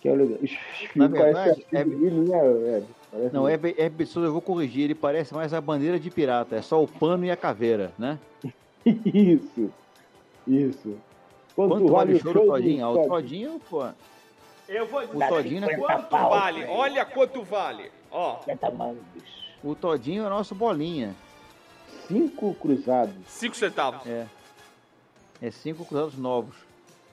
Que 0.00 0.08
é 0.08 0.14
legal. 0.14 0.38
Os 0.42 0.50
Na 0.94 1.06
verdade, 1.08 1.66
é- 1.72 1.84
né? 1.84 1.96
É, 2.34 2.82
parece- 3.10 3.34
Não, 3.34 3.48
é, 3.48 3.54
é 3.78 3.88
pessoa, 3.90 4.26
eu 4.26 4.32
vou 4.32 4.42
corrigir, 4.42 4.84
ele 4.84 4.94
parece 4.94 5.32
mais 5.32 5.54
a 5.54 5.60
bandeira 5.60 5.98
de 5.98 6.10
pirata, 6.10 6.56
é 6.56 6.62
só 6.62 6.82
o 6.82 6.86
pano 6.86 7.24
e 7.24 7.30
a 7.30 7.36
caveira, 7.36 7.92
né? 7.98 8.18
Isso. 8.84 9.72
Isso. 10.46 10.96
Quanto 11.56 11.86
vale 11.88 12.14
o 12.14 12.20
show 12.20 12.32
do 12.34 12.40
do 12.40 12.46
Todinho? 12.46 12.84
Ah, 12.84 12.90
o 12.90 13.08
Todinho? 13.08 13.60
Pô, 13.70 13.86
Eu 14.68 14.86
vou 14.86 15.00
o 15.02 15.28
Todinho, 15.28 15.64
é- 15.64 15.76
Quanto 15.76 16.10
vale? 16.10 16.64
Olha 16.66 17.04
quanto 17.04 17.42
vale. 17.42 17.90
Ó, 18.10 18.40
o 19.62 19.74
Todinho 19.74 20.26
é 20.26 20.28
nosso 20.28 20.54
bolinha. 20.54 21.14
Cinco 22.08 22.54
cruzados. 22.54 23.14
5 23.26 23.56
centavos. 23.56 24.06
É. 24.06 24.26
É 25.42 25.50
cinco 25.50 25.84
cruzados 25.84 26.16
novos. 26.16 26.54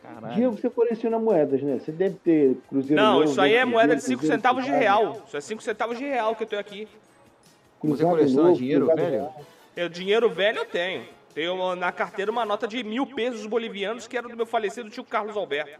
Caralho. 0.04 0.34
Diego, 0.36 0.58
você 0.58 0.70
coleciona 0.70 1.20
moedas, 1.20 1.62
né? 1.62 1.80
Você 1.80 1.92
deve 1.92 2.16
ter 2.16 2.58
cruzeiro. 2.70 3.02
Não, 3.02 3.20
novo, 3.20 3.26
isso 3.26 3.40
aí 3.42 3.54
é 3.56 3.66
moeda 3.66 3.96
de 3.96 4.02
5 4.02 4.18
cruzeiro 4.20 4.36
centavos 4.42 4.64
de 4.66 4.72
real. 4.72 5.22
Isso 5.28 5.38
é 5.38 5.42
5 5.42 5.62
centavos 5.62 5.98
de 5.98 6.06
real 6.06 6.36
que 6.36 6.44
eu 6.44 6.48
tenho 6.48 6.60
aqui. 6.60 6.88
Você 6.88 7.80
cruzado 7.80 8.10
coleciona 8.10 8.44
novo, 8.44 8.58
dinheiro 8.58 8.86
velho? 8.88 9.10
real. 9.10 9.42
Eu, 9.76 9.90
dinheiro 9.90 10.30
velho 10.30 10.60
eu 10.60 10.66
tenho. 10.66 11.06
Tenho 11.34 11.56
uma- 11.56 11.76
na 11.76 11.92
carteira 11.92 12.32
uma 12.32 12.46
nota 12.46 12.68
de 12.68 12.84
mil 12.84 13.06
pesos 13.08 13.46
bolivianos 13.46 14.08
que 14.08 14.18
era 14.18 14.28
do 14.28 14.36
meu 14.36 14.46
falecido 14.46 14.90
tio 14.90 15.04
Carlos 15.04 15.36
Alberto. 15.38 15.80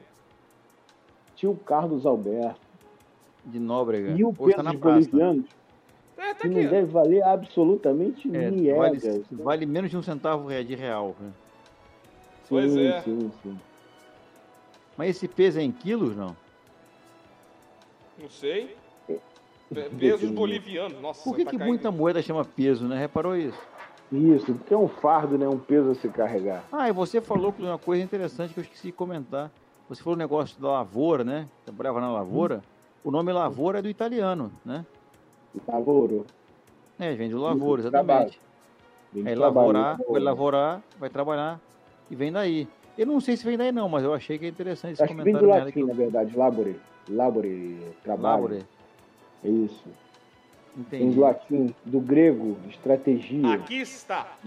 Tio 1.36 1.56
Carlos 1.66 2.06
Alberto. 2.06 2.60
De 3.46 3.60
Nóbrega. 3.60 4.12
Mil 4.12 4.34
Hoje 4.38 4.56
tá 4.56 4.64
pesos 4.64 4.64
na 4.64 4.80
praça. 4.80 5.10
bolivianos 5.10 5.46
É, 6.18 6.34
tá 6.34 6.42
que 6.42 6.50
não 6.50 6.60
aqui. 6.60 6.70
deve 6.70 6.92
valer 6.92 7.24
absolutamente 7.24 8.30
É, 8.32 8.52
miegas. 8.52 9.04
vale, 9.04 9.26
vale 9.32 9.66
menos 9.66 9.90
de 9.90 9.98
um 9.98 10.02
centavo 10.04 10.50
de 10.50 10.76
real. 10.76 11.16
né? 11.20 11.32
Pois 12.48 12.72
sim, 12.72 12.80
é. 12.80 13.02
sim, 13.02 13.32
sim. 13.42 13.60
Mas 14.98 15.12
esse 15.12 15.28
peso 15.28 15.60
é 15.60 15.64
em 15.64 15.72
quilos, 15.72 16.16
não? 16.16 16.36
Não 18.18 18.30
sei. 18.30 18.78
É. 19.08 19.20
Pe- 19.74 19.90
Pesos 19.90 20.30
bolivianos. 20.30 21.02
Nossa, 21.02 21.24
Por 21.24 21.36
que, 21.36 21.46
tá 21.46 21.52
que 21.52 21.58
muita 21.58 21.90
moeda 21.92 22.22
chama 22.22 22.44
peso, 22.44 22.88
né? 22.88 22.98
Reparou 23.00 23.36
isso? 23.36 23.58
Isso, 24.12 24.54
porque 24.54 24.74
é 24.74 24.78
um 24.78 24.90
fardo, 24.90 25.38
né? 25.38 25.48
Um 25.48 25.58
peso 25.58 25.92
a 25.92 25.96
se 25.96 26.10
carregar. 26.10 26.68
Ah, 26.72 26.90
e 26.90 26.92
você 26.92 27.22
falou 27.22 27.56
uma 27.58 27.80
coisa 27.80 28.04
interessante 28.04 28.54
que 28.54 28.60
eu 28.60 28.64
esqueci 28.64 28.88
de 28.88 28.94
comentar. 28.94 29.50
Você 29.88 30.04
falou 30.04 30.16
o 30.16 30.20
negócio 30.20 30.62
da 30.62 30.70
lavoura, 30.70 31.24
né? 31.24 31.48
Trabalhava 31.64 32.02
na 32.02 32.12
lavoura. 32.12 32.62
O 33.04 33.10
nome 33.10 33.32
lavoura 33.32 33.80
é 33.80 33.82
do 33.82 33.90
italiano, 33.90 34.52
né? 34.66 34.86
Lavouro. 35.68 36.26
É, 37.00 37.14
vem 37.16 37.30
do 37.30 37.38
Isso, 37.38 37.46
trabalho. 37.56 37.80
exatamente. 37.80 38.42
Vem 39.14 39.24
trabalho, 39.24 39.42
lavourar, 39.42 39.84
lavouro. 39.92 40.12
vai 40.14 40.22
lavourar, 40.22 40.82
vai 41.00 41.10
trabalhar 41.10 41.60
e 42.10 42.16
vem 42.16 42.32
daí. 42.32 42.68
Eu 42.98 43.06
não 43.06 43.20
sei 43.20 43.36
se 43.36 43.44
vem 43.46 43.58
daí 43.58 43.72
não, 43.72 43.90
mas 43.90 44.04
eu 44.04 44.14
achei 44.14 44.38
que 44.38 44.46
é 44.46 44.50
interessante 44.50 44.94
esse 44.94 45.04
Acho 45.04 45.16
que 45.16 45.22
vem 45.24 45.34
do 45.34 45.40
comentário. 45.40 45.66
latim, 45.66 45.84
na 45.86 45.94
verdade. 45.94 46.38
Labore. 46.38 46.80
Labore. 47.10 47.80
Trabalho. 48.04 48.44
Labore, 48.44 48.66
É 49.44 49.50
isso. 49.50 49.84
Vem 50.90 51.02
entendi. 51.04 51.16
do 51.16 51.22
latim, 51.22 51.76
do 51.84 52.00
grego, 52.00 52.56
estratégia. 52.70 53.54
Aqui 53.54 53.82
está. 53.82 54.38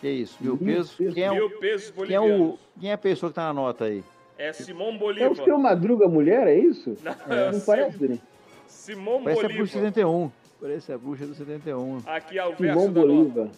Que 0.00 0.08
isso, 0.10 0.36
mil 0.40 0.56
Mil 0.56 0.74
pesos. 0.76 0.94
pesos. 0.96 1.14
Quem 1.14 1.22
é, 1.24 1.30
o, 1.30 1.34
Mil 1.34 1.50
pesos 1.60 1.90
quem, 1.92 2.14
é 2.14 2.20
o, 2.20 2.22
bolivianos. 2.24 2.60
quem 2.80 2.90
é 2.90 2.92
a 2.92 2.98
pessoa 2.98 3.30
que 3.30 3.36
tá 3.36 3.44
na 3.44 3.52
nota 3.54 3.84
aí? 3.84 4.02
É 4.42 4.52
Simão 4.52 4.88
É 4.88 4.94
o 4.94 4.98
Bolívar. 4.98 5.36
seu 5.36 5.56
Madruga 5.56 6.08
mulher, 6.08 6.48
é 6.48 6.58
isso? 6.58 6.96
É, 7.28 7.52
Não 7.52 7.60
parece, 7.60 8.08
né? 8.08 8.18
Simão 8.66 9.22
Parece 9.22 9.38
a 9.38 9.42
Bolívar. 9.42 9.56
bruxa 9.56 9.78
71. 9.78 10.32
Parece 10.60 10.92
a 10.92 10.98
bruxa 10.98 11.26
do 11.26 11.34
71. 11.34 11.98
Aqui 12.04 12.38
é 12.38 12.44
o 12.44 12.48
verso 12.56 12.80
Simão 12.80 12.88
nota. 12.88 13.00
Bolívar. 13.06 13.48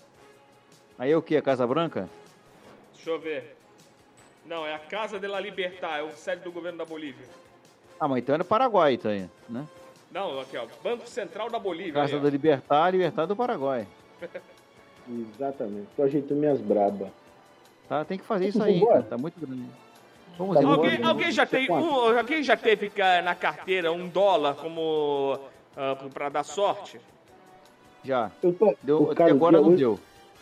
Aí 0.99 1.11
é 1.11 1.16
o 1.16 1.22
que? 1.22 1.39
A 1.39 1.43
Casa 1.43 1.66
Branca? 1.66 2.07
Deixa 2.95 3.09
eu 3.11 3.18
ver. 3.18 3.57
Não, 4.45 4.66
é 4.66 4.74
a 4.74 4.78
Casa 4.78 5.18
de 5.18 5.26
la 5.26 5.41
Libertad, 5.41 6.01
é 6.01 6.03
o 6.03 6.11
sede 6.11 6.43
do 6.43 6.53
governo 6.53 6.76
da 6.76 6.85
Bolívia. 6.85 7.26
Ah, 7.99 8.07
mas 8.07 8.18
então 8.18 8.35
é 8.35 8.43
Paraguai, 8.43 8.99
aí, 9.05 9.26
né? 9.49 9.66
Não, 10.11 10.39
aqui 10.39 10.59
ó, 10.59 10.66
Banco 10.82 11.09
Central 11.09 11.49
da 11.49 11.59
Bolívia. 11.59 11.95
Casa 11.95 12.20
da 12.20 12.28
Libertar, 12.28 12.91
Libertar 12.91 13.24
do 13.24 13.35
Paraguai. 13.35 13.87
Exatamente. 15.09 15.89
Tô 15.97 16.03
ajeitando 16.03 16.41
minhas 16.41 16.61
brabas. 16.61 17.09
Tá, 17.89 18.05
tem 18.05 18.18
que 18.18 18.24
fazer 18.24 18.49
isso 18.49 18.62
aí, 18.62 18.85
cara. 18.87 19.03
Tá 19.03 19.16
muito 19.16 19.41
grande. 19.41 19.64
Vamos 20.39 20.57
Tá 20.57 20.62
bom. 20.62 20.68
Alguém, 20.72 21.03
alguém 21.05 21.30
já 21.32 21.47
tem 21.47 21.66
Quanto? 21.66 21.85
um, 21.87 22.18
alguém 22.18 22.43
já 22.43 22.57
teve 22.57 22.91
ca- 22.91 23.22
na 23.22 23.35
carteira 23.35 23.93
um 23.93 24.09
dólar 24.09 24.55
como 24.57 25.39
ah, 25.76 25.97
pra 26.12 26.28
dar 26.28 26.43
sorte? 26.43 27.01
Já. 28.05 28.30
Eu 28.43 28.53
tô, 28.53 28.74
Deu, 28.82 29.03
o 29.05 29.11
até 29.12 29.24
agora 29.30 29.61
não 29.61 29.68
hoje- 29.68 29.76
deu. 29.78 30.01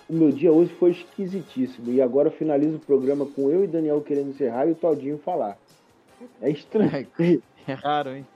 O 0.09 0.15
meu 0.15 0.33
dia 0.33 0.53
hoje 0.53 0.75
foi 0.79 0.91
esquisitíssimo. 0.91 1.91
E 1.93 2.03
agora 2.03 2.29
eu 2.29 2.33
finalizo 2.33 2.77
o 2.77 2.81
programa 2.81 3.25
com 3.27 3.49
eu 3.51 3.65
e 3.65 3.67
Daniel 3.67 4.01
querendo 4.01 4.31
encerrar 4.31 4.67
e 4.67 4.73
o 4.73 4.75
Todinho 4.75 5.19
falar. 5.19 5.57
É 6.41 6.51
estranho. 6.51 7.07
É 7.65 7.75
raro, 7.75 8.17
hein? 8.17 8.27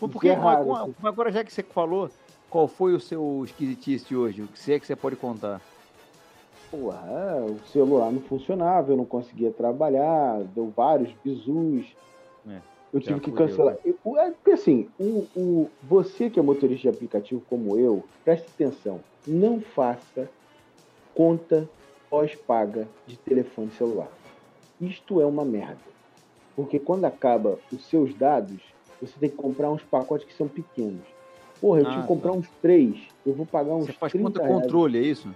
Porque 0.00 0.28
é 0.28 0.32
raro, 0.32 0.62
agora, 0.62 0.88
isso. 0.90 1.06
agora, 1.06 1.30
já 1.30 1.44
que 1.44 1.52
você 1.52 1.62
falou, 1.62 2.10
qual 2.50 2.66
foi 2.66 2.94
o 2.94 2.98
seu 3.00 3.42
esquisitice 3.44 4.16
hoje? 4.16 4.42
O 4.42 4.48
que 4.48 4.58
você 4.58 4.72
é 4.72 4.80
que 4.80 4.84
você 4.88 4.96
pode 4.96 5.14
contar? 5.14 5.60
Porra, 6.72 7.44
o 7.44 7.58
celular 7.66 8.10
não 8.10 8.22
funcionava, 8.22 8.90
eu 8.92 8.96
não 8.96 9.04
conseguia 9.04 9.50
trabalhar, 9.50 10.42
deu 10.54 10.72
vários 10.74 11.12
bizus. 11.22 11.84
É, 12.48 12.58
eu 12.94 12.98
tive 13.00 13.20
que 13.20 13.30
fudeu, 13.30 13.46
cancelar. 13.46 13.74
né? 13.84 13.94
É, 14.16 14.30
porque 14.30 14.52
assim, 14.52 14.88
o, 14.98 15.26
o, 15.36 15.70
você 15.82 16.30
que 16.30 16.40
é 16.40 16.42
motorista 16.42 16.82
de 16.82 16.88
aplicativo 16.88 17.42
como 17.48 17.76
eu, 17.78 18.02
preste 18.24 18.46
atenção, 18.54 19.00
não 19.26 19.60
faça 19.60 20.28
conta 21.14 21.68
pós-paga 22.08 22.88
de 23.06 23.18
telefone 23.18 23.70
celular. 23.72 24.08
Isto 24.80 25.20
é 25.20 25.26
uma 25.26 25.44
merda. 25.44 25.76
Porque 26.56 26.78
quando 26.78 27.04
acaba 27.04 27.58
os 27.70 27.84
seus 27.86 28.14
dados, 28.14 28.60
você 29.00 29.12
tem 29.20 29.28
que 29.28 29.36
comprar 29.36 29.70
uns 29.70 29.82
pacotes 29.82 30.26
que 30.26 30.34
são 30.34 30.48
pequenos. 30.48 31.02
Porra, 31.60 31.80
eu 31.80 31.86
Ah, 31.86 31.90
tive 31.90 32.02
que 32.02 32.08
comprar 32.08 32.32
tá. 32.32 32.38
uns 32.38 32.48
três. 32.62 32.96
Eu 33.26 33.34
vou 33.34 33.44
pagar 33.46 33.74
uns 33.74 33.86
Você 33.86 33.92
faz 33.92 34.12
30 34.12 34.24
conta 34.28 34.42
reais. 34.42 34.62
controle, 34.62 34.98
é 34.98 35.02
isso? 35.02 35.28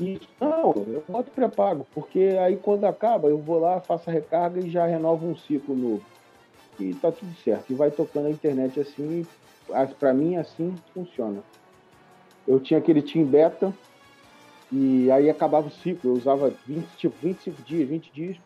Isso. 0.00 0.28
Não, 0.40 0.72
eu 0.88 1.04
boto 1.08 1.30
pré-pago, 1.30 1.86
porque 1.94 2.36
aí 2.40 2.56
quando 2.56 2.84
acaba, 2.84 3.28
eu 3.28 3.38
vou 3.38 3.60
lá, 3.60 3.80
faço 3.80 4.10
a 4.10 4.12
recarga 4.12 4.60
e 4.60 4.70
já 4.70 4.86
renovo 4.86 5.26
um 5.26 5.36
ciclo 5.36 5.74
novo. 5.76 6.04
E 6.78 6.92
tá 6.94 7.12
tudo 7.12 7.32
certo. 7.36 7.70
E 7.70 7.74
vai 7.74 7.90
tocando 7.90 8.26
a 8.26 8.30
internet 8.30 8.80
assim, 8.80 9.24
pra 9.98 10.12
mim 10.12 10.36
assim 10.36 10.74
funciona. 10.92 11.42
Eu 12.46 12.58
tinha 12.58 12.78
aquele 12.78 13.00
Team 13.00 13.24
Beta, 13.24 13.72
e 14.72 15.08
aí 15.10 15.30
acabava 15.30 15.68
o 15.68 15.70
ciclo, 15.70 16.10
eu 16.10 16.14
usava 16.14 16.52
20, 16.66 16.86
tipo, 16.96 17.14
25 17.22 17.62
dias, 17.62 17.88
20 17.88 18.12
dias. 18.12 18.36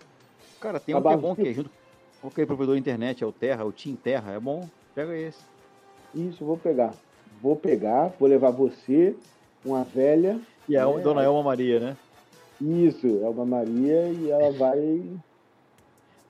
Cara, 0.60 0.78
tem 0.78 0.94
um 0.94 1.00
que 1.00 1.08
é 1.08 1.16
bom, 1.16 1.34
que 1.34 1.48
é 1.48 1.52
junto 1.52 1.70
com 2.20 2.28
aquele 2.28 2.46
provedor 2.46 2.74
de 2.74 2.80
internet, 2.80 3.24
é 3.24 3.26
o 3.26 3.32
Terra, 3.32 3.64
o 3.64 3.72
Team 3.72 3.96
Terra, 3.96 4.32
é 4.32 4.40
bom. 4.40 4.68
Pega 4.94 5.16
esse. 5.16 5.42
Isso, 6.14 6.42
eu 6.42 6.46
vou 6.46 6.58
pegar. 6.58 6.92
Vou 7.40 7.56
pegar, 7.56 8.12
vou 8.18 8.28
levar 8.28 8.50
você, 8.50 9.16
uma 9.64 9.84
velha. 9.84 10.38
E 10.68 10.76
a 10.76 10.82
É. 10.88 11.00
Dona 11.00 11.22
Elma 11.22 11.42
Maria, 11.42 11.80
né? 11.80 11.96
Isso, 12.60 13.06
Elba 13.22 13.44
Maria, 13.44 14.08
e 14.08 14.30
ela 14.30 14.50
vai 14.52 15.02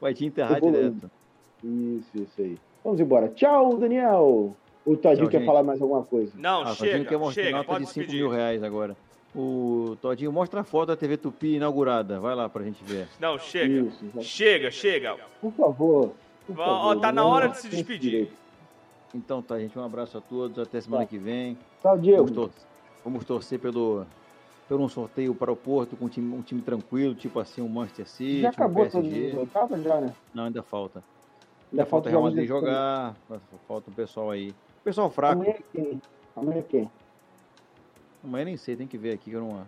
Vai 0.01 0.15
te 0.15 0.25
enterrar 0.27 0.61
direto. 0.61 1.11
Isso, 1.65 2.09
isso 2.15 2.33
aí. 2.41 2.57
Vamos 2.85 3.01
embora. 3.01 3.29
Tchau, 3.29 3.77
Daniel. 3.77 4.55
O 4.87 4.97
Todinho 4.97 5.23
Tchau, 5.25 5.29
quer 5.29 5.39
gente. 5.39 5.47
falar 5.47 5.63
mais 5.65 5.83
alguma 5.83 6.05
coisa? 6.05 6.31
Não, 6.37 6.63
Ah, 6.63 6.67
Todinho 6.75 6.93
chega, 6.99 7.05
quer 7.05 7.19
mostrar 7.19 7.43
chega, 7.43 7.57
nota 7.57 7.73
de 7.81 7.87
5 7.87 7.95
despedir. 8.01 8.21
mil 8.21 8.31
reais 8.31 8.63
agora. 8.63 8.97
O 9.35 9.97
Todinho, 10.01 10.33
mostra 10.33 10.61
a 10.61 10.65
foto 10.65 10.89
da 10.89 10.97
TV 10.97 11.17
Tupi 11.17 11.57
inaugurada. 11.57 12.21
Vai 12.21 12.35
lá 12.37 12.49
pra 12.49 12.63
gente 12.65 12.83
ver. 12.85 13.09
Não, 13.21 13.37
chega. 13.39 13.89
Isso, 13.89 14.05
Chega, 14.23 14.71
chega. 14.71 15.17
Por 15.41 15.53
favor. 15.53 16.13
por 16.47 16.53
Ó, 16.53 16.65
favor, 16.65 16.97
ó, 16.97 17.01
tá 17.01 17.11
na 17.13 17.25
hora 17.27 17.49
de 17.49 17.59
se 17.59 17.69
despedir. 17.69 18.31
Então 19.15 19.43
tá, 19.43 19.59
gente. 19.59 19.77
Um 19.79 19.85
abraço 19.85 20.17
a 20.17 20.21
todos. 20.21 20.59
Até 20.59 20.81
semana 20.81 21.03
Tá. 21.03 21.09
que 21.09 21.19
vem. 21.19 21.59
Tchau, 21.83 21.99
Diego. 21.99 22.19
Vamos, 22.25 22.33
tor- 22.33 22.51
vamos 23.05 23.25
torcer 23.25 23.59
pelo, 23.59 24.07
pelo 24.69 24.85
um 24.85 24.89
sorteio 24.89 25.35
para 25.35 25.53
o 25.53 25.57
Porto 25.57 25.97
com 25.97 26.07
um 26.07 26.09
time, 26.09 26.35
um 26.35 26.43
time 26.43 26.61
tranquilo, 26.61 27.15
tipo 27.15 27.39
assim, 27.41 27.61
um 27.61 27.69
Manchester 27.69 28.09
City, 28.09 28.41
Já 28.43 28.49
um 28.49 28.51
acabou 28.51 28.85
as 28.85 28.95
oitavas, 28.95 29.83
já, 29.83 30.01
né? 30.01 30.15
Não, 30.35 30.45
ainda 30.45 30.63
falta. 30.63 30.99
Ainda 31.71 31.83
Ainda 31.83 31.87
falta 31.87 32.09
o 32.09 32.11
Real 32.11 32.23
Madrid 32.23 32.47
jogar. 32.47 33.15
Falta 33.67 33.91
um 33.91 33.95
pessoal 33.95 34.31
aí. 34.31 34.55
Pessoal 34.83 35.11
fraco. 35.11 35.43
Amanhã 35.43 35.55
é 35.55 35.63
quem? 35.73 36.03
Amanhã 36.35 36.59
é 36.59 36.63
quem? 36.63 36.91
Amanhã 38.25 38.45
nem 38.47 38.57
sei, 38.57 38.77
tem 38.77 38.87
que 38.87 38.99
ver 38.99 39.13
aqui 39.13 39.31
que 39.31 39.37
eu 39.37 39.41
não. 39.41 39.67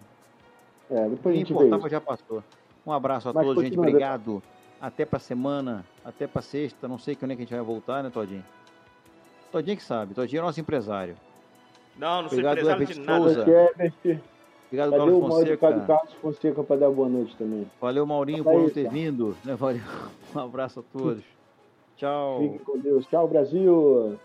É, 0.90 1.08
depois 1.08 1.26
a 1.26 1.30
Quem 1.30 1.38
gente 1.38 1.48
vê 1.48 1.54
importava 1.54 1.88
já 1.88 2.00
passou. 2.00 2.42
Um 2.86 2.92
abraço 2.92 3.28
a 3.28 3.32
Mas 3.32 3.46
todos, 3.46 3.62
gente. 3.62 3.76
continua, 3.76 3.88
Obrigado. 3.88 4.42
Até 4.80 5.04
pra 5.04 5.18
semana, 5.18 5.84
até 6.04 6.26
pra 6.26 6.40
sexta. 6.40 6.88
Não 6.88 6.98
sei 6.98 7.14
quando 7.14 7.32
é 7.32 7.36
que 7.36 7.42
a 7.42 7.44
gente 7.44 7.54
vai 7.54 7.62
voltar, 7.62 8.02
né, 8.02 8.10
Todinho? 8.10 8.44
Todinho 9.52 9.76
que 9.76 9.82
sabe. 9.82 10.14
Todinho 10.14 10.40
é 10.40 10.42
nosso 10.42 10.60
empresário. 10.60 11.16
Não, 11.98 12.22
não 12.22 12.28
sou 12.28 12.38
Obrigado, 12.38 12.58
empresário 12.58 12.86
de 12.86 12.92
Herbert 12.92 13.06
nada. 13.06 13.24
Souza. 13.34 13.50
Herbert, 13.50 14.20
Obrigado, 14.66 14.90
Cadê 14.90 14.96
Paulo 14.98 15.20
Fonseca. 15.28 15.80
Carlos 15.86 16.12
Fonseca 16.22 16.62
pra 16.62 16.76
dar 16.76 16.90
boa 16.90 17.08
noite 17.08 17.36
também? 17.36 17.66
Valeu, 17.80 18.06
Maurinho, 18.06 18.44
Fala 18.44 18.54
por 18.56 18.60
aí, 18.60 18.66
não 18.66 18.74
ter 18.74 18.82
cara. 18.84 18.94
vindo. 18.94 19.36
Né, 19.44 19.54
Valeu. 19.56 19.82
Um 20.34 20.38
abraço 20.38 20.80
a 20.80 20.82
todos. 20.98 21.22
Tchau. 21.96 22.38
Fique 22.40 22.58
com 22.60 22.78
Deus. 22.78 23.04
Tchau, 23.06 23.28
Brasil. 23.28 24.18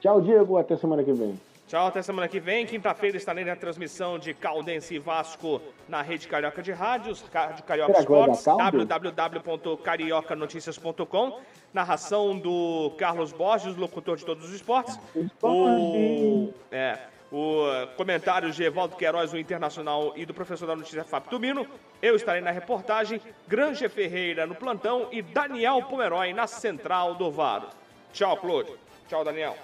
Tchau, 0.00 0.20
Diego. 0.20 0.56
Até 0.58 0.76
semana 0.76 1.02
que 1.02 1.12
vem. 1.12 1.34
Tchau, 1.68 1.86
até 1.88 2.00
semana 2.00 2.26
que 2.26 2.40
vem. 2.40 2.64
Quinta-feira 2.64 3.18
estarei 3.18 3.44
na 3.44 3.54
transmissão 3.54 4.18
de 4.18 4.32
Caldense 4.32 4.94
e 4.94 4.98
Vasco 4.98 5.60
na 5.86 6.00
Rede 6.00 6.26
Carioca 6.26 6.62
de 6.62 6.72
Rádios, 6.72 7.22
Rádio 7.30 7.62
Carioca 7.62 8.06
caldo? 8.06 8.86
www.cariocanoticias.com. 8.86 11.40
Narração 11.70 12.38
do 12.38 12.94
Carlos 12.96 13.32
Borges, 13.32 13.76
locutor 13.76 14.16
de 14.16 14.24
todos 14.24 14.48
os 14.48 14.54
esportes. 14.54 14.98
O, 15.42 16.54
é, 16.72 16.98
o 17.30 17.66
comentários 17.98 18.56
de 18.56 18.64
Evaldo 18.64 18.96
Queiroz, 18.96 19.34
o 19.34 19.38
Internacional, 19.38 20.14
e 20.16 20.24
do 20.24 20.32
professor 20.32 20.64
da 20.64 20.74
notícia 20.74 21.04
Fábio 21.04 21.28
Tumino. 21.28 21.66
Eu 22.00 22.16
estarei 22.16 22.40
na 22.40 22.50
reportagem, 22.50 23.20
Granja 23.46 23.90
Ferreira 23.90 24.46
no 24.46 24.54
plantão 24.54 25.08
e 25.12 25.20
Daniel 25.20 25.82
Pomeroy 25.82 26.32
na 26.32 26.46
central 26.46 27.14
do 27.14 27.30
VAR. 27.30 27.68
Tchau, 28.14 28.38
Claude. 28.38 28.72
Tchau, 29.06 29.22
Daniel. 29.22 29.54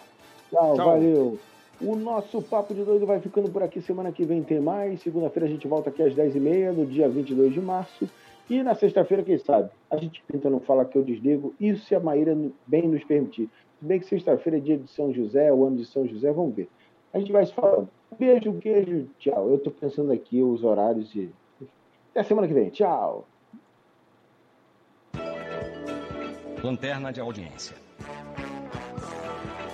Tchau, 0.51 0.75
Tchau. 0.77 0.85
valeu. 0.85 1.41
O 1.81 1.97
nosso 1.97 2.41
Papo 2.43 2.73
de 2.75 2.85
Doido 2.85 3.07
vai 3.07 3.21
ficando 3.21 3.51
por 3.51 3.63
aqui. 3.63 3.81
Semana 3.83 4.13
que 4.13 4.25
vem 4.25 4.43
tem 4.43 4.61
mais. 4.61 5.03
Segunda-feira 5.03 5.47
a 5.47 5.51
gente 5.51 5.67
volta 5.67 5.91
aqui 5.91 6.03
às 6.03 6.15
10h30, 6.15 6.73
no 6.73 6.87
dia 6.87 7.09
22 7.09 7.53
de 7.53 7.61
março. 7.61 8.09
E 8.49 8.63
na 8.63 8.75
sexta-feira, 8.75 9.23
quem 9.23 9.39
sabe? 9.39 9.71
A 9.91 9.97
gente 9.97 10.23
tenta 10.31 10.51
não 10.51 10.61
falar 10.61 10.85
que 10.85 10.97
eu 10.97 11.03
desligo. 11.03 11.55
Isso 11.59 11.87
se 11.87 11.95
a 11.95 12.01
Maíra 12.01 12.37
bem 12.67 12.87
nos 12.87 13.03
permitir. 13.05 13.49
Se 13.79 13.85
bem 13.85 13.99
que 13.99 14.07
sexta-feira 14.07 14.59
é 14.59 14.61
dia 14.61 14.79
de 14.79 14.89
São 14.89 15.13
José, 15.13 15.53
o 15.53 15.65
ano 15.65 15.77
de 15.77 15.87
São 15.87 16.07
José, 16.07 16.31
vamos 16.31 16.55
ver. 16.55 16.69
A 17.13 17.19
gente 17.19 17.33
vai 17.33 17.45
se 17.47 17.55
falando. 17.55 17.89
Beijo, 18.19 18.53
beijo, 18.53 19.09
tchau. 19.19 19.49
Eu 19.49 19.59
tô 19.59 19.71
pensando 19.71 20.13
aqui 20.13 20.43
os 20.43 20.63
horários 20.63 21.15
e. 21.15 21.31
Até 22.11 22.23
semana 22.23 22.47
que 22.47 22.55
vem. 22.55 22.71
Tchau. 22.71 23.27
Lanterna 26.63 27.13
de 27.13 27.21
audiência. 27.21 27.77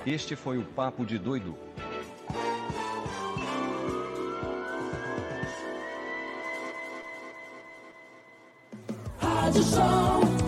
Este 0.07 0.35
foi 0.35 0.59
o 0.59 0.65
Papo 0.65 1.05
de 1.05 1.19
Doido. 1.19 1.70
Rádio 9.51 9.63
Show 9.65 10.40